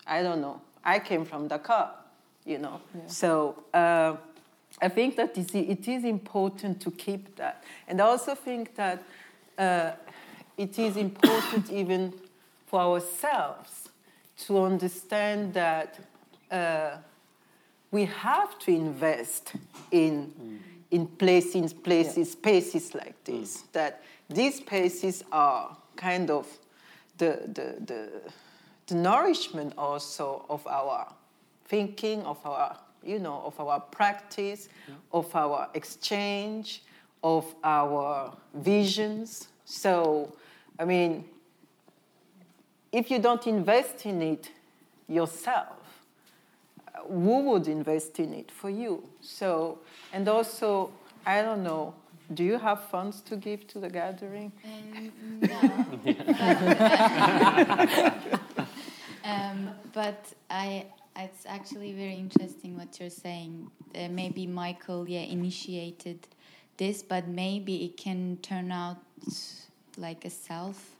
i 0.07 0.24
don't 0.24 0.41
know 0.41 0.59
i 0.84 0.97
came 0.99 1.24
from 1.26 1.47
dakar 1.47 1.91
you 2.45 2.57
know. 2.57 2.82
So 3.07 3.63
uh, 3.74 4.15
I 4.82 4.89
think 4.89 5.15
that 5.17 5.38
it 5.38 5.88
is 5.88 6.03
important 6.03 6.82
to 6.82 6.91
keep 6.91 7.36
that. 7.36 7.63
And 7.88 8.01
I 8.01 8.05
also 8.05 8.34
think 8.34 8.76
that 8.76 9.03
uh, 9.60 9.91
it 10.57 10.80
is 10.80 10.97
important 10.97 11.70
even 11.72 12.14
for 12.66 12.80
ourselves 12.80 13.89
to 14.45 14.64
understand 14.64 15.53
that 15.53 15.99
uh, 16.49 16.97
we 17.91 18.05
have 18.05 18.57
to 18.60 18.72
invest 18.72 19.53
in, 19.91 20.60
in 20.91 21.07
places, 21.07 21.74
places, 21.74 22.32
spaces 22.32 22.95
like 22.95 23.22
this. 23.26 23.64
That 23.74 24.01
these 24.30 24.55
spaces 24.55 25.24
are 25.32 25.76
kind 25.95 26.30
of 26.30 26.47
the, 27.18 27.41
the, 27.47 27.76
the, 27.86 28.10
the 28.88 28.95
nourishment 28.95 29.74
also 29.78 30.45
of 30.49 30.66
our 30.68 31.12
thinking, 31.66 32.22
of 32.24 32.38
our, 32.45 32.78
you 33.03 33.20
know, 33.20 33.41
of 33.45 33.60
our 33.60 33.80
practice, 33.80 34.70
of 35.12 35.36
our 35.36 35.70
exchange, 35.74 36.84
of 37.24 37.53
our 37.63 38.36
visions. 38.53 39.47
So, 39.65 40.34
I 40.80 40.86
mean, 40.86 41.26
if 42.91 43.11
you 43.11 43.20
don't 43.20 43.45
invest 43.47 44.05
in 44.05 44.22
it 44.22 44.51
yourself, 45.07 45.80
who 47.07 47.41
would 47.49 47.67
invest 47.67 48.20
in 48.20 48.34
it 48.34 48.51
for 48.51 48.70
you? 48.70 49.07
So, 49.22 49.80
and 50.13 50.28
also, 50.28 50.91
I 51.26 51.41
don't 51.41 51.63
know, 51.63 51.93
do 52.34 52.43
you 52.43 52.57
have 52.59 52.84
funds 52.84 53.22
to 53.22 53.36
give 53.36 53.67
to 53.67 53.80
the 53.80 53.89
gathering? 53.89 54.51
Um, 54.63 55.11
no. 55.41 55.59
um, 59.24 59.70
but 59.93 60.34
I, 60.49 60.86
it's 61.15 61.45
actually 61.47 61.93
very 61.93 62.15
interesting 62.15 62.78
what 62.78 62.99
you're 62.99 63.09
saying. 63.09 63.72
Uh, 63.95 64.09
maybe 64.09 64.45
Michael, 64.45 65.09
yeah, 65.09 65.22
initiated 65.22 66.28
this, 66.80 67.03
but 67.03 67.27
maybe 67.27 67.86
it 67.86 67.97
can 67.97 68.38
turn 68.41 68.71
out 68.71 68.97
like 69.97 70.25
a 70.25 70.30
self 70.30 70.95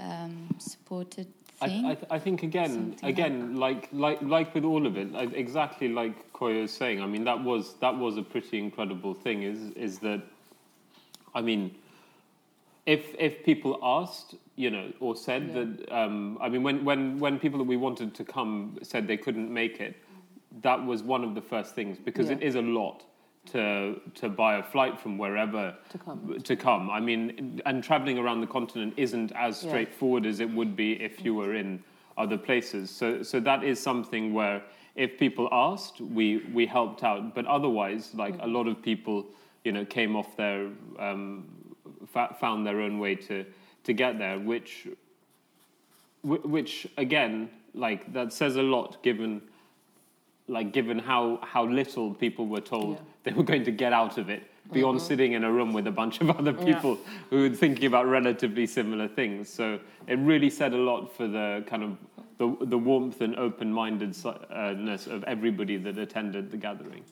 um, 0.00 0.48
supported 0.58 1.28
thing. 1.60 1.84
I, 1.84 1.96
I 2.10 2.18
think 2.18 2.42
again, 2.42 2.70
Something 2.70 3.08
again, 3.08 3.56
like 3.56 3.88
like 3.92 4.20
like 4.22 4.54
with 4.54 4.64
all 4.64 4.86
of 4.86 4.96
it, 4.96 5.12
like, 5.12 5.32
exactly 5.34 5.88
like 5.88 6.32
Koyo 6.32 6.64
is 6.64 6.72
saying. 6.72 7.00
I 7.00 7.06
mean, 7.06 7.24
that 7.24 7.40
was 7.40 7.74
that 7.74 7.96
was 7.96 8.16
a 8.16 8.22
pretty 8.22 8.58
incredible 8.58 9.14
thing. 9.14 9.44
Is 9.44 9.70
is 9.76 9.98
that, 10.00 10.22
I 11.34 11.42
mean, 11.42 11.76
if 12.86 13.14
if 13.18 13.44
people 13.44 13.78
asked, 13.82 14.34
you 14.56 14.70
know, 14.70 14.92
or 14.98 15.14
said 15.14 15.52
that, 15.54 15.92
um, 15.94 16.38
I 16.40 16.48
mean, 16.48 16.62
when 16.62 16.84
when 16.84 17.20
when 17.20 17.38
people 17.38 17.58
that 17.58 17.68
we 17.74 17.76
wanted 17.76 18.14
to 18.14 18.24
come 18.24 18.78
said 18.82 19.06
they 19.06 19.18
couldn't 19.18 19.52
make 19.52 19.78
it, 19.80 19.94
that 20.62 20.84
was 20.84 21.02
one 21.02 21.22
of 21.22 21.34
the 21.34 21.42
first 21.42 21.74
things 21.74 21.98
because 21.98 22.28
Yeah. 22.28 22.36
it 22.36 22.42
is 22.42 22.54
a 22.56 22.62
lot 22.62 23.04
to 23.52 24.00
to 24.14 24.28
buy 24.28 24.56
a 24.56 24.62
flight 24.62 24.98
from 25.00 25.18
wherever 25.18 25.74
To 25.90 25.98
come. 25.98 26.40
to 26.42 26.56
come. 26.56 26.90
I 26.90 27.00
mean, 27.00 27.60
and 27.66 27.82
traveling 27.82 28.18
around 28.18 28.40
the 28.40 28.46
continent 28.46 28.94
isn't 28.96 29.32
as 29.32 29.62
Yeah. 29.62 29.70
straightforward 29.70 30.26
as 30.26 30.40
it 30.40 30.50
would 30.50 30.76
be 30.76 30.92
if 31.02 31.24
you 31.24 31.34
were 31.34 31.54
in 31.54 31.82
other 32.16 32.38
places. 32.38 32.90
So, 32.90 33.22
so 33.22 33.40
that 33.40 33.64
is 33.64 33.80
something 33.80 34.32
where 34.32 34.62
if 34.94 35.18
people 35.18 35.48
asked, 35.50 36.00
we 36.00 36.38
we 36.52 36.66
helped 36.66 37.02
out. 37.02 37.34
But 37.34 37.46
otherwise, 37.46 38.14
like 38.14 38.36
a 38.40 38.46
lot 38.46 38.66
of 38.68 38.80
people, 38.82 39.26
you 39.64 39.72
know, 39.72 39.84
came 39.84 40.14
off 40.16 40.36
their 40.36 40.68
um, 40.98 41.48
fa- 42.12 42.36
found 42.40 42.64
their 42.66 42.80
own 42.80 42.98
way 42.98 43.14
to 43.16 43.44
to 43.84 43.92
get 43.92 44.18
there, 44.18 44.38
which 44.38 44.86
which 46.22 46.86
again, 46.96 47.50
like 47.74 48.12
that 48.12 48.32
says 48.32 48.54
a 48.56 48.62
lot 48.62 49.02
given 49.02 49.42
like 50.52 50.72
given 50.72 50.98
how 50.98 51.38
how 51.42 51.64
little 51.64 52.14
people 52.14 52.46
were 52.46 52.60
told 52.60 52.96
Yeah. 52.96 53.04
they 53.24 53.32
were 53.32 53.42
going 53.52 53.64
to 53.64 53.70
get 53.72 53.92
out 53.92 54.18
of 54.18 54.28
it 54.28 54.42
beyond 54.72 54.98
mm-hmm. 54.98 55.06
sitting 55.06 55.32
in 55.32 55.44
a 55.44 55.52
room 55.52 55.72
with 55.72 55.86
a 55.86 55.90
bunch 55.90 56.20
of 56.20 56.30
other 56.38 56.52
people 56.52 56.98
who 57.30 57.36
were 57.42 57.56
thinking 57.64 57.86
about 57.86 58.06
relatively 58.06 58.66
similar 58.66 59.08
things. 59.08 59.48
So 59.48 59.80
it 60.06 60.18
really 60.18 60.50
said 60.50 60.72
a 60.72 60.82
lot 60.90 61.14
for 61.16 61.26
the 61.26 61.64
kind 61.66 61.82
of 61.82 61.90
the, 62.38 62.66
the 62.66 62.78
warmth 62.78 63.20
and 63.20 63.36
open-mindedness 63.36 64.26
uh, 64.26 65.14
of 65.16 65.24
everybody 65.24 65.76
that 65.76 65.98
attended 65.98 66.50
the 66.50 66.56
gathering. 66.56 67.04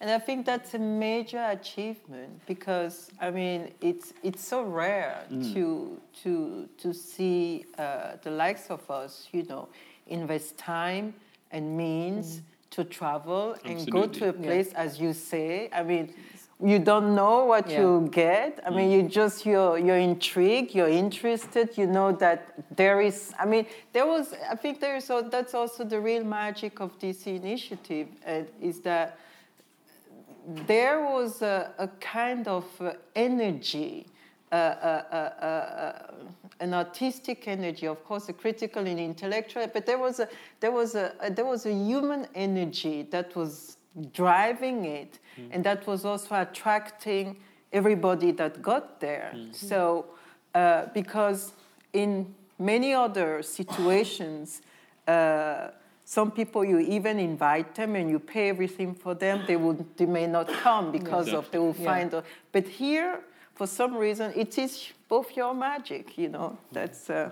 And 0.00 0.10
I 0.10 0.18
think 0.18 0.44
that's 0.44 0.74
a 0.74 0.78
major 0.78 1.42
achievement 1.58 2.46
because 2.46 3.10
I 3.20 3.30
mean 3.30 3.72
it's 3.80 4.12
it's 4.22 4.44
so 4.44 4.62
rare 4.62 5.24
mm. 5.32 5.54
to 5.54 6.00
to 6.22 6.68
to 6.82 6.92
see 6.92 7.64
uh, 7.78 8.16
the 8.22 8.30
likes 8.30 8.66
of 8.70 8.82
us, 8.90 9.28
you 9.32 9.44
know, 9.44 9.68
invest 10.06 10.58
time 10.58 11.14
and 11.50 11.76
means 11.76 12.42
to 12.70 12.84
travel 12.84 13.56
and 13.64 13.90
go 13.90 14.06
to 14.06 14.24
a 14.24 14.28
Absolutely. 14.28 14.44
place 14.46 14.72
as 14.74 15.00
you 15.00 15.12
say. 15.12 15.70
I 15.72 15.82
mean, 15.82 16.12
you 16.62 16.78
don't 16.78 17.14
know 17.14 17.44
what 17.44 17.68
Yeah. 17.70 17.80
you 17.80 18.08
get. 18.10 18.60
I 18.66 18.70
mean, 18.70 18.90
you 18.90 19.02
just 19.02 19.44
you're 19.46 19.78
you're 19.78 19.98
intrigued, 20.12 20.74
you're 20.74 20.88
interested. 21.04 21.76
You 21.76 21.86
know 21.86 22.12
that 22.12 22.38
there 22.76 23.00
is. 23.00 23.32
I 23.38 23.44
mean, 23.44 23.66
there 23.92 24.06
was. 24.06 24.34
I 24.50 24.56
think 24.56 24.80
there 24.80 24.96
is. 24.96 25.10
al- 25.10 25.28
That's 25.28 25.54
also 25.54 25.84
the 25.84 26.00
real 26.00 26.24
magic 26.24 26.80
of 26.80 26.90
this 26.98 27.26
initiative 27.26 28.08
uh, 28.26 28.42
is 28.60 28.80
that 28.80 29.18
there 30.66 31.00
was 31.04 31.42
a, 31.42 31.72
a 31.78 31.88
kind 32.00 32.46
of 32.48 32.64
uh, 32.80 32.92
energy, 33.14 34.06
uh, 34.52 34.54
uh, 34.54 35.02
uh, 35.12 35.16
uh, 35.16 35.46
uh, 35.46 36.12
an 36.60 36.74
artistic 36.74 37.46
energy, 37.48 37.86
of 37.86 38.04
course, 38.04 38.28
a 38.28 38.32
critical 38.32 38.86
and 38.86 38.98
intellectual, 38.98 39.66
but 39.72 39.86
there 39.86 39.98
was 39.98 40.20
a 40.20 40.28
there 40.60 40.72
was 40.72 40.94
a, 40.94 41.12
a 41.20 41.30
there 41.30 41.44
was 41.44 41.66
a 41.66 41.72
human 41.72 42.26
energy 42.34 43.02
that 43.10 43.34
was 43.36 43.76
driving 44.12 44.84
it, 44.84 45.18
and 45.52 45.64
that 45.64 45.86
was 45.86 46.04
also 46.04 46.34
attracting 46.40 47.36
everybody 47.72 48.30
that 48.32 48.62
got 48.62 49.00
there. 49.00 49.34
So, 49.52 50.06
uh, 50.54 50.86
because 50.94 51.52
in 51.92 52.34
many 52.58 52.94
other 52.94 53.42
situations. 53.42 54.62
Uh, 55.06 55.68
some 56.08 56.30
people 56.30 56.64
you 56.64 56.78
even 56.78 57.18
invite 57.18 57.74
them 57.74 57.96
and 57.96 58.08
you 58.08 58.20
pay 58.20 58.48
everything 58.48 58.94
for 58.94 59.12
them 59.12 59.42
they 59.48 59.56
would 59.56 59.84
they 59.96 60.06
may 60.06 60.24
not 60.26 60.46
come 60.48 60.92
because 60.92 61.32
of 61.32 61.50
they 61.50 61.58
will 61.58 61.74
Yeah. 61.78 61.84
find 61.92 62.14
a, 62.14 62.22
but 62.52 62.64
here 62.68 63.20
for 63.56 63.66
some 63.66 63.96
reason 63.96 64.32
it 64.36 64.58
is 64.58 64.92
both 65.08 65.28
your 65.36 65.54
magic 65.54 66.18
you 66.18 66.28
know 66.28 66.56
that's 66.72 67.08
uh, 67.10 67.30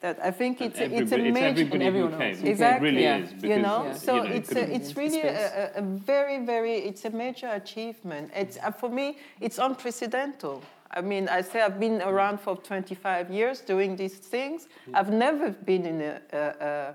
that 0.00 0.18
i 0.22 0.30
think 0.30 0.60
it's 0.60 0.78
a, 0.80 0.84
it's 0.84 1.12
a 1.12 1.16
Everybody- 1.16 1.30
major 1.32 1.46
everybody 1.48 1.78
who 1.84 1.88
everyone 1.90 2.18
came 2.18 2.34
else. 2.34 2.40
it 2.44 2.48
Exactly. 2.48 2.88
really 2.90 3.02
Yeah. 3.02 3.18
is 3.18 3.42
you 3.42 3.58
know 3.66 3.80
Yeah. 3.84 3.92
so 4.06 4.14
you 4.16 4.28
know, 4.28 4.34
it's 4.38 4.48
couldn't- 4.48 4.70
a, 4.70 4.74
it's 4.76 4.96
really 4.96 5.20
a, 5.20 5.36
a, 5.76 5.80
a 5.80 5.82
very 5.82 6.38
very 6.52 6.74
it's 6.88 7.04
a 7.04 7.10
major 7.24 7.48
achievement 7.62 8.30
it's 8.34 8.56
uh, 8.58 8.70
for 8.80 8.88
me 8.98 9.06
it's 9.40 9.58
unprecedented 9.58 10.58
i 10.98 11.00
mean 11.10 11.28
i 11.28 11.40
say 11.42 11.60
i've 11.66 11.78
been 11.86 12.00
around 12.02 12.36
for 12.40 12.56
25 12.56 13.30
years 13.30 13.60
doing 13.60 13.96
these 13.96 14.16
things 14.34 14.68
i've 14.94 15.12
never 15.12 15.50
been 15.50 15.84
in 15.92 16.00
a, 16.00 16.20
a, 16.32 16.42
a 16.70 16.94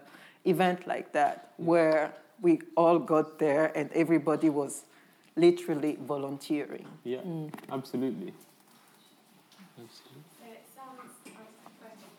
event 0.54 0.88
like 0.88 1.12
that 1.12 1.36
where 1.58 2.12
we 2.42 2.60
all 2.76 2.98
got 2.98 3.38
there 3.38 3.66
and 3.78 3.92
everybody 3.94 4.50
was 4.50 4.86
literally 5.36 5.98
volunteering 6.14 6.88
yeah 7.04 7.20
absolutely 7.78 8.34
absolutely 9.82 10.30
So 10.40 10.46
it 10.58 10.66
sounds, 10.78 11.10
oh, 11.26 11.48
question. 11.82 12.12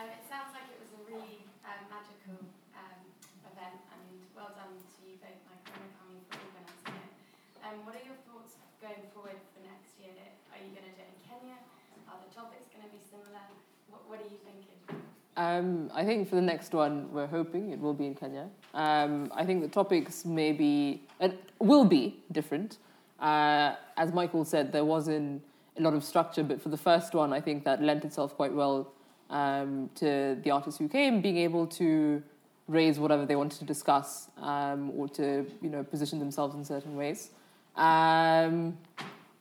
Um, 0.00 0.08
it 0.08 0.24
sounds 0.32 0.50
like 0.56 0.68
it 0.72 0.78
was 0.80 0.92
a 0.96 1.02
really 1.10 1.36
um, 1.68 1.82
magical 1.92 2.38
um, 2.80 3.00
event, 3.50 3.76
and 3.92 4.04
well 4.36 4.52
done 4.56 4.72
to 4.72 4.98
you 5.04 5.20
both, 5.20 5.36
Michael 5.50 5.84
and 5.84 5.92
Kami, 6.00 6.16
for 6.32 6.40
organising 6.40 6.96
it. 6.96 7.12
Um, 7.66 7.76
what 7.84 7.92
are 7.98 8.04
your 8.08 8.16
thoughts 8.24 8.56
going 8.80 9.04
forward 9.12 9.36
for 9.52 9.60
next 9.68 9.92
year? 10.00 10.16
Are 10.54 10.60
you 10.64 10.70
going 10.72 10.88
to 10.88 10.94
do 10.96 11.02
it 11.04 11.12
in 11.12 11.18
Kenya? 11.28 11.56
Are 12.08 12.16
the 12.24 12.30
topics 12.32 12.66
going 12.72 12.84
to 12.88 12.92
be 12.94 13.02
similar? 13.04 13.44
What, 13.92 14.00
what 14.08 14.16
are 14.24 14.28
you 14.30 14.40
thinking? 14.40 14.80
Um, 15.40 15.90
I 15.94 16.04
think 16.04 16.28
for 16.28 16.34
the 16.34 16.42
next 16.42 16.74
one, 16.74 17.10
we're 17.12 17.26
hoping 17.26 17.70
it 17.70 17.80
will 17.80 17.94
be 17.94 18.04
in 18.04 18.14
Kenya. 18.14 18.48
Um, 18.74 19.32
I 19.34 19.46
think 19.46 19.62
the 19.62 19.68
topics 19.68 20.26
may 20.26 20.52
be, 20.52 21.02
uh, 21.18 21.30
will 21.58 21.86
be 21.86 22.22
different. 22.30 22.76
Uh, 23.18 23.72
as 23.96 24.12
Michael 24.12 24.44
said, 24.44 24.70
there 24.70 24.84
wasn't 24.84 25.42
a 25.78 25.80
lot 25.80 25.94
of 25.94 26.04
structure, 26.04 26.42
but 26.42 26.60
for 26.60 26.68
the 26.68 26.76
first 26.76 27.14
one, 27.14 27.32
I 27.32 27.40
think 27.40 27.64
that 27.64 27.82
lent 27.82 28.04
itself 28.04 28.36
quite 28.36 28.52
well 28.52 28.92
um, 29.30 29.88
to 29.94 30.36
the 30.44 30.50
artists 30.50 30.78
who 30.78 30.88
came 30.88 31.22
being 31.22 31.38
able 31.38 31.66
to 31.68 32.22
raise 32.68 32.98
whatever 32.98 33.24
they 33.24 33.36
wanted 33.36 33.60
to 33.60 33.64
discuss 33.64 34.28
um, 34.36 34.90
or 34.90 35.08
to 35.08 35.46
you 35.62 35.70
know 35.70 35.82
position 35.82 36.18
themselves 36.18 36.54
in 36.54 36.66
certain 36.66 36.96
ways. 36.96 37.30
Um, 37.76 38.76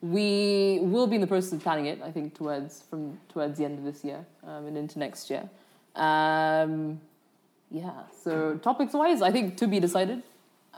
we 0.02 0.80
will 0.82 1.08
be 1.08 1.16
in 1.16 1.22
the 1.22 1.28
process 1.28 1.52
of 1.52 1.62
planning 1.62 1.88
it. 1.88 2.02
I 2.02 2.10
think 2.10 2.36
towards 2.36 2.84
from 2.90 3.20
towards 3.28 3.58
the 3.58 3.66
end 3.66 3.80
of 3.80 3.84
this 3.84 4.06
year 4.06 4.26
um, 4.48 4.66
and 4.66 4.78
into 4.78 4.98
next 4.98 5.30
year. 5.30 5.50
Um, 5.96 7.02
yeah. 7.72 7.92
So 8.24 8.56
topics 8.58 8.94
wise, 8.94 9.22
I 9.22 9.32
think 9.32 9.58
to 9.58 9.68
be 9.68 9.80
decided. 9.80 10.24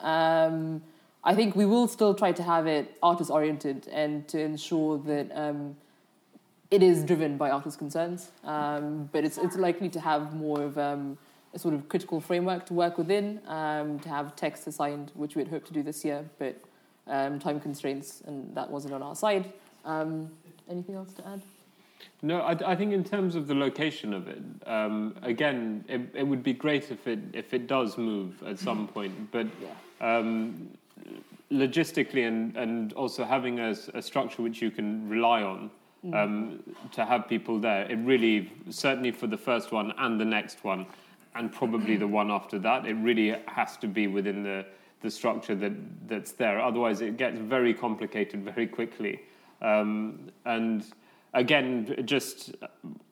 Um, 0.01 0.81
I 1.23 1.35
think 1.35 1.55
we 1.55 1.65
will 1.65 1.87
still 1.87 2.13
try 2.13 2.31
to 2.31 2.43
have 2.43 2.65
it 2.67 2.97
artist 3.03 3.29
oriented 3.29 3.87
and 3.87 4.27
to 4.29 4.39
ensure 4.39 4.97
that 4.99 5.31
um, 5.35 5.75
it 6.71 6.81
is 6.81 7.03
driven 7.03 7.37
by 7.37 7.51
artist 7.51 7.77
concerns. 7.77 8.31
Um, 8.43 9.09
but 9.11 9.23
it's 9.23 9.37
it's 9.37 9.55
likely 9.55 9.89
to 9.89 9.99
have 9.99 10.33
more 10.33 10.63
of 10.63 10.77
um, 10.77 11.17
a 11.53 11.59
sort 11.59 11.73
of 11.73 11.87
critical 11.89 12.19
framework 12.19 12.65
to 12.67 12.73
work 12.73 12.97
within, 12.97 13.41
um, 13.47 13.99
to 13.99 14.09
have 14.09 14.35
text 14.35 14.67
assigned, 14.67 15.11
which 15.13 15.35
we'd 15.35 15.49
hope 15.49 15.65
to 15.65 15.73
do 15.73 15.83
this 15.83 16.03
year, 16.03 16.25
but 16.39 16.59
um, 17.07 17.39
time 17.39 17.59
constraints 17.59 18.21
and 18.25 18.55
that 18.55 18.69
wasn't 18.69 18.93
on 18.93 19.03
our 19.03 19.15
side. 19.15 19.51
Um, 19.85 20.31
anything 20.69 20.95
else 20.95 21.13
to 21.13 21.27
add? 21.27 21.41
No, 22.21 22.41
I, 22.41 22.71
I 22.71 22.75
think 22.75 22.93
in 22.93 23.03
terms 23.03 23.35
of 23.35 23.47
the 23.47 23.55
location 23.55 24.13
of 24.13 24.27
it, 24.27 24.41
um, 24.65 25.15
again, 25.21 25.83
it, 25.87 26.01
it 26.13 26.23
would 26.27 26.43
be 26.43 26.53
great 26.53 26.91
if 26.91 27.07
it 27.07 27.19
if 27.33 27.53
it 27.53 27.67
does 27.67 27.97
move 27.97 28.41
at 28.43 28.59
some 28.59 28.87
point. 28.87 29.31
But 29.31 29.47
um, 29.99 30.69
logistically 31.51 32.27
and, 32.27 32.55
and 32.55 32.93
also 32.93 33.23
having 33.23 33.59
a, 33.59 33.75
a, 33.93 34.01
structure 34.01 34.41
which 34.41 34.61
you 34.61 34.71
can 34.71 35.09
rely 35.09 35.43
on 35.43 35.69
Mm. 36.05 36.15
um, 36.15 36.63
to 36.93 37.05
have 37.05 37.27
people 37.27 37.59
there, 37.59 37.83
it 37.83 37.97
really, 37.97 38.51
certainly 38.71 39.11
for 39.11 39.27
the 39.27 39.37
first 39.37 39.71
one 39.71 39.93
and 39.99 40.19
the 40.19 40.25
next 40.25 40.63
one, 40.63 40.87
and 41.35 41.53
probably 41.53 41.95
the 41.95 42.07
one 42.07 42.31
after 42.31 42.57
that, 42.57 42.87
it 42.87 42.95
really 42.95 43.35
has 43.45 43.77
to 43.77 43.87
be 43.87 44.07
within 44.07 44.41
the, 44.41 44.65
the 45.01 45.11
structure 45.11 45.53
that, 45.53 45.73
that's 46.07 46.31
there. 46.31 46.59
Otherwise, 46.59 47.01
it 47.01 47.17
gets 47.17 47.37
very 47.37 47.71
complicated 47.71 48.43
very 48.43 48.65
quickly. 48.65 49.21
Um, 49.61 50.31
and 50.45 50.87
again, 51.33 52.03
just 52.05 52.55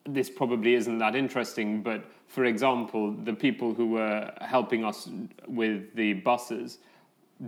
this 0.06 0.30
probably 0.30 0.74
isn't 0.74 0.98
that 0.98 1.16
interesting, 1.16 1.82
but 1.82 2.04
for 2.26 2.44
example, 2.44 3.12
the 3.12 3.32
people 3.32 3.74
who 3.74 3.88
were 3.88 4.32
helping 4.40 4.84
us 4.84 5.08
with 5.46 5.94
the 5.94 6.14
buses 6.14 6.78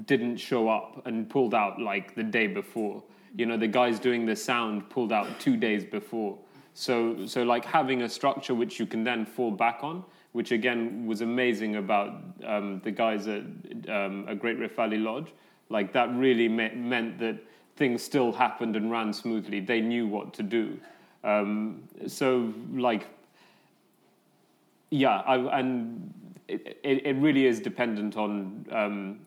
didn't 0.07 0.37
show 0.37 0.69
up 0.69 1.07
and 1.07 1.29
pulled 1.29 1.55
out 1.55 1.81
like 1.81 2.15
the 2.15 2.23
day 2.23 2.47
before. 2.47 3.03
You 3.37 3.47
know, 3.47 3.57
the 3.57 3.69
guys 3.69 3.99
doing 3.99 4.27
the 4.27 4.37
sound 4.37 4.89
pulled 4.91 5.13
out 5.13 5.29
two 5.39 5.57
days 5.57 5.85
before. 5.85 6.39
So, 6.75 7.27
so 7.27 7.43
like 7.43 7.65
having 7.65 8.03
a 8.03 8.09
structure 8.09 8.55
which 8.55 8.81
you 8.81 8.87
can 8.87 9.05
then 9.05 9.27
fall 9.27 9.51
back 9.51 9.81
on, 9.83 10.05
which 10.33 10.53
again 10.53 11.07
was 11.07 11.21
amazing 11.21 11.77
about 11.77 12.15
um, 12.45 12.81
the 12.83 12.91
guys 12.91 13.29
at 13.29 13.43
um, 13.89 14.25
a 14.27 14.35
Great 14.35 14.59
Rift 14.59 14.77
Valley 14.77 14.97
Lodge. 14.97 15.33
Like 15.69 15.93
that 15.93 16.15
really 16.15 16.49
me- 16.49 16.75
meant 16.75 17.19
that 17.19 17.39
things 17.77 18.03
still 18.03 18.33
happened 18.33 18.77
and 18.77 18.91
ran 18.91 19.13
smoothly. 19.13 19.61
They 19.61 19.81
knew 19.81 20.07
what 20.07 20.33
to 20.35 20.43
do. 20.43 20.79
Um, 21.25 21.83
so, 22.07 22.53
like, 22.75 23.07
yeah, 24.91 25.21
I, 25.21 25.61
and 25.61 26.13
it, 26.49 26.79
it, 26.83 27.17
really 27.17 27.47
is 27.47 27.61
dependent 27.61 28.17
on 28.17 28.67
um, 28.71 29.21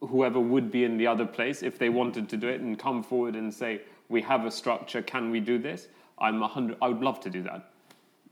whoever 0.00 0.40
would 0.40 0.70
be 0.70 0.84
in 0.84 0.96
the 0.96 1.06
other 1.06 1.26
place 1.26 1.62
if 1.62 1.78
they 1.78 1.88
wanted 1.88 2.28
to 2.30 2.36
do 2.36 2.48
it 2.48 2.60
and 2.60 2.78
come 2.78 3.02
forward 3.02 3.34
and 3.34 3.52
say, 3.52 3.82
"We 4.08 4.22
have 4.22 4.46
a 4.46 4.50
structure. 4.50 5.02
Can 5.02 5.30
we 5.30 5.40
do 5.40 5.58
this?" 5.58 5.88
I'm 6.18 6.42
a 6.42 6.48
hundred. 6.48 6.78
I 6.80 6.88
would 6.88 7.02
love 7.02 7.20
to 7.20 7.30
do 7.30 7.42
that 7.42 7.70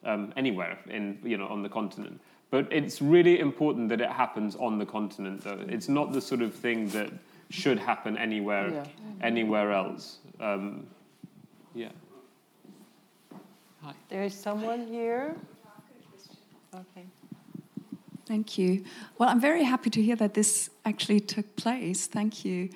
um, 0.04 0.32
anywhere 0.36 0.78
in 0.88 1.18
you 1.24 1.36
know 1.36 1.48
on 1.48 1.62
the 1.62 1.68
continent. 1.68 2.20
But 2.50 2.68
it's 2.70 3.02
really 3.02 3.40
important 3.40 3.88
that 3.88 4.00
it 4.00 4.10
happens 4.10 4.54
on 4.54 4.78
the 4.78 4.86
continent, 4.86 5.42
though. 5.42 5.58
It's 5.68 5.88
not 5.88 6.12
the 6.12 6.20
sort 6.20 6.42
of 6.42 6.54
thing 6.54 6.88
that 6.90 7.12
should 7.50 7.78
happen 7.78 8.16
anywhere, 8.16 8.70
Yeah. 8.70 8.84
anywhere 9.22 9.72
else. 9.72 10.18
Um, 10.40 10.86
yeah. 11.74 11.92
There 14.08 14.24
is 14.24 14.34
someone 14.34 14.86
here. 14.86 15.36
Okay. 16.74 17.06
Thank 18.26 18.58
you. 18.58 18.84
Well, 19.18 19.28
I'm 19.28 19.40
very 19.40 19.62
happy 19.62 19.90
to 19.90 20.02
hear 20.02 20.16
that 20.16 20.34
this 20.34 20.70
actually 20.84 21.20
took 21.20 21.54
place. 21.56 22.08
Thank 22.08 22.44
you. 22.44 22.70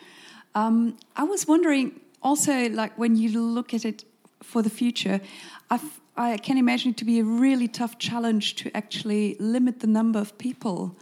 Um, 0.54 0.96
I 1.16 1.24
was 1.24 1.48
wondering 1.48 2.00
also, 2.22 2.68
like 2.70 2.96
when 2.98 3.16
you 3.16 3.40
look 3.40 3.74
at 3.74 3.84
it 3.84 4.04
for 4.42 4.62
the 4.62 4.70
future, 4.70 5.20
I've, 5.70 6.00
I 6.16 6.36
can 6.36 6.58
imagine 6.58 6.92
it 6.92 6.96
to 6.98 7.04
be 7.04 7.18
a 7.18 7.24
really 7.24 7.66
tough 7.68 7.98
challenge 7.98 8.54
to 8.56 8.76
actually 8.76 9.36
limit 9.40 9.80
the 9.80 9.86
number 9.86 10.18
of 10.18 10.36
people 10.38 10.96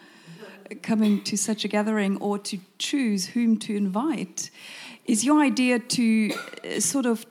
coming 0.82 1.22
to 1.24 1.36
such 1.36 1.64
a 1.64 1.68
gathering 1.68 2.16
or 2.20 2.38
to 2.38 2.58
choose 2.78 3.26
whom 3.26 3.56
to 3.58 3.74
invite. 3.74 4.50
Is 5.06 5.24
your 5.24 5.40
idea 5.40 5.78
to 5.78 6.30
uh, 6.32 6.80
sort 6.80 7.06
of 7.06 7.24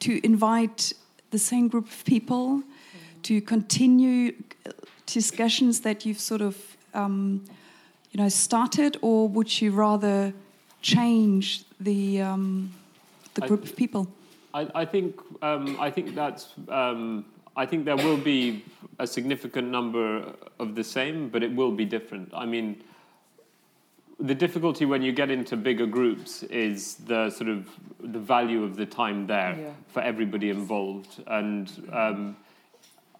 to 0.00 0.24
invite 0.24 0.92
the 1.30 1.38
same 1.38 1.68
group 1.68 1.86
of 1.86 2.04
people 2.04 2.62
to 3.22 3.40
continue 3.40 4.34
uh, 4.66 4.72
discussions 5.06 5.80
that 5.80 6.04
you've 6.04 6.20
sort 6.20 6.40
of 6.40 6.76
um, 6.94 7.44
you 8.12 8.22
know 8.22 8.28
started, 8.28 8.96
or 9.02 9.28
would 9.28 9.60
you 9.60 9.70
rather 9.70 10.32
change 10.82 11.64
the 11.80 12.22
um, 12.22 12.72
the 13.34 13.44
I- 13.44 13.48
group 13.48 13.64
of 13.64 13.76
people? 13.76 14.08
I, 14.54 14.68
I 14.74 14.84
think 14.86 15.20
um, 15.42 15.76
I 15.78 15.90
think 15.90 16.14
that's 16.14 16.48
um, 16.68 17.24
I 17.56 17.66
think 17.66 17.84
there 17.84 17.96
will 17.96 18.16
be 18.16 18.64
a 18.98 19.06
significant 19.06 19.68
number 19.68 20.32
of 20.58 20.74
the 20.74 20.84
same, 20.84 21.28
but 21.28 21.42
it 21.42 21.54
will 21.54 21.72
be 21.72 21.84
different. 21.84 22.30
I 22.34 22.46
mean, 22.46 22.82
the 24.18 24.34
difficulty 24.34 24.86
when 24.86 25.02
you 25.02 25.12
get 25.12 25.30
into 25.30 25.56
bigger 25.56 25.86
groups 25.86 26.42
is 26.44 26.94
the 27.06 27.28
sort 27.30 27.50
of 27.50 27.68
the 28.00 28.18
value 28.18 28.62
of 28.64 28.76
the 28.76 28.86
time 28.86 29.26
there 29.26 29.54
Yeah. 29.58 29.70
for 29.88 30.00
everybody 30.00 30.48
involved, 30.48 31.22
and 31.26 31.70
um, 31.92 32.36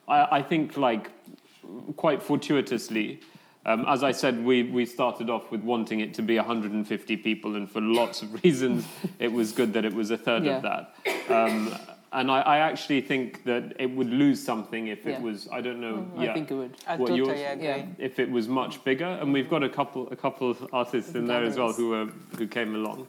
I, 0.08 0.38
I 0.38 0.42
think 0.42 0.76
like 0.76 1.10
quite 1.96 2.22
fortuitously. 2.22 3.20
Um, 3.66 3.84
as 3.88 4.04
I 4.04 4.12
said, 4.12 4.44
we, 4.44 4.62
we 4.62 4.86
started 4.86 5.28
off 5.28 5.50
with 5.50 5.60
wanting 5.62 5.98
it 5.98 6.14
to 6.14 6.22
be 6.22 6.36
150 6.36 7.16
people, 7.16 7.56
and 7.56 7.68
for 7.68 7.80
lots 7.80 8.22
of 8.22 8.42
reasons, 8.44 8.86
it 9.18 9.32
was 9.32 9.50
good 9.50 9.72
that 9.72 9.84
it 9.84 9.92
was 9.92 10.12
a 10.12 10.16
third 10.16 10.44
Yeah. 10.44 10.58
of 10.58 10.62
that. 10.62 10.94
Um, 11.28 11.74
and 12.16 12.30
I, 12.30 12.40
I 12.40 12.58
actually 12.60 13.02
think 13.02 13.44
that 13.44 13.74
it 13.78 13.90
would 13.96 14.08
lose 14.08 14.42
something 14.42 14.86
if 14.88 15.04
Yeah. 15.04 15.12
it 15.16 15.20
was, 15.22 15.48
I 15.52 15.60
don't 15.60 15.80
know, 15.82 15.96
Mhm. 15.98 16.18
I 16.18 16.24
yeah, 16.24 16.34
think 16.34 16.50
it 16.50 16.54
would. 16.54 16.74
I 16.86 16.96
what 16.96 17.08
totally 17.08 17.18
yours- 17.18 17.52
agree. 17.52 17.66
Yeah. 17.66 17.84
if 17.98 18.18
it 18.18 18.30
was 18.30 18.48
much 18.48 18.82
bigger. 18.84 19.04
And 19.20 19.32
we've 19.34 19.50
got 19.50 19.62
a 19.62 19.68
couple, 19.68 20.08
a 20.10 20.16
couple 20.16 20.50
of 20.50 20.66
artists 20.72 21.14
in 21.14 21.26
there 21.26 21.44
as 21.44 21.56
well 21.58 21.72
who 21.74 21.90
were, 21.90 22.06
who 22.38 22.46
came 22.46 22.74
along. 22.74 23.06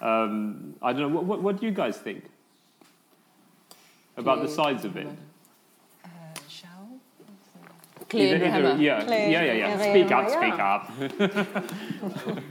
Um, 0.00 0.74
I 0.80 0.92
don't 0.92 1.02
know. 1.02 1.08
What, 1.16 1.24
what, 1.24 1.42
what 1.42 1.60
do 1.60 1.66
you 1.66 1.72
guys 1.72 1.98
think 1.98 2.24
about 4.16 4.40
the 4.42 4.48
size 4.48 4.84
of 4.86 4.96
it? 4.96 5.08
Clay 8.08 8.30
and 8.34 8.42
Either- 8.44 8.68
either- 8.70 8.82
yeah, 8.82 9.04
yeah, 9.28 9.42
yeah, 9.42 9.52
yeah. 9.62 9.90
Speak 9.90 10.10
up, 10.12 10.30
speak 10.30 10.58
up. 10.72 10.82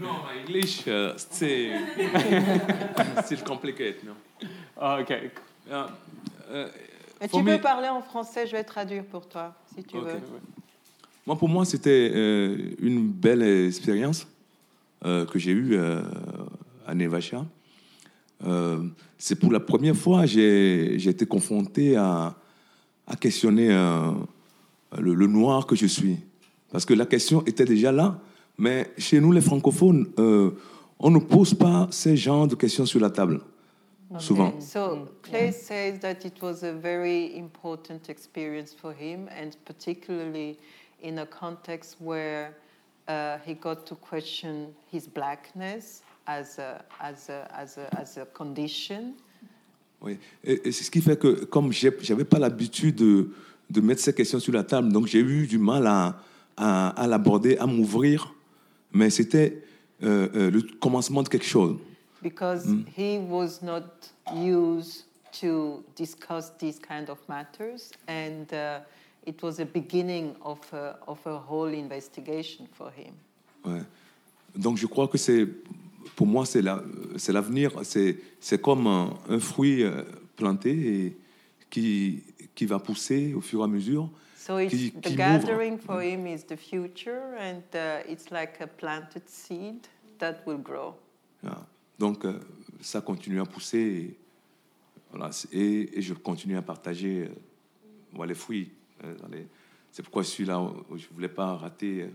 No, 0.01 0.12
my 0.28 0.36
English 0.41 0.86
uh, 0.88 1.18
still 1.18 1.80
still 3.24 3.41
complicated. 3.51 4.03
No. 4.03 4.14
Oh, 4.78 4.95
okay. 5.03 5.32
Uh, 5.68 6.66
Et 7.22 7.28
for 7.28 7.39
tu 7.39 7.45
me- 7.45 7.55
peux 7.55 7.61
parler 7.61 7.88
en 7.89 8.01
français, 8.01 8.45
je 8.45 8.51
vais 8.51 8.63
traduire 8.63 9.03
pour 9.05 9.28
toi, 9.28 9.53
si 9.76 9.84
tu 9.84 9.97
veux. 9.97 10.20
Moi, 11.26 11.36
pour 11.38 11.49
moi, 11.49 11.66
c'était 11.66 12.11
euh, 12.13 12.55
une 12.80 13.07
belle 13.09 13.41
expérience 13.68 14.28
euh, 15.05 15.26
que 15.26 15.39
j'ai 15.39 15.51
eue 15.51 15.74
euh, 15.76 16.01
à 16.86 16.93
Nevacha. 16.93 17.45
Euh, 18.45 18.80
c'est 19.18 19.39
pour 19.39 19.51
la 19.51 19.59
première 19.59 19.95
fois 19.95 20.22
que 20.22 20.28
j'ai 20.28 20.95
j'ai 20.99 21.09
été 21.09 21.26
confronté 21.26 21.95
à, 21.95 22.36
à 23.07 23.16
questionner 23.16 23.70
euh, 23.72 24.11
le, 24.99 25.13
le 25.16 25.28
noir 25.28 25.66
que 25.66 25.76
je 25.76 25.88
suis. 25.88 26.18
Parce 26.72 26.86
que 26.86 26.93
la 26.93 27.05
question 27.05 27.43
était 27.45 27.66
déjà 27.66 27.91
là, 27.91 28.20
mais 28.57 28.91
chez 28.97 29.20
nous, 29.20 29.32
les 29.32 29.41
francophones, 29.41 30.07
euh, 30.20 30.51
on 30.99 31.09
ne 31.09 31.20
pose 31.20 31.53
pas 31.55 31.88
ces 31.91 32.16
genres 32.18 32.47
de 32.47 32.55
questions 32.55 32.86
sur 32.86 32.99
la 32.99 33.09
table, 33.09 33.39
souvent. 34.20 34.62
So 34.62 35.10
Clay 35.24 35.51
says 35.51 35.99
that 35.99 36.26
it 36.26 36.41
was 36.41 36.64
a 36.64 36.74
very 36.74 37.36
important 37.38 38.10
experience 38.10 38.74
for 38.74 38.93
him, 38.93 39.28
and 39.30 39.56
particularly 39.66 40.58
in 41.01 41.20
a 41.20 41.26
context 41.26 41.97
where 41.99 42.56
uh, 43.08 43.38
he 43.45 43.53
got 43.53 43.86
to 43.88 43.95
question 43.95 44.74
his 44.91 45.08
blackness 45.08 46.03
as 46.28 46.58
a, 46.60 46.84
as 46.99 47.30
a, 47.30 47.47
as 47.53 47.78
a, 47.78 47.99
as 47.99 48.18
a 48.18 48.26
condition. 48.26 49.14
Oui. 50.01 50.18
Et, 50.43 50.68
et 50.68 50.72
c'est 50.72 50.84
ce 50.84 50.91
qui 50.91 51.01
fait 51.01 51.18
que, 51.18 51.45
comme 51.45 51.72
je 51.72 51.88
n'avais 52.10 52.26
pas 52.26 52.39
l'habitude 52.39 52.95
de, 52.95 53.30
de 53.70 53.82
mettre 53.82 54.01
ces 54.01 54.14
questions 54.14 54.39
sur 54.39 54.53
la 54.53 54.64
table, 54.64 54.91
donc 54.91 55.08
j'ai 55.08 55.20
eu 55.20 55.47
du 55.47 55.58
mal 55.58 55.88
à, 55.88 56.20
à, 56.58 56.89
à 56.89 57.08
l'aborder, 57.08 57.58
à 57.58 57.66
m'ouvrir. 57.66 58.34
Mais 58.91 59.10
c'était 59.10 59.64
euh, 60.03 60.30
euh, 60.36 60.51
le 60.51 60.62
commencement 60.80 61.22
de 61.22 61.30
quelque 61.30 61.45
chose. 61.45 61.78
Because 62.30 62.65
Mm. 62.65 62.86
he 62.97 63.09
was 63.19 63.61
not 63.61 63.86
used 64.34 65.05
to 65.41 65.84
discuss 65.95 66.45
these 66.57 66.80
kind 66.80 67.07
of 67.09 67.19
matters 67.30 67.91
and 68.07 68.51
uh, 68.51 68.80
it 69.26 69.41
was 69.43 69.59
a 69.59 69.65
beginning 69.65 70.36
of 70.41 70.59
a, 70.73 70.95
of 71.07 71.19
a 71.28 71.38
whole 71.49 71.71
investigation 71.86 72.67
for 72.78 72.89
him 72.91 73.13
Ouais. 73.63 73.84
Donc 74.55 74.78
je 74.78 74.88
crois 74.88 75.07
que 75.07 75.17
c'est, 75.17 75.45
pour 76.15 76.28
moi, 76.28 76.45
c'est 76.45 76.61
la- 76.61 76.84
c'est 77.17 77.34
l'avenir. 77.34 77.71
c'est, 77.84 78.17
c'est 78.39 78.61
comme 78.61 78.88
un, 78.88 79.13
un 79.28 79.39
fruit 79.39 79.84
euh, 79.84 80.03
planté 80.36 80.71
et 80.71 81.17
qui, 81.69 82.23
qui 82.55 82.65
va 82.65 82.80
pousser 82.80 83.34
au 83.34 83.41
fur 83.41 83.59
et 83.61 83.63
à 83.63 83.67
mesure. 83.67 84.09
so 84.38 84.59
it's, 84.59 84.69
qui, 84.73 84.91
the 84.91 85.01
qui 85.09 85.15
gathering 85.15 85.78
for 85.80 86.01
him 86.01 86.26
is 86.28 86.43
the 86.47 86.55
future 86.57 87.23
and 87.39 87.63
uh, 87.73 88.03
it's 88.11 88.30
like 88.32 88.61
a 88.61 88.67
planted 88.67 89.23
seed 89.28 89.80
that 90.19 90.36
will 90.45 90.61
grow 90.61 90.93
Voilà. 91.43 91.65
Donc, 92.00 92.26
euh, 92.26 92.39
ça 92.82 93.02
continue 93.02 93.39
à 93.41 93.46
pousser. 93.46 93.78
Et, 93.80 94.18
voilà, 95.12 95.32
c'est- 95.32 95.54
et, 95.54 95.98
et 95.98 96.02
je 96.02 96.14
continue 96.14 96.58
à 96.58 96.62
partager 96.62 97.24
euh, 97.30 97.36
voilà, 98.14 98.30
les 98.30 98.36
fruits. 98.36 98.72
euh, 99.04 99.16
C'est 99.91 100.04
pourquoi 100.04 100.24
je 100.24 100.28
suis 100.30 100.46
là. 100.46 100.62
Je 100.89 101.08
ne 101.08 101.14
voulais 101.14 101.30
pas 101.30 101.56
rater. 101.56 102.10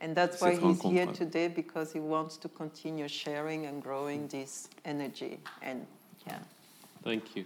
and 0.00 0.14
that's 0.14 0.38
cette 0.38 0.42
why 0.62 0.70
he's 0.70 0.80
here 0.82 1.04
rencontre. 1.06 1.18
today 1.18 1.48
because 1.48 1.92
he 1.92 1.98
wants 2.00 2.38
to 2.38 2.48
continue 2.48 3.08
sharing 3.08 3.66
and 3.66 3.80
growing 3.82 4.28
this 4.28 4.68
energy 4.84 5.38
and 5.60 5.80
yeah 6.26 6.38
Thank 7.02 7.34
you. 7.36 7.44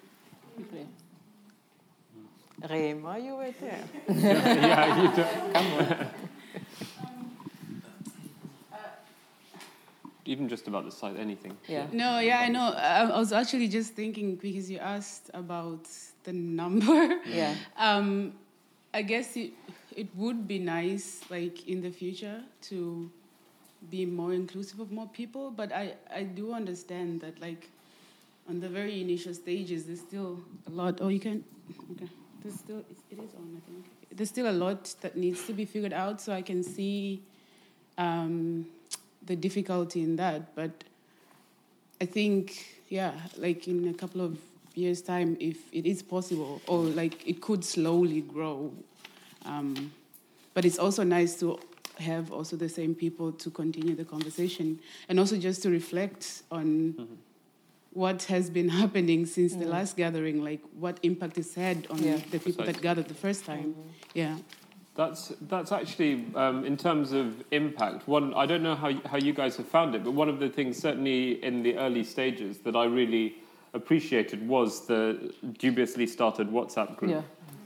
Rema, 2.69 3.19
you 3.19 3.35
were 3.37 3.53
there. 3.59 3.85
yeah, 4.09 5.03
you 5.03 5.09
even 10.25 10.49
just 10.49 10.69
about 10.69 10.85
the 10.85 10.91
site, 10.91 11.17
anything. 11.19 11.57
Yeah. 11.69 11.87
No, 11.93 12.19
yeah, 12.19 12.41
I 12.41 12.49
know. 12.49 12.73
I, 12.77 13.03
I 13.05 13.19
was 13.19 13.33
actually 13.33 13.69
just 13.69 13.95
thinking 13.95 14.37
because 14.37 14.71
you 14.71 14.79
asked 14.79 15.31
about 15.35 15.87
the 16.25 16.33
number. 16.33 17.21
Yeah. 17.27 17.55
Um, 17.77 18.35
I 18.95 19.03
guess 19.03 19.37
it 19.37 19.53
it 19.97 20.09
would 20.17 20.47
be 20.47 20.59
nice, 20.59 21.21
like 21.31 21.67
in 21.69 21.81
the 21.81 21.91
future, 21.91 22.43
to 22.69 23.11
be 23.91 24.07
more 24.07 24.33
inclusive 24.33 24.81
of 24.81 24.93
more 24.93 25.09
people. 25.09 25.51
But 25.51 25.73
I 25.73 25.95
I 26.15 26.23
do 26.23 26.53
understand 26.53 27.21
that, 27.23 27.41
like, 27.41 27.71
on 28.49 28.61
the 28.61 28.69
very 28.69 29.01
initial 29.01 29.35
stages, 29.35 29.85
there's 29.85 30.01
still 30.01 30.41
a 30.67 30.71
lot. 30.71 30.99
Oh, 31.01 31.09
you 31.09 31.21
can. 31.21 31.45
Okay. 31.93 32.09
There's 32.43 32.59
still 32.59 32.79
it, 32.79 32.99
it 33.11 33.19
is 33.19 33.35
on. 33.35 33.57
I 33.57 33.71
think 33.71 33.87
there's 34.15 34.29
still 34.29 34.49
a 34.49 34.53
lot 34.53 34.95
that 35.01 35.17
needs 35.17 35.47
to 35.47 35.53
be 35.53 35.65
figured 35.65 35.93
out. 35.93 36.21
So 36.21 36.33
I 36.33 36.43
can 36.43 36.63
see 36.63 37.23
um, 37.99 38.67
the 39.27 39.37
difficulty 39.37 40.03
in 40.03 40.17
that, 40.17 40.55
but 40.55 40.85
I 42.01 42.07
think, 42.07 42.83
yeah, 42.89 43.13
like 43.37 43.69
in 43.69 43.89
a 43.89 43.95
couple 43.95 44.21
of 44.21 44.39
years' 44.75 45.03
time, 45.03 45.37
if 45.39 45.57
it 45.73 45.87
is 45.87 46.03
possible, 46.03 46.61
or 46.67 46.81
like 46.83 47.27
it 47.27 47.41
could 47.41 47.65
slowly 47.65 48.21
grow. 48.23 48.73
Um, 49.45 49.93
but 50.55 50.65
it's 50.65 50.79
also 50.79 51.03
nice 51.05 51.37
to 51.41 51.59
have 51.99 52.33
also 52.33 52.57
the 52.57 52.69
same 52.69 52.95
people 52.95 53.33
to 53.33 53.51
continue 53.51 53.95
the 53.95 54.05
conversation 54.05 54.79
and 55.09 55.19
also 55.19 55.37
just 55.37 55.63
to 55.63 55.71
reflect 55.71 56.43
on 56.51 56.95
mm-hmm. 56.95 57.15
what 57.93 58.25
has 58.25 58.51
been 58.51 58.69
happening 58.81 59.27
since 59.27 59.55
the 59.55 59.65
mm. 59.65 59.71
last 59.71 59.97
gathering, 59.97 60.43
like 60.43 60.61
what 60.79 60.99
impact 61.03 61.39
it's 61.39 61.55
had 61.55 61.87
on 61.91 62.03
Yeah. 62.03 62.19
the 62.31 62.39
people 62.39 62.65
that 62.65 62.81
gathered 62.81 63.09
the 63.09 63.15
first 63.15 63.45
time. 63.45 63.75
Mm-hmm. 63.75 64.19
Yeah. 64.19 64.37
That's 64.95 65.33
that's 65.49 65.73
actually 65.73 66.27
um, 66.35 66.67
in 66.67 66.77
terms 66.77 67.13
of 67.13 67.43
impact. 67.51 68.07
One, 68.07 68.35
I 68.35 68.45
don't 68.45 68.63
know 68.63 68.75
how 68.75 68.93
how 69.07 69.17
you 69.17 69.33
guys 69.33 69.57
have 69.57 69.67
found 69.67 69.95
it, 69.95 70.05
but 70.05 70.13
one 70.13 70.29
of 70.29 70.39
the 70.39 70.51
things 70.51 70.79
certainly 70.79 71.43
in 71.43 71.63
the 71.63 71.77
early 71.79 72.05
stages 72.05 72.59
that 72.59 72.77
I 72.77 72.85
really 72.85 73.37
appreciated 73.73 74.47
was 74.47 74.87
the 74.87 75.33
dubiously 75.59 76.07
started 76.07 76.49
WhatsApp 76.49 76.97
group. 76.97 77.11
Yeah. 77.11 77.23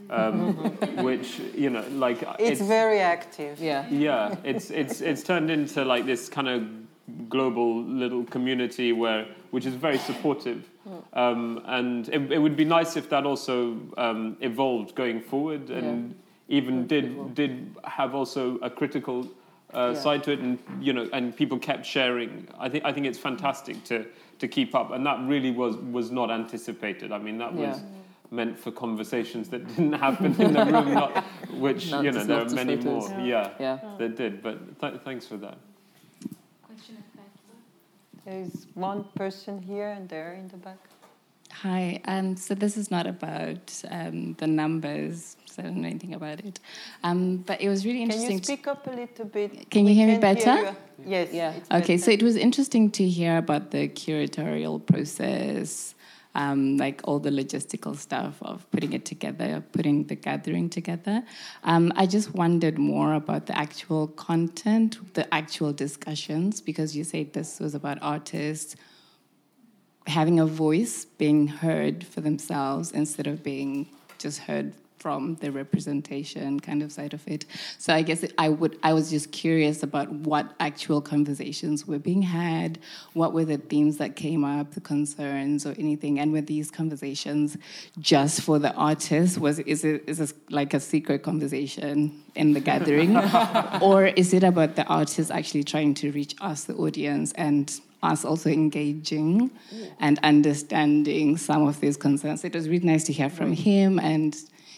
Um, 0.09 0.55
which 1.03 1.41
you 1.53 1.69
know, 1.69 1.85
like 1.91 2.23
It's, 2.39 2.61
very 2.61 3.01
active. 3.01 3.59
Yeah. 3.59 3.89
yeah, 3.91 4.37
it's 4.45 4.71
it's 4.71 5.01
it's 5.01 5.25
turned 5.25 5.51
into 5.51 5.85
like 5.85 6.07
this 6.07 6.29
kind 6.29 6.49
of 6.49 7.29
global 7.29 7.83
little 7.83 8.23
community 8.25 8.93
where 8.93 9.27
which 9.51 9.67
is 9.67 9.75
very 9.75 9.99
supportive. 9.99 10.69
Um, 11.13 11.63
and 11.67 12.09
it, 12.11 12.31
it 12.31 12.39
would 12.39 12.57
be 12.57 12.65
nice 12.65 12.97
if 12.97 13.11
that 13.11 13.27
also 13.27 13.77
um, 13.97 14.37
evolved 14.41 14.95
going 14.95 15.21
forward 15.21 15.71
and 15.71 16.15
even 16.49 16.87
did 16.87 17.35
did 17.35 17.75
have 17.85 18.15
also 18.15 18.59
a 18.59 18.71
critical 18.71 19.27
uh, 19.75 19.93
Yeah. 19.95 20.01
side 20.01 20.23
to 20.25 20.33
it 20.33 20.39
and 20.41 20.59
you 20.81 20.93
know 20.93 21.09
and 21.13 21.35
people 21.37 21.59
kept 21.59 21.85
sharing. 21.85 22.47
I 22.59 22.69
think 22.69 22.85
I 22.85 22.93
think 22.93 23.07
it's 23.07 23.19
fantastic 23.19 23.83
to 23.85 24.07
to 24.39 24.49
keep 24.49 24.75
up 24.75 24.91
and 24.93 25.05
that 25.07 25.19
really 25.27 25.51
was 25.51 25.77
was 25.77 26.11
not 26.11 26.31
anticipated. 26.31 27.11
I 27.13 27.19
mean 27.19 27.39
that 27.39 27.53
was 27.55 27.81
meant 28.31 28.59
for 28.59 28.73
conversations 28.73 29.49
that 29.51 29.67
didn't 29.69 29.93
happen 29.93 30.35
in 30.41 30.53
the 30.53 30.65
room, 30.65 30.93
not, 30.95 31.25
which 31.65 31.91
Not 31.91 32.05
you 32.05 32.11
know 32.13 32.25
there 32.25 32.41
are 32.45 32.49
many 32.51 32.77
more. 32.77 33.09
Yeah, 33.21 33.51
Yeah. 33.61 33.79
that 33.99 34.17
did. 34.17 34.43
But 34.43 34.81
th- 34.81 35.01
thanks 35.05 35.27
for 35.27 35.37
that. 35.39 35.59
Question 36.67 36.97
at 36.99 37.13
the 37.13 37.19
back. 37.19 37.31
There's 38.25 38.67
one 38.75 39.05
person 39.15 39.63
here 39.63 39.89
and 39.91 40.09
there 40.09 40.35
in 40.35 40.49
the 40.49 40.57
back. 40.57 40.79
Hi, 41.53 42.01
um, 42.07 42.37
so 42.37 42.55
this 42.55 42.77
is 42.77 42.91
not 42.91 43.07
about 43.07 43.81
um, 43.91 44.35
the 44.35 44.47
numbers, 44.49 45.36
so 45.36 45.36
I 45.59 45.63
don't 45.63 45.77
know 45.77 45.89
anything 45.89 46.15
about 46.15 46.41
it. 46.41 46.61
Um, 47.03 47.39
but 47.39 47.61
it 47.61 47.69
was 47.69 47.85
really 47.85 48.03
interesting. 48.03 48.29
Can 48.29 48.39
you 48.39 48.45
speak 48.45 48.67
up 48.67 48.87
a 48.87 48.91
little 48.91 49.25
bit? 49.25 49.71
Can 49.71 49.87
you 49.87 49.95
hear 49.95 50.07
me 50.07 50.19
better? 50.19 50.57
you. 50.57 50.77
Yes. 51.07 51.29
Yeah. 51.33 51.53
it's 51.53 51.71
Okay, 51.71 51.99
so 51.99 52.11
it 52.11 52.23
was 52.23 52.37
interesting 52.37 52.91
to 52.93 53.09
hear 53.09 53.37
about 53.39 53.71
the 53.71 53.89
curatorial 53.89 54.85
process, 54.85 55.95
um, 56.35 56.77
like 56.77 57.01
all 57.05 57.19
the 57.19 57.31
logistical 57.31 57.97
stuff 57.97 58.35
of 58.43 58.71
putting 58.71 58.93
it 58.93 59.05
together, 59.05 59.63
putting 59.73 60.07
the 60.07 60.15
gathering 60.15 60.69
together. 60.69 61.23
Um, 61.65 61.93
I 61.97 62.07
just 62.07 62.35
wondered 62.35 62.79
more 62.79 63.15
about 63.15 63.47
the 63.47 63.57
actual 63.57 64.09
content, 64.09 65.15
the 65.15 65.33
actual 65.35 65.73
discussions, 65.73 66.61
because 66.61 66.97
you 66.97 67.05
said 67.05 67.33
this 67.33 67.61
was 67.61 67.75
about 67.75 67.99
artists 68.03 68.77
having 70.07 70.39
a 70.39 70.47
voice, 70.47 71.05
being 71.05 71.49
heard 71.49 72.07
for 72.07 72.21
themselves 72.21 72.93
instead 72.93 73.27
of 73.27 73.43
being 73.43 73.89
just 74.19 74.41
heard 74.41 74.73
from 74.99 75.37
the 75.37 75.53
representation 75.53 76.59
kind 76.61 76.83
of 76.83 76.91
side 76.91 77.15
of 77.15 77.27
it. 77.29 77.45
So 77.79 77.95
I 77.95 78.03
guess 78.03 78.25
I 78.39 78.49
would 78.49 78.79
I 78.83 78.93
was 78.93 79.11
just 79.11 79.33
curious 79.33 79.83
about 79.83 80.11
what 80.11 80.55
actual 80.59 81.01
conversations 81.01 81.87
were 81.87 81.99
being 81.99 82.23
had, 82.23 82.79
what 83.13 83.33
were 83.33 83.45
the 83.45 83.59
themes 83.59 83.99
that 83.99 84.17
came 84.17 84.45
up, 84.45 84.73
the 84.73 84.81
concerns 84.81 85.67
or 85.67 85.75
anything, 85.79 86.19
and 86.19 86.33
were 86.33 86.41
these 86.41 86.71
conversations 86.71 87.57
just 87.99 88.41
for 88.43 88.59
the 88.59 88.73
artists? 88.75 89.39
Was 89.39 89.59
is 89.61 89.85
it 89.85 90.05
is 90.07 90.19
this 90.19 90.35
like 90.51 90.75
a 90.75 90.81
secret 90.81 91.23
conversation 91.23 92.23
in 92.35 92.53
the 92.53 92.61
gathering, 92.61 93.17
or 93.81 94.07
is 94.07 94.33
it 94.33 94.43
about 94.43 94.77
the 94.77 94.85
artists 94.85 95.31
actually 95.31 95.65
trying 95.65 95.95
to 95.95 96.11
reach 96.13 96.35
us, 96.41 96.65
the 96.65 96.75
audience, 96.75 97.33
and 97.33 97.81
us 98.03 98.25
also 98.25 98.51
engaging 98.51 99.51
and 100.01 100.19
understanding 100.23 101.37
some 101.37 101.67
of 101.67 101.81
these 101.81 101.97
concerns. 101.97 102.45
It 102.45 102.55
was 102.55 102.69
really 102.69 102.87
nice 102.87 103.05
to 103.05 103.13
hear 103.13 103.31
from 103.31 103.53
him 103.53 103.99
and 103.99 104.37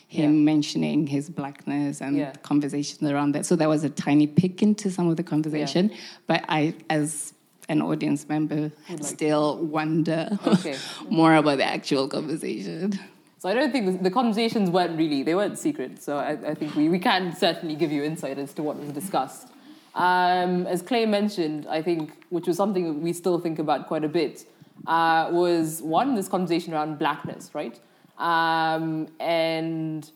him 0.08 0.44
mentioning 0.44 1.06
his 1.06 1.28
blackness 1.28 2.00
and 2.00 2.16
Yeah. 2.16 2.32
conversations 2.42 3.02
around 3.10 3.32
that. 3.32 3.44
So 3.44 3.54
that 3.56 3.68
was 3.68 3.84
a 3.84 3.90
tiny 3.90 4.26
peek 4.26 4.62
into 4.62 4.90
some 4.90 5.06
of 5.08 5.16
the 5.16 5.22
conversation. 5.22 5.90
But 6.26 6.44
I, 6.48 6.74
as 6.88 7.34
an 7.68 7.82
audience 7.82 8.26
member, 8.28 8.72
still 9.02 9.58
wonder 9.58 10.38
Okay. 10.46 10.76
more 11.10 11.34
about 11.34 11.58
the 11.58 11.64
actual 11.64 12.08
conversation. 12.08 12.98
So 13.38 13.48
I 13.50 13.54
don't 13.54 13.70
think 13.70 14.02
the, 14.02 14.10
conversations 14.10 14.70
weren't 14.70 14.96
really, 14.98 15.22
they 15.22 15.34
weren't 15.34 15.58
secret. 15.58 16.02
So 16.02 16.16
I, 16.16 16.30
I 16.52 16.54
think 16.54 16.74
we, 16.74 16.88
we 16.88 16.98
can 16.98 17.36
certainly 17.36 17.76
give 17.76 17.92
you 17.92 18.02
insight 18.02 18.38
as 18.38 18.52
to 18.54 18.62
what 18.62 18.76
was 18.78 18.88
discussed. 18.90 19.48
Um, 19.94 20.66
as 20.66 20.80
Clay 20.80 21.04
mentioned, 21.06 21.66
I 21.68 21.82
think, 21.82 22.24
which 22.30 22.46
was 22.46 22.56
something 22.56 22.84
that 22.86 22.94
we 22.98 23.12
still 23.12 23.38
think 23.38 23.58
about 23.58 23.86
quite 23.88 24.04
a 24.04 24.08
bit, 24.08 24.46
uh, 24.86 25.28
was 25.30 25.82
one, 25.82 26.14
this 26.14 26.28
conversation 26.28 26.72
around 26.72 26.98
blackness, 26.98 27.50
right? 27.54 27.78
Um, 28.18 29.08
and 29.20 30.10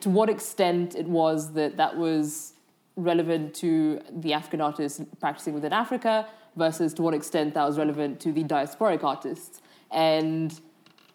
to 0.00 0.08
what 0.10 0.30
extent 0.30 0.94
it 0.94 1.06
was 1.06 1.52
that 1.52 1.76
that 1.76 1.96
was 1.96 2.54
relevant 2.96 3.54
to 3.56 4.00
the 4.10 4.32
African 4.32 4.60
artists 4.60 5.00
practicing 5.20 5.54
within 5.54 5.72
Africa 5.72 6.26
versus 6.56 6.92
to 6.94 7.02
what 7.02 7.14
extent 7.14 7.54
that 7.54 7.64
was 7.66 7.78
relevant 7.78 8.18
to 8.20 8.32
the 8.32 8.44
diasporic 8.44 9.04
artists. 9.04 9.60
And 9.90 10.58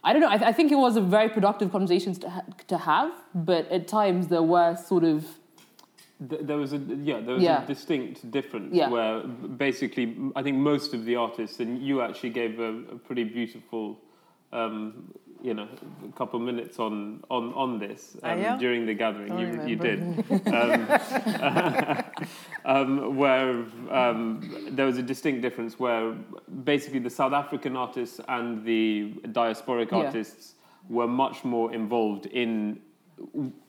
I 0.04 0.14
don't 0.14 0.22
know, 0.22 0.30
I, 0.30 0.38
th- 0.38 0.48
I 0.48 0.54
think 0.54 0.72
it 0.72 0.76
was 0.78 0.96
a 0.98 1.02
very 1.02 1.30
productive 1.30 1.72
conversation 1.72 2.14
to, 2.16 2.30
ha- 2.30 2.44
to 2.68 2.78
have, 2.78 3.12
but 3.34 3.70
at 3.72 3.88
times 3.88 4.28
there 4.28 4.44
were 4.44 4.76
sort 4.76 5.04
of 5.04 5.26
There 6.20 6.58
was 6.58 6.74
a 6.74 6.78
yeah, 6.78 7.20
there 7.22 7.34
was 7.36 7.44
Yeah. 7.44 7.64
a 7.64 7.68
distinct 7.68 8.30
difference 8.32 8.74
Yeah. 8.74 8.90
where 8.90 9.22
basically 9.68 10.16
I 10.36 10.44
think 10.44 10.58
most 10.58 10.94
of 10.94 11.06
the 11.06 11.16
artists 11.16 11.60
and 11.60 11.82
you 11.82 12.02
actually 12.02 12.30
gave 12.42 12.60
a, 12.60 12.72
a 12.94 12.98
pretty 13.08 13.24
beautiful, 13.26 13.98
um, 14.54 15.12
you 15.46 15.54
know, 15.54 15.68
a 16.10 16.12
couple 16.18 16.40
of 16.40 16.46
minutes 16.46 16.80
on 16.80 17.24
on 17.30 17.54
on 17.54 17.78
this 17.78 18.18
Ah, 18.24 18.32
um, 18.32 18.58
during 18.58 18.86
the 18.90 18.96
gathering. 19.04 19.32
I 19.32 19.42
you 19.42 19.48
you 19.70 19.76
did, 19.88 20.00
um, 20.60 20.88
um, 22.66 23.16
where 23.16 23.50
um, 23.92 24.68
there 24.72 24.86
was 24.86 24.98
a 24.98 25.04
distinct 25.04 25.42
difference 25.42 25.80
where 25.80 26.14
basically 26.64 27.00
the 27.00 27.10
South 27.10 27.34
African 27.34 27.76
artists 27.78 28.20
and 28.28 28.66
the 28.66 29.14
diasporic 29.40 29.92
Yeah. 29.92 30.06
artists 30.06 30.56
were 30.90 31.08
much 31.08 31.44
more 31.44 31.74
involved 31.74 32.26
in 32.28 32.80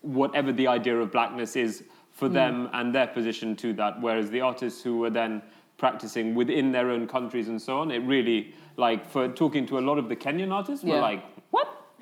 whatever 0.03 0.53
the 0.53 0.67
idea 0.67 0.97
of 0.99 1.11
blackness 1.13 1.57
is 1.57 1.85
for 2.11 2.29
Mm. 2.29 2.33
them 2.41 2.69
and 2.73 2.95
their 2.95 3.07
position 3.07 3.55
to 3.57 3.73
that. 3.75 4.01
Whereas 4.01 4.31
the 4.31 4.41
artists 4.41 4.83
who 4.83 4.99
were 5.03 5.11
then 5.11 5.43
practicing 5.77 6.35
within 6.35 6.73
their 6.73 6.91
own 6.91 7.07
countries 7.07 7.49
and 7.49 7.61
so 7.61 7.79
on, 7.81 7.91
it 7.91 7.99
really, 8.17 8.55
like, 8.77 9.07
for 9.15 9.29
talking 9.29 9.67
to 9.67 9.79
a 9.79 9.85
lot 9.89 9.99
of 9.99 10.09
the 10.09 10.17
Kenyan 10.17 10.51
artists, 10.53 10.85
were 10.85 11.01
like? 11.11 11.23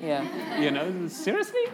Yeah. 0.01 0.61
You 0.61 0.71
know, 0.71 1.09
seriously? 1.09 1.65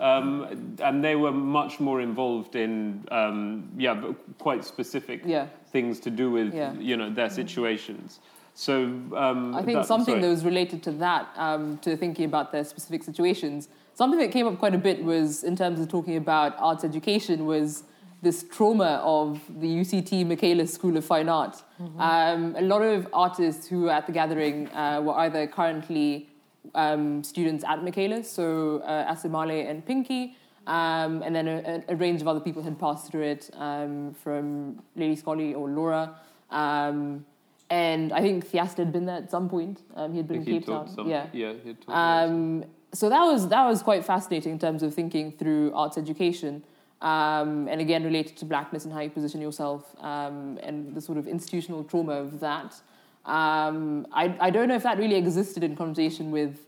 Um, 0.00 0.76
and 0.82 1.04
they 1.04 1.14
were 1.16 1.32
much 1.32 1.78
more 1.80 2.00
involved 2.00 2.56
in, 2.56 3.04
um, 3.10 3.68
yeah, 3.76 3.94
but 3.94 4.16
quite 4.38 4.64
specific 4.64 5.22
Yeah. 5.24 5.46
things 5.70 6.00
to 6.00 6.10
do 6.10 6.30
with, 6.30 6.52
Yeah. 6.52 6.72
you 6.74 6.96
know, 6.96 7.10
their 7.10 7.30
situations. 7.30 8.18
So 8.54 8.84
um, 9.16 9.54
I 9.54 9.62
think 9.62 9.78
that- 9.78 9.86
something 9.86 10.14
sorry. 10.14 10.22
that 10.22 10.28
was 10.28 10.44
related 10.44 10.82
to 10.84 10.92
that, 10.92 11.26
um, 11.36 11.78
to 11.78 11.96
thinking 11.96 12.24
about 12.24 12.52
their 12.52 12.64
specific 12.64 13.02
situations, 13.04 13.68
something 13.94 14.18
that 14.18 14.30
came 14.32 14.46
up 14.46 14.58
quite 14.58 14.74
a 14.74 14.78
bit 14.78 15.04
was 15.04 15.44
in 15.44 15.54
terms 15.56 15.80
of 15.80 15.88
talking 15.88 16.16
about 16.16 16.54
arts 16.58 16.84
education 16.84 17.46
was 17.46 17.84
this 18.22 18.42
trauma 18.50 19.00
of 19.04 19.40
the 19.60 19.68
UCT 19.68 20.24
Michaelis 20.24 20.72
School 20.72 20.96
of 20.96 21.04
Fine 21.04 21.28
Art. 21.28 21.62
Um, 21.98 22.54
a 22.56 22.62
lot 22.62 22.82
of 22.82 23.06
artists 23.12 23.66
who 23.66 23.82
were 23.82 23.90
at 23.90 24.06
the 24.06 24.12
gathering 24.12 24.68
uh, 24.70 25.00
were 25.04 25.14
either 25.18 25.46
currently 25.46 26.28
um, 26.74 27.22
students 27.24 27.64
at 27.64 27.82
Michaelis, 27.84 28.24
so 28.30 28.78
uh, 28.80 29.12
Asemahle 29.12 29.68
and 29.70 29.84
Pinky, 29.84 30.36
um, 30.66 31.22
and 31.22 31.34
then 31.34 31.46
a, 31.48 31.82
a 31.88 31.96
range 31.96 32.20
of 32.22 32.28
other 32.28 32.40
people 32.40 32.62
had 32.62 32.78
passed 32.78 33.10
through 33.10 33.22
it, 33.22 33.50
um, 33.54 34.14
from 34.14 34.82
Lady 34.96 35.16
Skollie 35.16 35.54
or 35.54 35.68
Laura. 35.68 36.14
Um, 36.50 37.24
and 37.70 38.12
I 38.12 38.20
think 38.20 38.46
Theaster 38.46 38.82
had 38.84 38.92
been 38.92 39.06
there 39.06 39.16
at 39.16 39.30
some 39.30 39.48
point. 39.48 39.82
Um, 39.96 40.12
he 40.12 40.18
had 40.18 40.28
been 40.28 40.38
in 40.38 40.44
Cape 40.44 40.66
Town. 40.66 40.88
some- 40.88 41.08
yeah, 41.08 41.26
yeah, 41.32 41.52
he 41.62 41.68
had 41.68 41.76
Um, 41.88 42.64
so 42.92 43.08
that 43.08 43.24
was 43.24 43.48
that 43.48 43.64
was 43.66 43.82
quite 43.82 44.04
fascinating 44.04 44.52
in 44.52 44.58
terms 44.58 44.82
of 44.82 44.94
thinking 44.94 45.32
through 45.32 45.72
arts 45.74 45.98
education, 45.98 46.62
um, 47.02 47.66
and 47.68 47.80
again 47.80 48.04
related 48.04 48.36
to 48.36 48.44
blackness 48.44 48.84
and 48.84 48.92
how 48.94 49.00
you 49.00 49.10
position 49.10 49.40
yourself, 49.40 49.94
um, 50.00 50.58
and 50.62 50.94
the 50.94 51.00
sort 51.00 51.18
of 51.18 51.26
institutional 51.26 51.82
trauma 51.84 52.12
of 52.12 52.38
that. 52.40 52.80
Um, 53.26 54.06
I 54.12 54.36
I 54.40 54.50
don't 54.50 54.68
know 54.68 54.74
if 54.74 54.82
that 54.82 54.98
really 54.98 55.16
existed 55.16 55.64
in 55.64 55.76
conversation 55.76 56.30
with 56.30 56.58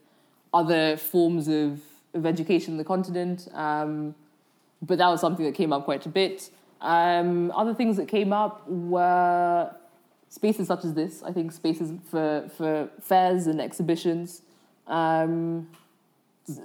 other 0.54 0.96
forms 0.96 1.48
of, 1.48 1.80
of 2.14 2.24
education 2.24 2.74
in 2.74 2.78
the 2.78 2.84
continent, 2.84 3.48
um, 3.52 4.14
but 4.80 4.98
that 4.98 5.08
was 5.08 5.20
something 5.20 5.44
that 5.44 5.54
came 5.54 5.72
up 5.72 5.84
quite 5.84 6.06
a 6.06 6.08
bit. 6.08 6.50
Um, 6.80 7.52
other 7.54 7.74
things 7.74 7.96
that 7.96 8.08
came 8.08 8.32
up 8.32 8.66
were 8.68 9.70
spaces 10.28 10.66
such 10.68 10.84
as 10.84 10.94
this. 10.94 11.22
I 11.22 11.32
think 11.32 11.52
spaces 11.52 11.92
for 12.10 12.48
for 12.56 12.88
fairs 13.00 13.46
and 13.46 13.60
exhibitions. 13.60 14.42
Um, 14.86 15.68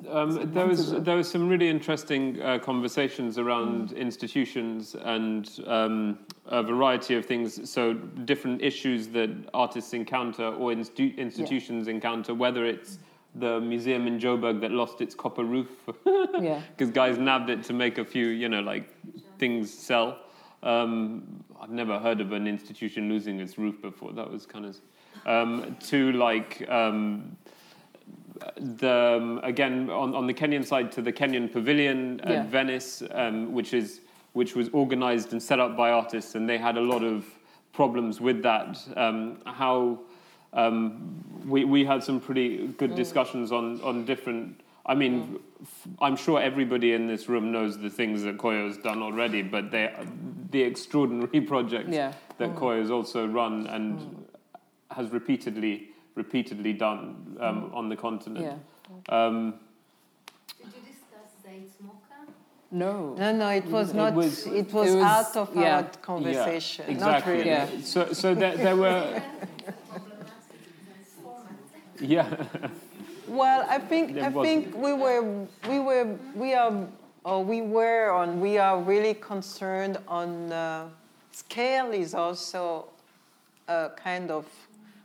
Um, 0.09 0.51
there 0.53 0.67
was 0.67 0.91
there 0.91 1.15
was 1.15 1.29
some 1.29 1.49
really 1.49 1.67
interesting 1.67 2.39
uh, 2.41 2.59
conversations 2.59 3.39
around 3.39 3.93
institutions 3.93 4.95
and 4.95 5.59
um, 5.65 6.19
a 6.45 6.61
variety 6.61 7.15
of 7.15 7.25
things. 7.25 7.69
So 7.69 7.93
different 7.93 8.61
issues 8.61 9.07
that 9.09 9.29
artists 9.55 9.93
encounter 9.93 10.45
or 10.45 10.71
institu- 10.71 11.17
institutions 11.17 11.87
encounter, 11.87 12.35
whether 12.35 12.63
it's 12.63 12.99
the 13.35 13.59
museum 13.59 14.05
in 14.05 14.19
Joburg 14.19 14.61
that 14.61 14.71
lost 14.71 15.01
its 15.01 15.15
copper 15.15 15.45
roof 15.45 15.69
yeah. 16.39 16.61
because 16.75 16.91
guys 16.91 17.17
nabbed 17.17 17.49
it 17.49 17.63
to 17.63 17.73
make 17.73 17.97
a 17.97 18.05
few, 18.05 18.27
you 18.27 18.49
know, 18.49 18.59
like 18.59 18.89
things 19.39 19.73
sell. 19.73 20.19
Um, 20.63 21.43
I've 21.59 21.69
never 21.69 21.97
heard 21.97 22.21
of 22.21 22.33
an 22.33 22.45
institution 22.45 23.09
losing 23.09 23.39
its 23.39 23.57
roof 23.57 23.81
before. 23.81 24.11
That 24.13 24.29
was 24.29 24.45
kind 24.45 24.65
of 24.65 24.77
um, 25.25 25.75
to 25.87 26.11
like 26.11 26.69
um, 26.69 27.37
the 28.57 29.17
um, 29.21 29.39
again 29.43 29.89
on, 29.89 30.15
on 30.15 30.27
the 30.27 30.33
Kenyan 30.33 30.65
side 30.65 30.91
to 30.93 31.01
the 31.01 31.11
Kenyan 31.11 31.51
Pavilion 31.51 32.19
at 32.21 32.29
Yeah. 32.31 32.43
Venice, 32.43 33.03
um, 33.11 33.53
which 33.53 33.73
is 33.73 34.01
which 34.33 34.55
was 34.55 34.69
organised 34.73 35.33
and 35.33 35.41
set 35.43 35.59
up 35.59 35.75
by 35.75 35.91
artists, 35.91 36.35
and 36.35 36.47
they 36.47 36.57
had 36.57 36.77
a 36.77 36.81
lot 36.81 37.03
of 37.03 37.25
problems 37.73 38.21
with 38.21 38.41
that. 38.43 38.77
Um, 38.95 39.37
how 39.45 39.99
um, 40.53 41.23
we 41.45 41.65
we 41.65 41.85
had 41.85 42.03
some 42.03 42.19
pretty 42.19 42.67
good 42.77 42.91
Mm. 42.91 42.95
discussions 42.95 43.51
on 43.51 43.81
on 43.81 44.05
different. 44.05 44.59
I 44.85 44.95
mean, 44.95 45.39
f- 45.61 45.87
I'm 46.01 46.15
sure 46.15 46.41
everybody 46.41 46.93
in 46.93 47.05
this 47.07 47.29
room 47.29 47.51
knows 47.51 47.77
the 47.77 47.89
things 47.89 48.23
that 48.23 48.37
Koyo's 48.39 48.77
done 48.77 49.03
already, 49.03 49.43
but 49.43 49.69
they, 49.69 49.93
the 50.49 50.61
extraordinary 50.63 51.39
projects 51.53 51.93
Yeah. 51.93 52.13
that 52.39 52.49
Mm. 52.49 52.57
Koyo's 52.57 52.89
also 52.91 53.27
run 53.27 53.67
and 53.67 54.25
has 54.89 55.11
repeatedly 55.11 55.89
repeatedly 56.15 56.73
done 56.73 57.37
um, 57.39 57.71
on 57.73 57.89
the 57.89 57.95
continent. 57.95 58.61
Um, 59.09 59.55
Did 60.57 60.67
you 60.67 60.71
discuss 60.81 61.29
Zeitz 61.45 61.71
MOCAA? 61.83 62.33
No. 62.71 63.15
No, 63.17 63.31
no, 63.31 63.49
it 63.49 63.65
was 63.65 63.93
not. 63.93 64.13
It 64.13 64.15
was, 64.15 64.47
it 64.47 64.73
out 65.01 65.35
of 65.35 65.55
yeah. 65.55 65.77
our 65.77 65.83
conversation. 66.01 66.85
Yeah, 66.87 66.93
Not 66.97 67.07
exactly. 67.07 67.33
really. 67.33 67.45
Yeah. 67.45 67.67
So, 67.83 68.13
so 68.13 68.35
there, 68.35 68.57
there 68.57 68.75
were. 68.75 69.21
Yeah. 72.01 72.47
Well, 73.27 73.65
I 73.69 73.77
think 73.77 74.15
There 74.15 74.25
I 74.25 74.29
was- 74.29 74.45
think 74.45 74.75
we 74.75 74.93
were 74.93 75.47
we 75.69 75.79
were 75.79 76.17
we 76.35 76.53
are 76.53 76.87
or 77.23 77.45
we 77.45 77.61
were 77.61 78.11
on 78.11 78.41
we 78.41 78.57
are 78.57 78.81
really 78.81 79.13
concerned 79.13 79.97
on 80.07 80.51
uh, 80.51 80.89
scale 81.31 81.91
is 81.91 82.13
also 82.13 82.87
a 83.67 83.91
kind 83.95 84.31
of 84.31 84.45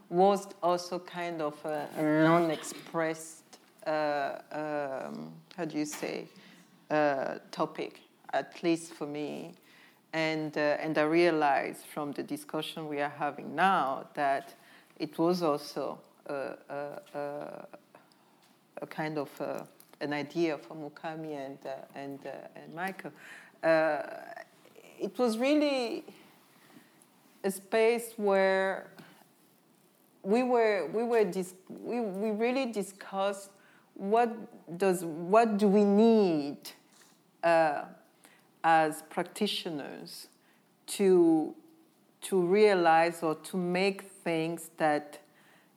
was 0.09 0.49
also 0.63 0.99
kind 0.99 1.43
of 1.43 1.55
a, 1.65 1.89
a 1.97 2.03
non-expressed 2.03 3.59
uh, 3.87 4.39
um, 4.53 5.33
how 5.57 5.65
do 5.65 5.79
you 5.79 5.85
say 5.85 6.27
uh, 6.91 7.37
topic 7.51 8.01
at 8.33 8.63
least 8.63 8.95
for 8.95 9.07
me 9.07 9.55
and 10.13 10.57
uh, 10.57 10.77
and 10.81 10.97
I 10.99 11.03
realized 11.03 11.87
from 11.87 12.13
the 12.13 12.23
discussion 12.23 12.89
we 12.89 13.01
are 13.01 13.13
having 13.19 13.55
now 13.55 14.07
that 14.15 14.55
it 14.99 15.19
was 15.19 15.43
also 15.43 15.99
a, 16.27 16.55
a, 16.69 17.19
a, 17.19 17.67
a 18.83 18.87
kind 18.87 19.19
of 19.19 19.29
uh, 19.41 19.63
an 20.01 20.13
idea 20.13 20.59
for 20.59 20.75
Mukami 20.75 21.35
and 21.47 21.59
uh, 21.67 21.71
and 21.95 22.19
uh, 22.27 22.61
and 22.61 22.75
Michael. 22.75 23.13
Uh, 23.63 24.03
it 24.99 25.19
was 25.19 25.37
really 25.37 26.05
a 27.45 27.51
space 27.51 28.15
where 28.17 28.91
we 30.27 30.43
were 30.43 30.89
we 30.93 31.05
were 31.05 31.25
dis- 31.25 31.55
we, 31.69 32.01
we 32.01 32.31
really 32.33 32.73
discussed 32.73 33.51
what 33.95 34.29
does 34.77 35.05
what 35.05 35.57
do 35.57 35.69
we 35.69 35.85
need 35.85 36.59
uh, 37.45 37.85
as 38.65 39.03
practitioners 39.09 40.27
to 40.89 41.55
to 42.23 42.41
realize 42.41 43.23
or 43.23 43.37
to 43.37 43.57
make 43.57 44.03
things 44.03 44.71
that 44.79 45.21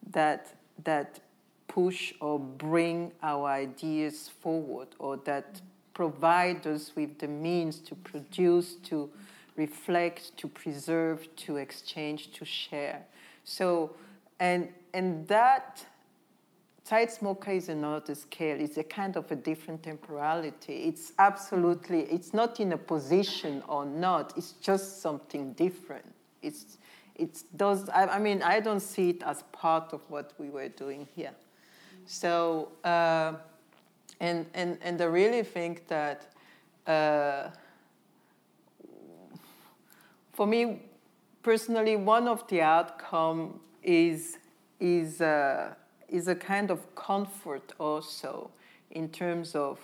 that 0.09 0.55
that 0.83 1.19
push 1.67 2.11
or 2.19 2.39
bring 2.39 3.11
our 3.21 3.47
ideas 3.47 4.29
forward 4.41 4.87
or 4.97 5.17
that 5.17 5.61
provide 5.93 6.65
us 6.65 6.93
with 6.95 7.19
the 7.19 7.27
means 7.27 7.77
to 7.77 7.93
produce 7.93 8.73
to 8.77 9.11
reflect 9.55 10.35
to 10.37 10.47
preserve 10.47 11.27
to 11.35 11.57
exchange 11.57 12.31
to 12.31 12.43
share. 12.43 13.05
So 13.43 13.91
and 14.39 14.69
and 14.93 15.27
that 15.27 15.85
Zeitz 16.89 17.19
MOCAA 17.19 17.57
is 17.57 17.69
another 17.69 18.15
scale. 18.15 18.59
It's 18.59 18.77
a 18.77 18.83
kind 18.83 19.15
of 19.15 19.31
a 19.31 19.35
different 19.35 19.83
temporality. 19.83 20.85
It's 20.85 21.13
absolutely, 21.19 22.01
it's 22.03 22.33
not 22.33 22.59
in 22.59 22.71
a 22.73 22.77
position 22.77 23.61
or 23.67 23.85
not. 23.85 24.33
It's 24.35 24.53
just 24.53 24.99
something 24.99 25.53
different. 25.53 26.11
It's, 26.41 26.79
it 27.15 27.43
does, 27.55 27.89
I, 27.89 28.07
I 28.07 28.19
mean, 28.19 28.41
I 28.41 28.59
don't 28.59 28.79
see 28.79 29.11
it 29.11 29.21
as 29.21 29.43
part 29.51 29.93
of 29.93 30.01
what 30.09 30.33
we 30.39 30.49
were 30.49 30.69
doing 30.69 31.07
here. 31.15 31.33
So, 32.07 32.69
uh, 32.83 33.33
and, 34.19 34.47
and, 34.55 34.79
and 34.81 34.99
I 34.99 35.05
really 35.05 35.43
think 35.43 35.87
that 35.89 36.33
uh, 36.87 37.49
for 40.33 40.47
me 40.47 40.81
personally, 41.43 41.97
one 41.97 42.27
of 42.27 42.47
the 42.47 42.63
outcome 42.63 43.59
is, 43.83 44.37
is, 44.79 45.21
uh, 45.21 45.73
is 46.07 46.27
a 46.27 46.35
kind 46.35 46.71
of 46.71 46.95
comfort 46.95 47.73
also 47.79 48.49
in 48.91 49.09
terms 49.09 49.55
of 49.55 49.79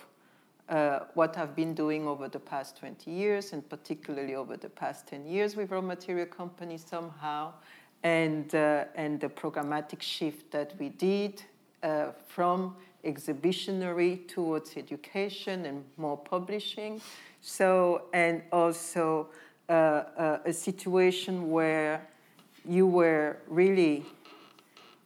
uh, 0.68 1.00
what 1.14 1.38
I've 1.38 1.54
been 1.54 1.74
doing 1.74 2.08
over 2.08 2.28
the 2.28 2.40
past 2.40 2.76
20 2.78 3.10
years, 3.10 3.52
and 3.52 3.68
particularly 3.68 4.34
over 4.34 4.56
the 4.56 4.68
past 4.68 5.06
10 5.06 5.26
years 5.26 5.54
with 5.54 5.70
raw 5.70 5.80
material 5.80 6.26
companies 6.26 6.84
somehow, 6.88 7.52
and, 8.02 8.54
uh, 8.54 8.84
and 8.96 9.20
the 9.20 9.28
programmatic 9.28 10.02
shift 10.02 10.50
that 10.50 10.74
we 10.78 10.88
did 10.88 11.42
uh, 11.82 12.06
from 12.26 12.74
exhibitionary 13.04 14.26
towards 14.26 14.76
education 14.76 15.66
and 15.66 15.84
more 15.96 16.16
publishing. 16.16 17.00
So, 17.40 18.02
and 18.12 18.42
also 18.50 19.28
uh, 19.68 19.72
uh, 19.72 20.38
a 20.44 20.52
situation 20.52 21.50
where 21.50 22.06
you 22.68 22.86
were 22.86 23.38
really 23.48 24.04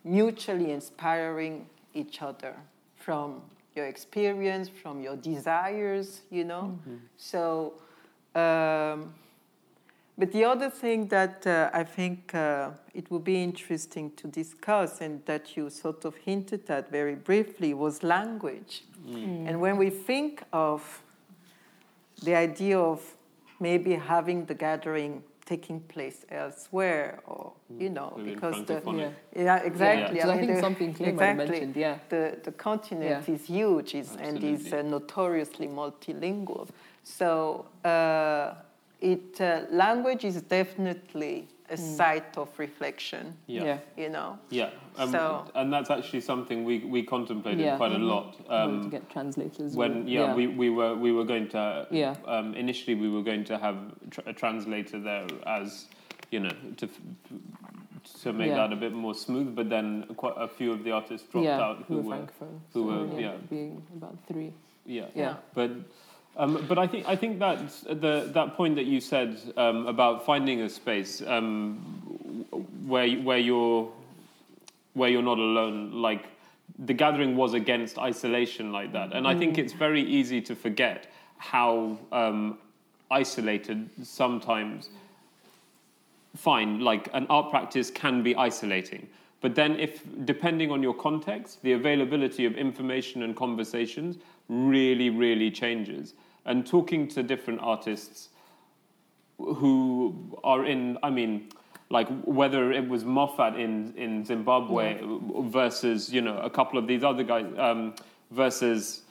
mutually 0.05 0.73
inspiring 0.73 1.67
each 1.95 2.23
other 2.23 2.55
from 2.97 3.43
your 3.75 3.87
experience, 3.87 4.69
from 4.69 5.01
your 5.01 5.17
desires, 5.17 6.23
you 6.31 6.45
know. 6.45 6.79
So, 7.17 7.75
um, 8.35 9.15
but 10.19 10.33
the 10.33 10.45
other 10.45 10.69
thing 10.69 11.09
that 11.09 11.47
uh, 11.47 11.71
I 11.73 11.85
think 11.85 12.35
uh, 12.35 12.71
it 12.95 13.11
would 13.11 13.25
be 13.25 13.43
interesting 13.43 14.13
to 14.17 14.29
discuss, 14.29 15.01
and 15.01 15.25
that 15.25 15.57
you 15.57 15.71
sort 15.71 16.05
of 16.05 16.17
hinted 16.17 16.69
at 16.69 16.91
very 16.91 17.15
briefly, 17.15 17.75
was 17.75 18.03
language. 18.03 18.85
Mm. 19.09 19.49
And 19.49 19.61
when 19.61 19.77
we 19.79 19.89
think 19.89 20.43
of 20.53 21.03
the 22.23 22.35
idea 22.35 22.79
of 22.79 23.01
maybe 23.61 23.95
having 23.95 24.45
the 24.45 24.55
gathering 24.55 25.23
taking 25.53 25.79
place 25.95 26.19
elsewhere, 26.43 27.07
or 27.33 27.43
you 27.83 27.91
know, 27.97 28.11
Maybe 28.17 28.31
because 28.35 28.57
the 28.67 28.75
Francophone. 28.75 29.13
yeah, 29.47 29.71
exactly. 29.71 30.17
Yeah. 30.19 30.27
So 30.27 30.31
I 30.35 30.37
think 30.41 30.53
the- 30.55 30.61
something 30.69 30.91
Clay 30.99 31.09
exactly. 31.15 31.47
mentioned, 31.51 31.77
yeah. 31.87 31.97
The 32.15 32.23
the 32.49 32.53
continent 32.69 33.23
Yeah. 33.29 33.35
is 33.37 33.43
huge, 33.59 33.91
is, 34.03 34.09
and 34.27 34.37
is 34.55 34.63
uh, 34.73 34.83
notoriously 34.97 35.69
multilingual. 35.83 36.67
So 37.19 37.31
uh, 37.85 38.47
it 39.13 39.41
uh, 39.41 39.49
language 39.85 40.23
is 40.31 40.37
definitely 40.59 41.35
a 41.71 41.77
site 41.77 42.37
of 42.37 42.49
reflection. 42.59 43.35
Yeah. 43.47 43.65
Yeah. 43.65 43.79
You 43.97 44.09
know. 44.11 44.39
Yeah, 44.51 44.71
um, 44.99 45.11
So- 45.11 45.45
and 45.55 45.73
that's 45.73 45.91
actually 45.91 46.21
something 46.21 46.65
we, 46.65 46.81
we 46.81 47.03
contemplated 47.03 47.61
Yeah. 47.61 47.77
quite 47.77 47.93
a 47.93 47.99
lot. 47.99 48.37
Wanted 48.49 48.83
to 48.83 48.89
get 48.91 49.09
translators 49.09 49.75
When 49.77 50.07
yeah, 50.07 50.21
yeah. 50.21 50.35
We, 50.35 50.47
we 50.49 50.69
were 50.71 50.95
we 50.97 51.13
were 51.13 51.25
going 51.25 51.49
to 51.51 51.87
Yeah. 51.91 52.17
um, 52.27 52.55
initially 52.55 52.95
we 52.97 53.09
were 53.09 53.23
going 53.23 53.45
to 53.45 53.59
have 53.59 53.77
tr- 54.11 54.21
a 54.27 54.33
translator 54.33 54.99
there 55.01 55.27
as 55.47 55.87
you 56.31 56.41
know 56.41 56.51
to 56.79 56.89
to 58.23 58.33
make 58.33 58.49
Yeah. 58.49 58.57
that 58.57 58.73
a 58.73 58.77
bit 58.77 58.93
more 58.93 59.15
smooth. 59.15 59.55
But 59.55 59.69
then 59.71 60.07
quite 60.17 60.35
a 60.37 60.49
few 60.49 60.73
of 60.73 60.83
the 60.85 60.91
artists 60.93 61.27
dropped 61.29 61.45
yeah, 61.47 61.61
out 61.61 61.85
who 61.89 62.03
who 62.03 62.09
were 62.09 62.17
francophone. 62.17 62.59
who 62.73 62.81
So 62.81 62.83
were 62.83 63.07
we 63.07 63.23
yeah 63.23 63.37
being 63.49 63.83
about 63.97 64.17
three. 64.27 64.53
yeah 64.87 65.07
Yeah. 65.15 65.35
But 65.55 65.71
um, 66.37 66.65
but 66.69 66.79
I 66.79 66.87
think 66.87 67.09
I 67.09 67.17
think 67.17 67.39
that 67.41 67.59
the 67.87 68.31
that 68.33 68.57
point 68.57 68.77
that 68.77 68.87
you 68.87 69.01
said 69.01 69.39
um, 69.57 69.87
about 69.87 70.25
finding 70.25 70.63
a 70.63 70.69
space 70.69 71.23
um, 71.27 71.77
where 72.87 73.09
where 73.17 73.39
you're 73.39 73.91
where 74.95 75.11
you're 75.11 75.23
not 75.23 75.39
alone, 75.39 75.93
like 75.93 76.27
the 76.79 76.95
gathering 76.95 77.37
was 77.37 77.53
against 77.55 77.99
isolation 77.99 78.73
like 78.73 78.93
that, 78.93 79.13
and 79.13 79.27
I 79.27 79.35
think 79.37 79.57
Mm. 79.57 79.59
it's 79.59 79.73
very 79.73 80.03
easy 80.03 80.41
to 80.43 80.55
forget 80.55 81.11
how 81.39 81.99
um, 82.13 82.59
isolated 83.11 83.89
sometimes. 84.03 84.91
Fine, 86.37 86.79
like 86.81 87.09
an 87.13 87.27
art 87.29 87.51
practice 87.51 87.91
can 87.91 88.23
be 88.23 88.37
isolating. 88.37 89.09
But 89.41 89.57
then, 89.57 89.81
if 89.81 90.05
depending 90.25 90.71
on 90.71 90.81
your 90.81 90.95
context, 90.95 91.61
the 91.63 91.73
availability 91.73 92.45
of 92.47 92.55
information 92.57 93.23
and 93.25 93.35
conversations 93.35 94.19
really, 94.51 95.11
really 95.11 95.51
changes. 95.51 96.15
And 96.45 96.67
talking 96.67 97.07
to 97.09 97.23
different 97.23 97.61
artists 97.63 98.31
who 99.39 100.39
are 100.43 100.67
in, 100.67 100.99
I 101.03 101.11
mean, 101.11 101.49
like 101.89 102.09
whether 102.25 102.73
it 102.73 102.89
was 102.89 103.05
Moffat 103.05 103.59
in, 103.59 103.95
in 103.97 104.25
Zimbabwe 104.25 105.01
versus, 105.03 106.13
you 106.13 106.21
know, 106.21 106.39
a 106.39 106.51
couple 106.51 106.79
of 106.79 106.87
these 106.87 107.05
other 107.05 107.23
guys, 107.23 107.47
um, 107.57 107.95
versus 108.31 109.03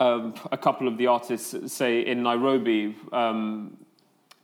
um, 0.00 0.34
a 0.52 0.58
couple 0.58 0.88
of 0.88 0.96
the 0.96 1.06
artists, 1.06 1.72
say 1.72 2.00
in 2.00 2.22
Nairobi, 2.22 2.96
um, 3.12 3.76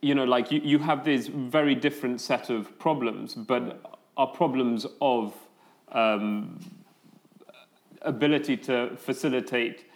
you 0.00 0.14
know, 0.14 0.24
like 0.24 0.50
you, 0.50 0.60
you 0.62 0.78
have 0.78 1.04
this 1.04 1.28
very 1.28 1.74
different 1.74 2.20
set 2.20 2.50
of 2.50 2.78
problems, 2.78 3.34
but 3.34 3.80
are 4.16 4.26
problems 4.26 4.86
of 5.00 5.34
um, 5.92 6.58
ability 8.04 8.56
to 8.58 8.96
facilitate 8.96 9.90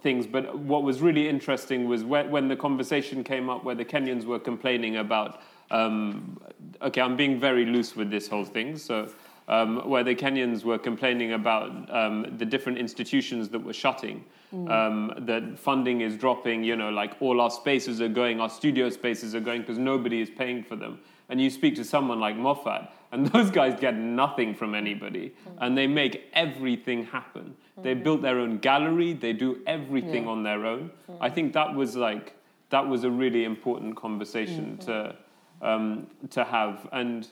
things. 0.00 0.26
But 0.26 0.58
what 0.58 0.82
was 0.82 1.00
really 1.00 1.28
interesting 1.28 1.88
was 1.88 2.04
when, 2.04 2.48
the 2.48 2.56
conversation 2.56 3.24
came 3.24 3.50
up 3.50 3.64
where 3.64 3.74
the 3.74 3.84
Kenyans 3.84 4.24
were 4.24 4.38
complaining 4.38 4.96
about, 4.96 5.42
um, 5.70 6.40
okay, 6.82 7.00
I'm 7.00 7.16
being 7.16 7.40
very 7.40 7.66
loose 7.66 7.96
with 7.96 8.10
this 8.10 8.28
whole 8.28 8.44
thing, 8.44 8.76
so. 8.76 9.08
Um, 9.48 9.88
where 9.88 10.04
the 10.04 10.14
Kenyans 10.14 10.62
were 10.62 10.78
complaining 10.78 11.32
about 11.32 11.92
um, 11.92 12.36
the 12.38 12.44
different 12.44 12.78
institutions 12.78 13.48
that 13.48 13.58
were 13.58 13.72
shutting, 13.72 14.24
Mm. 14.54 14.68
um, 14.68 15.26
that 15.26 15.58
funding 15.58 16.00
is 16.00 16.16
dropping, 16.16 16.64
you 16.64 16.74
know, 16.74 16.90
like 16.90 17.14
all 17.20 17.40
our 17.40 17.50
spaces 17.50 18.00
are 18.00 18.08
going, 18.08 18.40
our 18.40 18.50
studio 18.50 18.90
spaces 18.90 19.32
are 19.32 19.40
going 19.40 19.60
because 19.60 19.78
nobody 19.78 20.20
is 20.20 20.28
paying 20.28 20.64
for 20.64 20.74
them. 20.74 20.98
And 21.28 21.40
you 21.40 21.50
speak 21.50 21.76
to 21.76 21.84
someone 21.84 22.18
like 22.18 22.36
Moffat, 22.36 22.92
and 23.12 23.26
those 23.28 23.50
guys 23.50 23.78
get 23.80 23.94
nothing 23.96 24.54
from 24.54 24.74
anybody, 24.74 25.32
and 25.58 25.76
they 25.76 25.86
make 25.86 26.30
everything 26.32 27.04
happen. 27.04 27.54
They 27.82 27.94
built 27.94 28.20
their 28.22 28.38
own 28.38 28.58
gallery, 28.58 29.14
they 29.14 29.32
do 29.32 29.58
everything 29.66 30.24
Yeah. 30.24 30.30
on 30.30 30.42
their 30.42 30.66
own. 30.66 30.90
I 31.20 31.30
think 31.30 31.52
that 31.54 31.74
was 31.74 31.96
like, 31.96 32.34
that 32.68 32.86
was 32.86 33.04
a 33.04 33.10
really 33.10 33.44
important 33.44 33.96
conversation 33.96 34.76
to, 34.78 35.16
um, 35.62 36.06
to 36.30 36.44
have. 36.44 36.86
And 36.92 37.26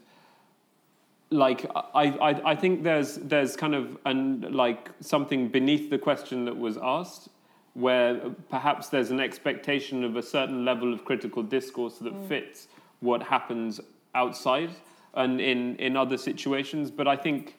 like 1.30 1.66
I, 1.94 2.04
I, 2.28 2.50
I 2.52 2.56
think 2.56 2.82
there's 2.82 3.16
there's 3.16 3.54
kind 3.56 3.74
of 3.74 3.98
an 4.06 4.46
like 4.50 4.90
something 5.00 5.48
beneath 5.48 5.90
the 5.90 5.98
question 5.98 6.46
that 6.46 6.56
was 6.56 6.78
asked 6.78 7.28
where 7.74 8.14
perhaps 8.48 8.88
there's 8.88 9.10
an 9.10 9.20
expectation 9.20 10.02
of 10.04 10.16
a 10.16 10.22
certain 10.22 10.64
level 10.64 10.92
of 10.92 11.04
critical 11.04 11.42
discourse 11.42 11.98
that 11.98 12.14
Mm. 12.14 12.28
fits 12.28 12.68
what 13.00 13.22
happens 13.22 13.78
outside 14.14 14.70
and 15.14 15.40
in 15.40 15.76
in 15.76 15.96
other 15.96 16.16
situations 16.16 16.90
but 16.90 17.08
I 17.08 17.16
think 17.16 17.54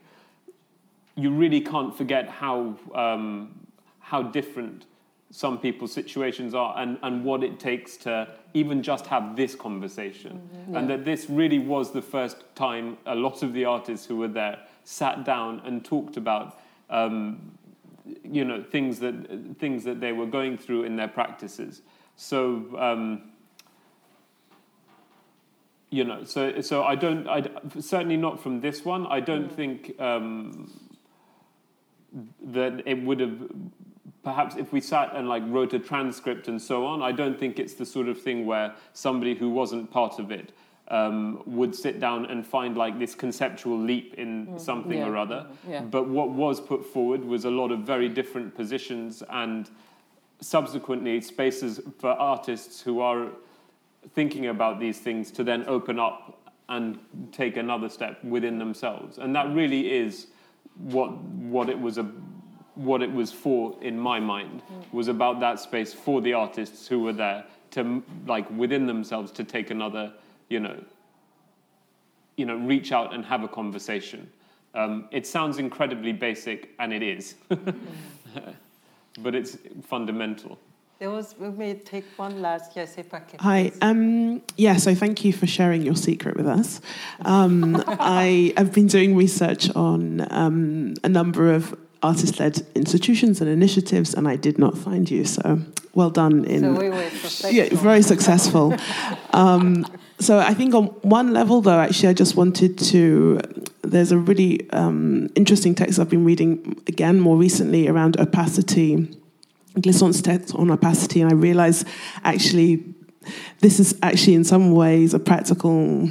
you 1.15 1.31
really 1.31 1.61
can't 1.61 1.95
forget 1.95 2.29
how 2.29 2.75
um, 2.95 3.59
how 3.99 4.21
different 4.21 4.85
some 5.31 5.59
people's 5.59 5.93
situations 5.93 6.55
are 6.55 6.75
and, 6.79 6.97
and 7.03 7.23
what 7.23 7.43
it 7.43 7.59
takes 7.59 7.97
to 7.97 8.27
even 8.55 8.81
just 8.81 9.05
have 9.05 9.35
this 9.35 9.53
conversation. 9.53 10.41
Mhm. 10.67 10.75
And 10.77 10.89
that 10.89 11.05
this 11.05 11.29
really 11.29 11.59
was 11.59 11.91
the 11.91 12.01
first 12.01 12.37
time 12.55 12.97
a 13.05 13.13
lot 13.13 13.43
of 13.43 13.53
the 13.53 13.65
artists 13.65 14.07
who 14.07 14.17
were 14.17 14.27
there 14.27 14.57
sat 14.83 15.23
down 15.25 15.61
and 15.65 15.85
talked 15.85 16.17
about 16.17 16.59
um, 16.89 17.51
you 18.23 18.43
know 18.43 18.63
things 18.63 18.99
that 18.99 19.13
things 19.59 19.83
that 19.83 19.99
they 19.99 20.13
were 20.13 20.25
going 20.25 20.57
through 20.57 20.83
in 20.83 20.95
their 20.95 21.07
practices. 21.07 21.83
So 22.15 22.65
um, 22.79 23.29
you 25.91 26.03
know, 26.03 26.23
so 26.23 26.61
so 26.61 26.83
I 26.83 26.95
don't, 26.95 27.27
I 27.27 27.43
certainly 27.79 28.17
not 28.17 28.39
from 28.41 28.61
this 28.61 28.85
one. 28.85 29.07
I 29.07 29.19
don't 29.19 29.51
think 29.51 29.99
um, 29.99 30.69
that 32.43 32.83
it 32.85 33.01
would 33.03 33.19
have. 33.19 33.51
Perhaps 34.21 34.55
if 34.57 34.73
we 34.73 34.81
sat 34.81 35.15
and 35.15 35.29
like 35.29 35.43
wrote 35.47 35.73
a 35.73 35.79
transcript 35.79 36.47
and 36.49 36.61
so 36.61 36.85
on, 36.85 37.01
I 37.01 37.11
don't 37.11 37.39
think 37.39 37.57
it's 37.57 37.73
the 37.75 37.85
sort 37.85 38.07
of 38.09 38.21
thing 38.21 38.45
where 38.45 38.75
somebody 38.93 39.33
who 39.33 39.49
wasn't 39.49 39.89
part 39.89 40.19
of 40.19 40.29
it 40.29 40.51
um, 40.89 41.41
would 41.45 41.73
sit 41.73 41.99
down 42.01 42.25
and 42.25 42.45
find 42.45 42.75
like 42.75 42.99
this 42.99 43.15
conceptual 43.15 43.79
leap 43.79 44.15
in 44.15 44.47
Mm. 44.47 44.59
something 44.59 44.97
Yeah. 44.97 45.07
or 45.07 45.15
other. 45.17 45.47
Yeah. 45.67 45.81
But 45.81 46.09
what 46.09 46.29
was 46.31 46.59
put 46.59 46.85
forward 46.85 47.23
was 47.23 47.45
a 47.45 47.49
lot 47.49 47.71
of 47.71 47.79
very 47.79 48.09
different 48.09 48.53
positions 48.55 49.23
and 49.29 49.69
subsequently 50.41 51.21
spaces 51.21 51.79
for 51.97 52.09
artists 52.11 52.81
who 52.81 52.99
are 52.99 53.27
thinking 54.13 54.47
about 54.47 54.79
these 54.79 54.99
things 54.99 55.31
to 55.31 55.43
then 55.43 55.63
open 55.67 55.99
up 55.99 56.53
and 56.69 56.99
take 57.31 57.57
another 57.57 57.89
step 57.89 58.23
within 58.23 58.59
themselves. 58.59 59.17
And 59.17 59.35
that 59.35 59.53
really 59.53 59.91
is 59.91 60.27
what 60.75 61.11
what 61.17 61.69
it 61.69 61.79
was 61.79 61.97
a 61.97 62.03
what 62.75 63.01
it 63.01 63.11
was 63.11 63.31
for 63.31 63.75
in 63.81 63.99
my 63.99 64.19
mind 64.19 64.61
was 64.93 65.09
about 65.09 65.39
that 65.41 65.59
space 65.59 65.93
for 65.93 66.21
the 66.21 66.31
artists 66.31 66.87
who 66.87 66.99
were 66.99 67.11
there 67.11 67.43
to 67.71 68.01
like 68.25 68.49
within 68.51 68.85
themselves 68.87 69.31
to 69.33 69.43
take 69.43 69.69
another 69.69 70.13
you 70.47 70.59
know 70.59 70.81
you 72.37 72.45
know 72.45 72.55
reach 72.55 72.91
out 72.91 73.13
and 73.13 73.25
have 73.25 73.43
a 73.43 73.47
conversation. 73.47 74.29
Um, 74.75 75.09
it 75.11 75.25
sounds 75.25 75.57
incredibly 75.57 76.13
basic 76.13 76.69
and 76.79 76.93
it 76.93 77.03
is. 77.03 77.35
But 79.21 79.35
it's 79.35 79.57
fundamental 79.83 80.59
There 80.99 81.09
was, 81.09 81.33
we 81.39 81.49
may 81.49 81.75
take 81.75 82.03
one 82.17 82.41
last, 82.41 82.73
yes, 82.75 82.97
if 82.97 83.13
I 83.13 83.19
can. 83.19 83.39
Hi. 83.39 83.71
Um, 83.81 84.41
yeah, 84.57 84.75
so 84.75 84.93
thank 84.93 85.23
you 85.23 85.31
for 85.31 85.47
sharing 85.47 85.81
your 85.81 85.95
secret 85.95 86.35
with 86.35 86.45
us. 86.45 86.81
Um, 87.21 87.81
I 87.87 88.53
have 88.57 88.73
been 88.73 88.87
doing 88.87 89.15
research 89.15 89.73
on 89.77 90.27
um, 90.29 90.95
a 91.01 91.07
number 91.07 91.53
of 91.53 91.73
artist 92.03 92.37
led 92.41 92.67
institutions 92.75 93.39
and 93.39 93.49
initiatives, 93.49 94.13
and 94.13 94.27
I 94.27 94.35
did 94.35 94.59
not 94.59 94.77
find 94.77 95.09
you. 95.09 95.23
So 95.23 95.61
well 95.93 96.09
done 96.09 96.43
in. 96.43 96.59
So 96.59 96.73
we 96.73 96.89
were 96.89 97.09
successful. 97.11 97.51
Yeah, 97.51 97.69
very 97.75 98.01
successful. 98.01 98.75
um, 99.31 99.85
so 100.19 100.39
I 100.39 100.53
think 100.53 100.75
on 100.75 100.87
one 101.01 101.31
level, 101.31 101.61
though, 101.61 101.79
actually, 101.79 102.09
I 102.09 102.13
just 102.13 102.35
wanted 102.35 102.77
to. 102.77 103.39
There's 103.83 104.11
a 104.11 104.17
really 104.17 104.69
um, 104.71 105.29
interesting 105.35 105.75
text 105.75 105.97
I've 105.97 106.09
been 106.09 106.25
reading 106.25 106.81
again 106.87 107.21
more 107.21 107.37
recently 107.37 107.87
around 107.87 108.19
opacity. 108.19 109.15
Glissant's 109.75 110.21
text 110.21 110.55
on 110.55 110.71
opacity, 110.71 111.21
and 111.21 111.31
I 111.31 111.35
realize 111.35 111.85
actually 112.23 112.83
this 113.59 113.79
is 113.79 113.97
actually 114.01 114.35
in 114.35 114.43
some 114.43 114.71
ways 114.71 115.13
a 115.13 115.19
practical, 115.19 116.09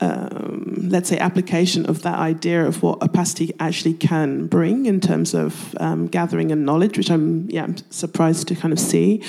um, 0.00 0.88
let's 0.88 1.08
say, 1.08 1.18
application 1.18 1.86
of 1.86 2.02
that 2.02 2.18
idea 2.18 2.64
of 2.64 2.82
what 2.82 3.02
opacity 3.02 3.52
actually 3.60 3.94
can 3.94 4.46
bring 4.46 4.86
in 4.86 5.00
terms 5.00 5.34
of 5.34 5.74
um, 5.80 6.06
gathering 6.06 6.52
and 6.52 6.64
knowledge, 6.64 6.96
which 6.96 7.10
I'm 7.10 7.48
yeah 7.50 7.64
I'm 7.64 7.76
surprised 7.90 8.48
to 8.48 8.54
kind 8.54 8.72
of 8.72 8.80
see. 8.80 9.22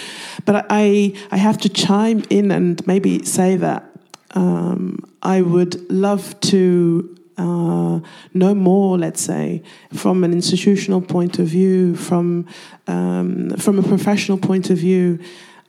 But 0.45 0.65
I 0.69 1.13
I 1.31 1.37
have 1.37 1.57
to 1.59 1.69
chime 1.69 2.23
in 2.29 2.51
and 2.51 2.85
maybe 2.87 3.25
say 3.25 3.55
that 3.57 3.83
um, 4.31 4.99
I 5.21 5.41
would 5.41 5.89
love 5.89 6.39
to 6.41 7.18
uh, 7.39 7.99
know 8.33 8.53
more, 8.53 8.97
let's 8.97 9.21
say, 9.21 9.63
from 9.93 10.23
an 10.23 10.33
institutional 10.33 11.01
point 11.01 11.39
of 11.39 11.47
view, 11.47 11.95
from 11.95 12.45
um, 12.87 13.51
from 13.51 13.79
a 13.79 13.83
professional 13.83 14.37
point 14.37 14.69
of 14.69 14.77
view. 14.77 15.19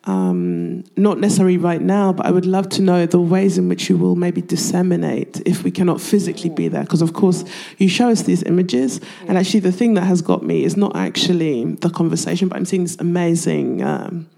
Um, 0.05 0.85
not 0.97 1.19
necessarily 1.19 1.59
right 1.59 1.81
now, 1.81 2.15
but 2.15 2.25
I 2.25 2.31
would 2.31 2.47
love 2.47 2.71
to 2.71 2.83
know 2.83 3.05
the 3.05 3.21
ways 3.21 3.59
in 3.59 3.69
which 3.69 3.91
you 3.91 3.99
will 3.99 4.17
maybe 4.17 4.41
disseminate 4.41 5.43
if 5.45 5.63
we 5.63 5.71
cannot 5.71 6.01
physically 6.01 6.49
be 6.49 6.69
there. 6.69 6.83
Because, 6.83 7.03
of 7.03 7.13
course, 7.13 7.45
you 7.77 7.87
show 7.87 8.09
us 8.09 8.23
these 8.23 8.43
images, 8.45 9.01
and 9.29 9.37
actually, 9.37 9.61
the 9.61 9.73
thing 9.73 9.95
that 9.95 10.05
has 10.05 10.23
got 10.23 10.43
me 10.43 10.65
is 10.65 10.77
not 10.77 10.97
actually 10.97 11.75
the 11.75 11.91
conversation, 11.91 12.49
but 12.49 12.57
I'm 12.57 12.65
seeing 12.65 12.85
this 12.85 12.97
amazing, 12.99 13.83
um, 13.83 14.29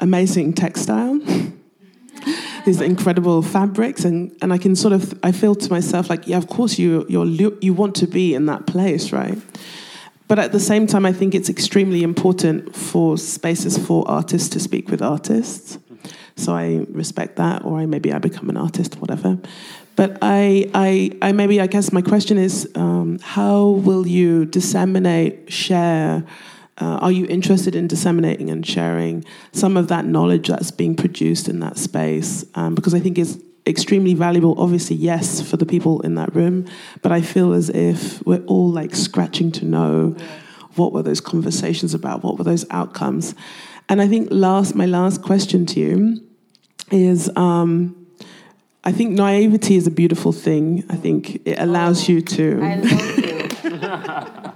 amazing 0.00 0.54
textile 0.54 1.20
these 2.68 2.80
incredible 2.82 3.40
fabrics 3.42 4.04
and, 4.04 4.36
and 4.42 4.52
I 4.52 4.58
can 4.58 4.76
sort 4.76 4.92
of 4.92 5.02
I 5.22 5.32
feel 5.32 5.54
to 5.54 5.70
myself 5.70 6.10
like 6.10 6.28
yeah 6.28 6.36
of 6.36 6.46
course 6.48 6.78
you 6.78 7.06
you're 7.08 7.26
you 7.66 7.72
want 7.72 7.94
to 7.96 8.06
be 8.06 8.34
in 8.34 8.46
that 8.46 8.66
place 8.66 9.12
right 9.12 9.38
but 10.28 10.38
at 10.38 10.52
the 10.52 10.60
same 10.60 10.86
time 10.86 11.06
I 11.06 11.14
think 11.18 11.34
it's 11.34 11.48
extremely 11.48 12.02
important 12.02 12.76
for 12.76 13.16
spaces 13.16 13.78
for 13.86 13.98
artists 14.06 14.48
to 14.50 14.60
speak 14.60 14.90
with 14.90 15.00
artists 15.00 15.78
so 16.36 16.54
I 16.54 16.86
respect 16.90 17.36
that 17.36 17.64
or 17.64 17.78
I 17.78 17.86
maybe 17.86 18.12
I 18.12 18.18
become 18.18 18.50
an 18.50 18.56
artist 18.56 19.00
whatever 19.00 19.38
But 19.98 20.16
I, 20.22 20.70
I, 20.74 21.10
I 21.22 21.32
maybe 21.32 21.60
I 21.60 21.66
guess 21.66 21.90
my 21.90 22.02
question 22.02 22.38
is, 22.38 22.70
um, 22.76 23.18
how 23.20 23.66
will 23.86 24.06
you 24.06 24.44
disseminate, 24.44 25.52
share? 25.52 26.22
Uh, 26.80 26.98
are 27.00 27.12
you 27.12 27.26
interested 27.26 27.74
in 27.74 27.88
disseminating 27.88 28.50
and 28.50 28.64
sharing 28.64 29.24
some 29.52 29.76
of 29.76 29.88
that 29.88 30.04
knowledge 30.04 30.48
that's 30.48 30.70
being 30.70 30.94
produced 30.94 31.48
in 31.48 31.60
that 31.60 31.76
space? 31.76 32.44
Um, 32.54 32.74
because 32.74 32.94
I 32.94 33.00
think 33.00 33.18
it's 33.18 33.36
extremely 33.66 34.14
valuable. 34.14 34.54
Obviously, 34.60 34.96
yes, 34.96 35.40
for 35.40 35.56
the 35.56 35.66
people 35.66 36.00
in 36.02 36.14
that 36.14 36.34
room, 36.34 36.66
but 37.02 37.10
I 37.10 37.20
feel 37.20 37.52
as 37.52 37.68
if 37.68 38.24
we're 38.24 38.44
all 38.44 38.70
like 38.70 38.94
scratching 38.94 39.50
to 39.52 39.64
know 39.64 40.16
what 40.76 40.92
were 40.92 41.02
those 41.02 41.20
conversations 41.20 41.94
about, 41.94 42.22
what 42.22 42.38
were 42.38 42.44
those 42.44 42.64
outcomes, 42.70 43.34
and 43.88 44.00
I 44.00 44.06
think 44.06 44.28
last, 44.30 44.74
my 44.74 44.86
last 44.86 45.22
question 45.22 45.66
to 45.66 45.80
you 45.80 46.22
is. 46.90 47.30
Um, 47.36 47.94
I 48.84 48.92
think 48.92 49.10
naivety 49.10 49.76
is 49.76 49.86
a 49.86 49.90
beautiful 49.90 50.32
thing. 50.32 50.84
I 50.88 50.96
think 50.96 51.46
it 51.46 51.58
allows 51.58 52.08
you 52.08 52.22
to. 52.22 52.60
I 52.62 52.76
love 52.76 53.18
you. 53.18 54.44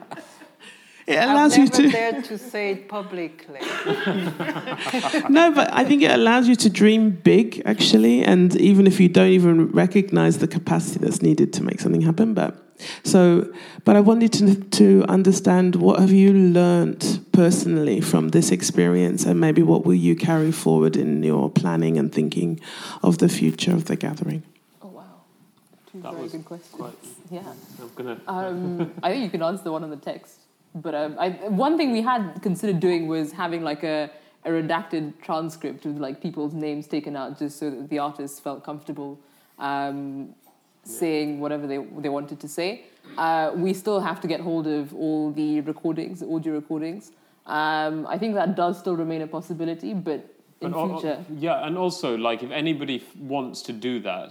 It 1.13 1.19
allows 1.19 1.53
I've 1.53 1.59
you 1.61 1.69
to- 1.69 1.89
dared 1.91 2.25
to 2.25 2.39
say 2.39 2.73
it 2.73 2.89
publicly. 2.89 3.61
no, 5.29 5.53
but 5.53 5.73
I 5.73 5.85
think 5.85 6.03
it 6.03 6.11
allows 6.11 6.49
you 6.49 6.57
to 6.57 6.71
dream 6.71 7.11
big, 7.11 7.63
actually, 7.65 8.25
and 8.25 8.55
even 8.57 8.87
if 8.87 9.01
you 9.01 9.09
don't 9.09 9.31
even 9.31 9.67
recognize 9.73 10.39
the 10.39 10.49
capacity 10.49 10.99
that's 11.01 11.23
needed 11.23 11.53
to 11.55 11.63
make 11.63 11.81
something 11.81 12.03
happen. 12.03 12.35
But 12.35 12.57
so, 13.05 13.53
but 13.85 13.97
I 13.97 14.01
wanted 14.01 14.33
to 14.35 14.55
to 14.81 15.05
understand 15.09 15.77
what 15.77 16.01
have 16.01 16.11
you 16.13 16.33
learned 16.33 17.21
personally 17.33 18.01
from 18.01 18.31
this 18.31 18.51
experience, 18.51 19.25
and 19.25 19.39
maybe 19.41 19.63
what 19.63 19.85
will 19.85 19.95
you 20.09 20.17
carry 20.17 20.53
forward 20.53 20.97
in 20.97 21.23
your 21.23 21.51
planning 21.51 21.99
and 21.99 22.13
thinking 22.13 22.61
of 23.03 23.19
the 23.19 23.29
future 23.29 23.73
of 23.73 23.85
the 23.85 23.97
gathering. 23.97 24.43
Two 25.93 26.01
That 26.03 26.13
very 26.13 26.23
was 26.23 26.33
good 26.33 26.45
questions. 26.47 26.73
quite- 26.75 26.95
yeah. 27.31 27.43
I'm 27.81 27.91
gonna. 27.95 28.19
Um, 28.27 28.93
I 29.03 29.11
think 29.11 29.25
you 29.25 29.31
can 29.31 29.43
answer 29.43 29.65
the 29.65 29.73
one 29.73 29.85
on 29.85 29.91
the 29.91 29.97
text. 29.97 30.39
But 30.75 30.95
um, 30.95 31.17
I, 31.19 31.31
one 31.49 31.77
thing 31.77 31.93
we 31.93 32.03
had 32.03 32.41
considered 32.43 32.81
doing 32.81 33.07
was 33.07 33.33
having 33.33 33.63
like 33.63 33.83
a, 33.83 34.11
a 34.45 34.51
redacted 34.51 35.13
transcript 35.23 35.85
with 35.85 35.99
like 35.99 36.23
people's 36.23 36.55
names 36.55 36.87
taken 36.87 37.15
out, 37.17 37.39
just 37.39 37.59
so 37.59 37.71
that 37.71 37.91
the 37.91 37.99
artists 37.99 38.41
felt 38.41 38.65
comfortable 38.65 39.19
um, 39.59 40.35
saying 40.85 41.41
whatever 41.41 41.67
they 41.67 41.79
they 41.99 42.09
wanted 42.09 42.41
to 42.41 42.49
say. 42.49 42.85
Uh, 43.19 43.53
we 43.55 43.75
still 43.75 44.01
have 44.01 44.21
to 44.21 44.29
get 44.29 44.41
hold 44.41 44.67
of 44.67 44.95
all 44.95 45.33
the 45.33 45.61
recordings, 45.63 46.21
the 46.21 46.29
audio 46.33 46.55
recordings. 46.55 47.13
Um, 47.47 48.07
I 48.07 48.19
think 48.19 48.35
that 48.35 48.55
does 48.55 48.79
still 48.79 48.97
remain 48.97 49.23
a 49.23 49.27
possibility, 49.27 49.95
but 49.95 50.25
in 50.61 50.71
But 50.71 50.89
future, 50.89 51.25
yeah, 51.39 51.67
and 51.67 51.77
also 51.77 52.17
like 52.17 52.43
if 52.43 52.51
anybody 52.51 52.97
f- 52.97 53.17
wants 53.17 53.63
to 53.63 53.73
do 53.73 54.01
that, 54.01 54.31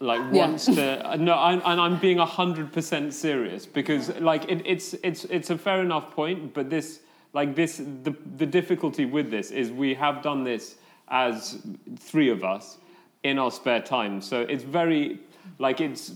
like 0.00 0.20
Yeah. 0.32 0.56
to, 0.56 1.10
uh, 1.10 1.16
no, 1.16 1.34
I'm, 1.34 1.60
and 1.64 1.80
I'm 1.80 1.98
being 1.98 2.18
hundred 2.18 2.72
percent 2.72 3.14
serious 3.14 3.66
because 3.66 4.10
like 4.20 4.44
it, 4.48 4.62
it's 4.64 4.94
it's 5.02 5.24
it's 5.24 5.50
a 5.50 5.58
fair 5.58 5.80
enough 5.82 6.10
point, 6.12 6.54
but 6.54 6.70
this 6.70 7.00
like 7.32 7.54
this 7.54 7.78
the 7.78 8.14
the 8.36 8.46
difficulty 8.46 9.04
with 9.04 9.30
this 9.30 9.50
is 9.50 9.70
we 9.70 9.94
have 9.94 10.22
done 10.22 10.44
this 10.44 10.76
as 11.08 11.58
three 11.98 12.28
of 12.30 12.44
us 12.44 12.78
in 13.24 13.38
our 13.38 13.50
spare 13.50 13.80
time, 13.80 14.20
so 14.20 14.42
it's 14.42 14.62
very 14.64 15.18
like 15.58 15.80
it's 15.80 16.12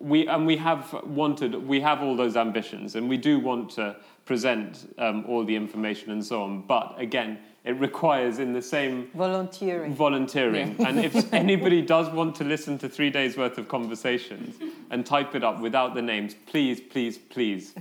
we 0.00 0.28
and 0.28 0.46
we 0.46 0.56
have 0.56 0.92
wanted 1.04 1.54
we 1.66 1.80
have 1.80 2.02
all 2.02 2.16
those 2.16 2.36
ambitions 2.36 2.94
and 2.94 3.08
we 3.08 3.16
do 3.16 3.38
want 3.38 3.70
to 3.70 3.96
present 4.26 4.92
um, 4.98 5.24
all 5.26 5.44
the 5.44 5.54
information 5.54 6.10
and 6.10 6.24
so 6.24 6.42
on 6.42 6.62
but 6.62 6.94
again 6.98 7.38
it 7.64 7.78
requires 7.80 8.38
in 8.38 8.52
the 8.52 8.60
same 8.62 9.08
volunteering 9.14 9.94
volunteering 9.94 10.76
Yeah. 10.78 10.88
and 10.88 11.00
if 11.00 11.32
anybody 11.44 11.82
does 11.82 12.08
want 12.10 12.34
to 12.36 12.44
listen 12.44 12.78
to 12.78 12.88
three 12.88 13.10
days 13.10 13.36
worth 13.36 13.58
of 13.58 13.68
conversations 13.68 14.56
and 14.90 15.04
type 15.06 15.34
it 15.34 15.42
up 15.42 15.60
without 15.60 15.94
the 15.94 16.02
names 16.02 16.34
please 16.46 16.80
please 16.80 17.16
please 17.18 17.74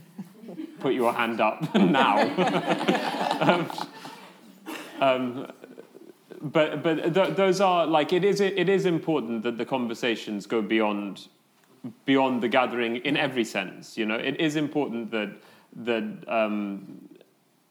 put 0.79 0.93
your 0.93 1.13
hand 1.13 1.41
up 1.41 1.73
now 1.75 2.17
um, 3.41 3.69
um, 5.01 5.51
but 6.41 6.83
but 6.83 7.13
th- 7.13 7.35
those 7.35 7.61
are 7.61 7.85
like 7.85 8.13
it 8.13 8.23
is 8.23 8.41
it 8.41 8.69
is 8.69 8.85
important 8.85 9.43
that 9.43 9.57
the 9.57 9.65
conversations 9.65 10.45
go 10.45 10.61
beyond 10.61 11.27
beyond 12.05 12.41
the 12.41 12.47
gathering 12.47 12.97
in 12.97 13.17
every 13.17 13.43
sense. 13.43 13.97
You 13.97 14.05
know, 14.05 14.15
it 14.15 14.39
is 14.39 14.55
important 14.55 15.11
that 15.11 15.29
that 15.77 16.03
um, 16.27 16.99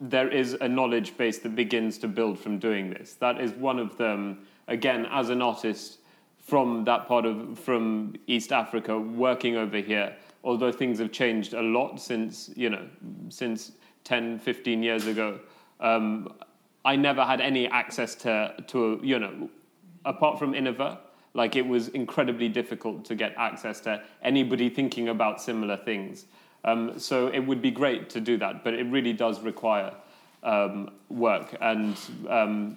there 0.02 0.28
is 0.28 0.54
a 0.60 0.68
knowledge 0.68 1.16
base 1.16 1.38
that 1.38 1.54
begins 1.54 1.96
to 1.98 2.08
build 2.08 2.36
from 2.36 2.58
doing 2.58 2.90
this. 2.90 3.14
That 3.14 3.40
is 3.40 3.52
one 3.52 3.78
of 3.78 3.96
them. 3.96 4.46
Again, 4.66 5.06
as 5.10 5.28
an 5.30 5.40
artist 5.40 6.00
from 6.38 6.84
that 6.84 7.06
part 7.06 7.24
of 7.24 7.56
from 7.58 8.14
East 8.26 8.52
Africa, 8.52 8.98
working 8.98 9.56
over 9.56 9.78
here, 9.78 10.16
although 10.42 10.72
things 10.72 10.98
have 10.98 11.12
changed 11.12 11.54
a 11.54 11.62
lot 11.62 12.00
since 12.00 12.50
you 12.56 12.68
know 12.68 12.84
since 13.28 13.72
10, 14.04 14.40
15 14.40 14.82
years 14.82 15.06
ago. 15.06 15.38
Um, 15.78 16.34
I 16.84 16.96
never 16.96 17.24
had 17.24 17.40
any 17.40 17.68
access 17.68 18.16
to 18.16 18.54
to 18.66 19.00
you 19.04 19.20
know 19.20 19.48
apart 20.04 20.36
from 20.36 20.52
Innova, 20.52 20.98
like 21.34 21.54
it 21.54 21.66
was 21.66 21.88
incredibly 21.88 22.48
difficult 22.48 23.04
to 23.04 23.14
get 23.14 23.34
access 23.36 23.80
to 23.82 24.02
anybody 24.22 24.68
thinking 24.68 25.08
about 25.10 25.40
similar 25.40 25.76
things. 25.76 26.26
Um, 26.64 26.98
so 26.98 27.28
it 27.28 27.40
would 27.40 27.60
be 27.60 27.70
great 27.70 28.10
to 28.10 28.20
do 28.20 28.36
that, 28.38 28.62
but 28.62 28.74
it 28.74 28.84
really 28.84 29.12
does 29.12 29.40
require 29.40 29.92
um, 30.42 30.90
work. 31.08 31.56
And 31.60 31.96
um, 32.28 32.76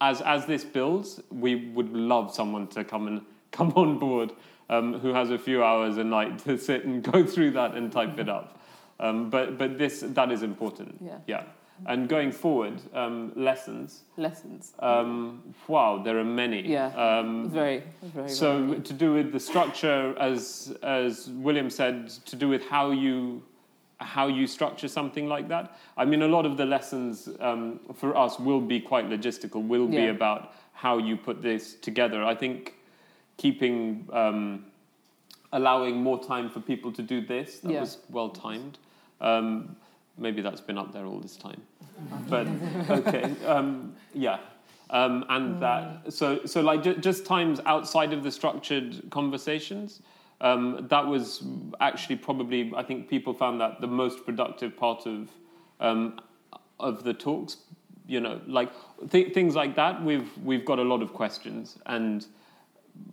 as 0.00 0.20
as 0.20 0.46
this 0.46 0.64
builds, 0.64 1.20
we 1.30 1.54
would 1.54 1.92
love 1.92 2.34
someone 2.34 2.66
to 2.68 2.84
come 2.84 3.06
and 3.06 3.20
come 3.52 3.72
on 3.76 3.98
board 3.98 4.32
um, 4.68 4.98
who 4.98 5.14
has 5.14 5.30
a 5.30 5.38
few 5.38 5.62
hours 5.62 5.96
a 5.96 6.04
night 6.04 6.38
to 6.40 6.58
sit 6.68 6.84
and 6.84 7.02
go 7.02 7.24
through 7.24 7.52
that 7.52 7.74
and 7.74 7.92
type 7.92 8.18
it 8.18 8.28
up. 8.28 8.60
Um, 9.00 9.30
but 9.30 9.58
but 9.58 9.78
this 9.78 10.00
that 10.00 10.30
is 10.30 10.42
important. 10.42 10.96
Yeah. 11.00 11.18
Yeah. 11.26 11.42
And 11.86 12.08
going 12.08 12.30
forward, 12.32 12.80
um, 12.94 13.32
lessons. 13.34 14.02
lessons. 14.16 14.72
Um, 14.78 15.42
wow, 15.66 16.00
there 16.02 16.18
are 16.18 16.24
many. 16.24 16.62
Yeah. 16.68 16.86
Um, 16.94 17.50
Very, 17.50 17.82
very. 18.02 18.28
so 18.28 18.74
to 18.74 18.92
do 18.92 19.12
with 19.12 19.32
the 19.32 19.40
structure, 19.40 20.14
as 20.18 20.74
as 20.82 21.28
William 21.30 21.68
said, 21.70 22.08
to 22.26 22.36
do 22.36 22.48
with 22.48 22.64
how 22.68 22.90
you 22.92 23.42
how 24.00 24.28
you 24.28 24.46
structure 24.46 24.88
something 24.88 25.28
like 25.28 25.48
that. 25.48 25.76
I 25.96 26.04
mean, 26.04 26.22
a 26.22 26.28
lot 26.28 26.46
of 26.46 26.56
the 26.56 26.64
lessons 26.64 27.28
um, 27.40 27.80
for 27.94 28.16
us 28.16 28.38
will 28.38 28.60
be 28.60 28.80
quite 28.80 29.08
logistical. 29.08 29.66
Will 29.66 29.88
be 29.88 30.06
about 30.08 30.52
how 30.72 30.98
you 30.98 31.16
put 31.16 31.42
this 31.42 31.74
together. 31.74 32.22
I 32.24 32.34
think 32.36 32.74
keeping 33.36 34.08
um, 34.12 34.64
allowing 35.52 35.96
more 36.02 36.22
time 36.22 36.48
for 36.50 36.60
people 36.60 36.92
to 36.92 37.02
do 37.02 37.20
this 37.20 37.60
that 37.60 37.72
Yeah. 37.72 37.80
was 37.80 37.98
well 38.10 38.28
timed. 38.30 38.78
Um, 39.20 39.76
maybe 40.18 40.42
that's 40.42 40.60
been 40.60 40.78
up 40.78 40.92
there 40.92 41.06
all 41.06 41.18
this 41.20 41.36
time, 41.36 41.62
but 42.28 42.46
okay, 42.90 43.34
um, 43.46 43.94
yeah. 44.14 44.38
Um, 44.90 45.24
and 45.30 45.60
that 45.62 46.12
so 46.12 46.44
so 46.44 46.60
like 46.60 46.82
ju- 46.82 46.96
just 46.98 47.24
times 47.24 47.58
outside 47.64 48.12
of 48.12 48.22
the 48.22 48.30
structured 48.30 49.02
conversations 49.10 50.02
um, 50.42 50.86
that 50.90 51.06
was 51.06 51.42
actually 51.80 52.16
probably 52.16 52.70
I 52.76 52.82
think 52.82 53.08
people 53.08 53.32
found 53.32 53.60
that 53.62 53.80
the 53.80 53.86
most 53.86 54.24
productive 54.26 54.76
part 54.76 55.06
of 55.06 55.30
um, 55.80 56.20
of 56.78 57.02
the 57.02 57.14
talks 57.14 57.56
you 58.06 58.20
know 58.20 58.40
like 58.46 58.70
th- 59.10 59.32
things 59.32 59.56
like 59.56 59.74
that 59.76 60.04
we've 60.04 60.30
we've 60.44 60.66
got 60.66 60.78
a 60.78 60.82
lot 60.84 61.00
of 61.02 61.14
questions 61.14 61.78
and 61.86 62.26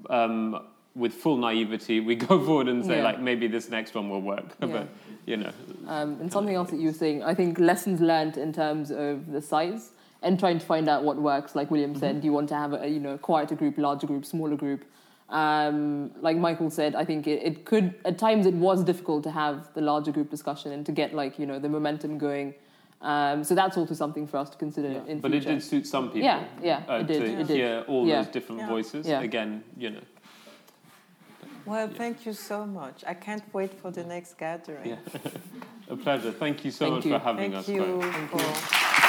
um, 0.09 0.61
with 0.93 1.13
full 1.13 1.37
naivety 1.37 2.01
we 2.01 2.15
go 2.15 2.37
forward 2.45 2.67
and 2.67 2.85
say 2.85 2.97
Yeah. 2.97 3.03
like 3.05 3.21
maybe 3.21 3.47
this 3.47 3.69
next 3.69 3.95
one 3.95 4.09
will 4.09 4.21
work 4.21 4.55
Yeah. 4.59 4.67
but 4.67 4.87
you 5.25 5.37
know 5.37 5.51
Um, 5.87 6.17
and 6.21 6.31
something 6.31 6.55
else 6.55 6.69
that 6.71 6.79
you 6.79 6.87
were 6.87 6.93
saying, 7.05 7.23
I 7.23 7.33
think 7.33 7.59
lessons 7.59 7.99
learned 8.01 8.37
in 8.37 8.51
terms 8.53 8.91
of 8.91 9.31
the 9.31 9.41
size 9.41 9.91
and 10.23 10.39
trying 10.39 10.59
to 10.59 10.65
find 10.65 10.87
out 10.87 11.03
what 11.03 11.17
works. 11.17 11.55
Like 11.55 11.69
William 11.71 11.95
said, 11.95 12.21
do 12.21 12.25
you 12.25 12.33
want 12.33 12.49
to 12.49 12.55
have 12.55 12.73
a 12.73 12.87
you 12.87 12.99
know 12.99 13.17
quieter 13.17 13.55
group, 13.55 13.77
larger 13.77 14.07
group, 14.07 14.25
smaller 14.25 14.55
group? 14.55 14.83
Um, 15.29 16.11
like 16.21 16.37
Michael 16.37 16.69
said, 16.69 16.93
I 16.93 17.05
think 17.05 17.25
it, 17.25 17.41
it 17.43 17.65
could 17.65 17.93
at 18.05 18.17
times 18.17 18.45
it 18.45 18.53
was 18.53 18.83
difficult 18.83 19.23
to 19.23 19.31
have 19.31 19.73
the 19.73 19.81
larger 19.81 20.11
group 20.11 20.29
discussion 20.29 20.71
and 20.73 20.85
to 20.85 20.91
get 20.91 21.13
like 21.13 21.39
you 21.39 21.45
know 21.45 21.59
the 21.59 21.69
momentum 21.69 22.17
going. 22.17 22.53
Um, 23.01 23.43
so 23.43 23.55
that's 23.55 23.77
also 23.77 23.95
something 23.95 24.27
for 24.27 24.37
us 24.37 24.49
to 24.51 24.57
consider 24.57 25.01
in 25.07 25.21
but 25.21 25.33
it 25.33 25.39
did 25.45 25.63
suit 25.63 25.87
some 25.87 26.09
people 26.09 26.21
Yeah, 26.29 26.43
yeah, 26.61 26.83
uh, 26.87 26.97
it 26.99 27.07
did. 27.07 27.19
to 27.21 27.25
it 27.41 27.47
did. 27.47 27.55
hear 27.57 27.83
all 27.87 28.05
Yeah. 28.05 28.17
those 28.21 28.27
different 28.31 28.61
Yeah. 28.61 28.67
voices 28.69 29.07
Yeah. 29.07 29.21
again 29.21 29.63
you 29.75 29.89
know 29.89 30.01
Well, 31.71 31.87
thank 31.87 32.25
you 32.25 32.33
so 32.33 32.65
much. 32.65 33.05
I 33.07 33.13
can't 33.13 33.43
wait 33.53 33.73
for 33.79 33.91
the 33.91 34.03
next 34.03 34.37
gathering. 34.37 34.89
Yeah. 34.89 34.97
a 35.89 35.95
pleasure 35.95 36.33
thank 36.33 36.65
you 36.65 36.71
so 36.71 36.83
Thank 36.83 36.95
much 36.95 37.05
you. 37.05 37.11
for 37.13 37.19
having 37.19 37.53
us. 37.53 37.65
Thank 37.65 37.79
us 37.79 38.89
you 38.89 39.00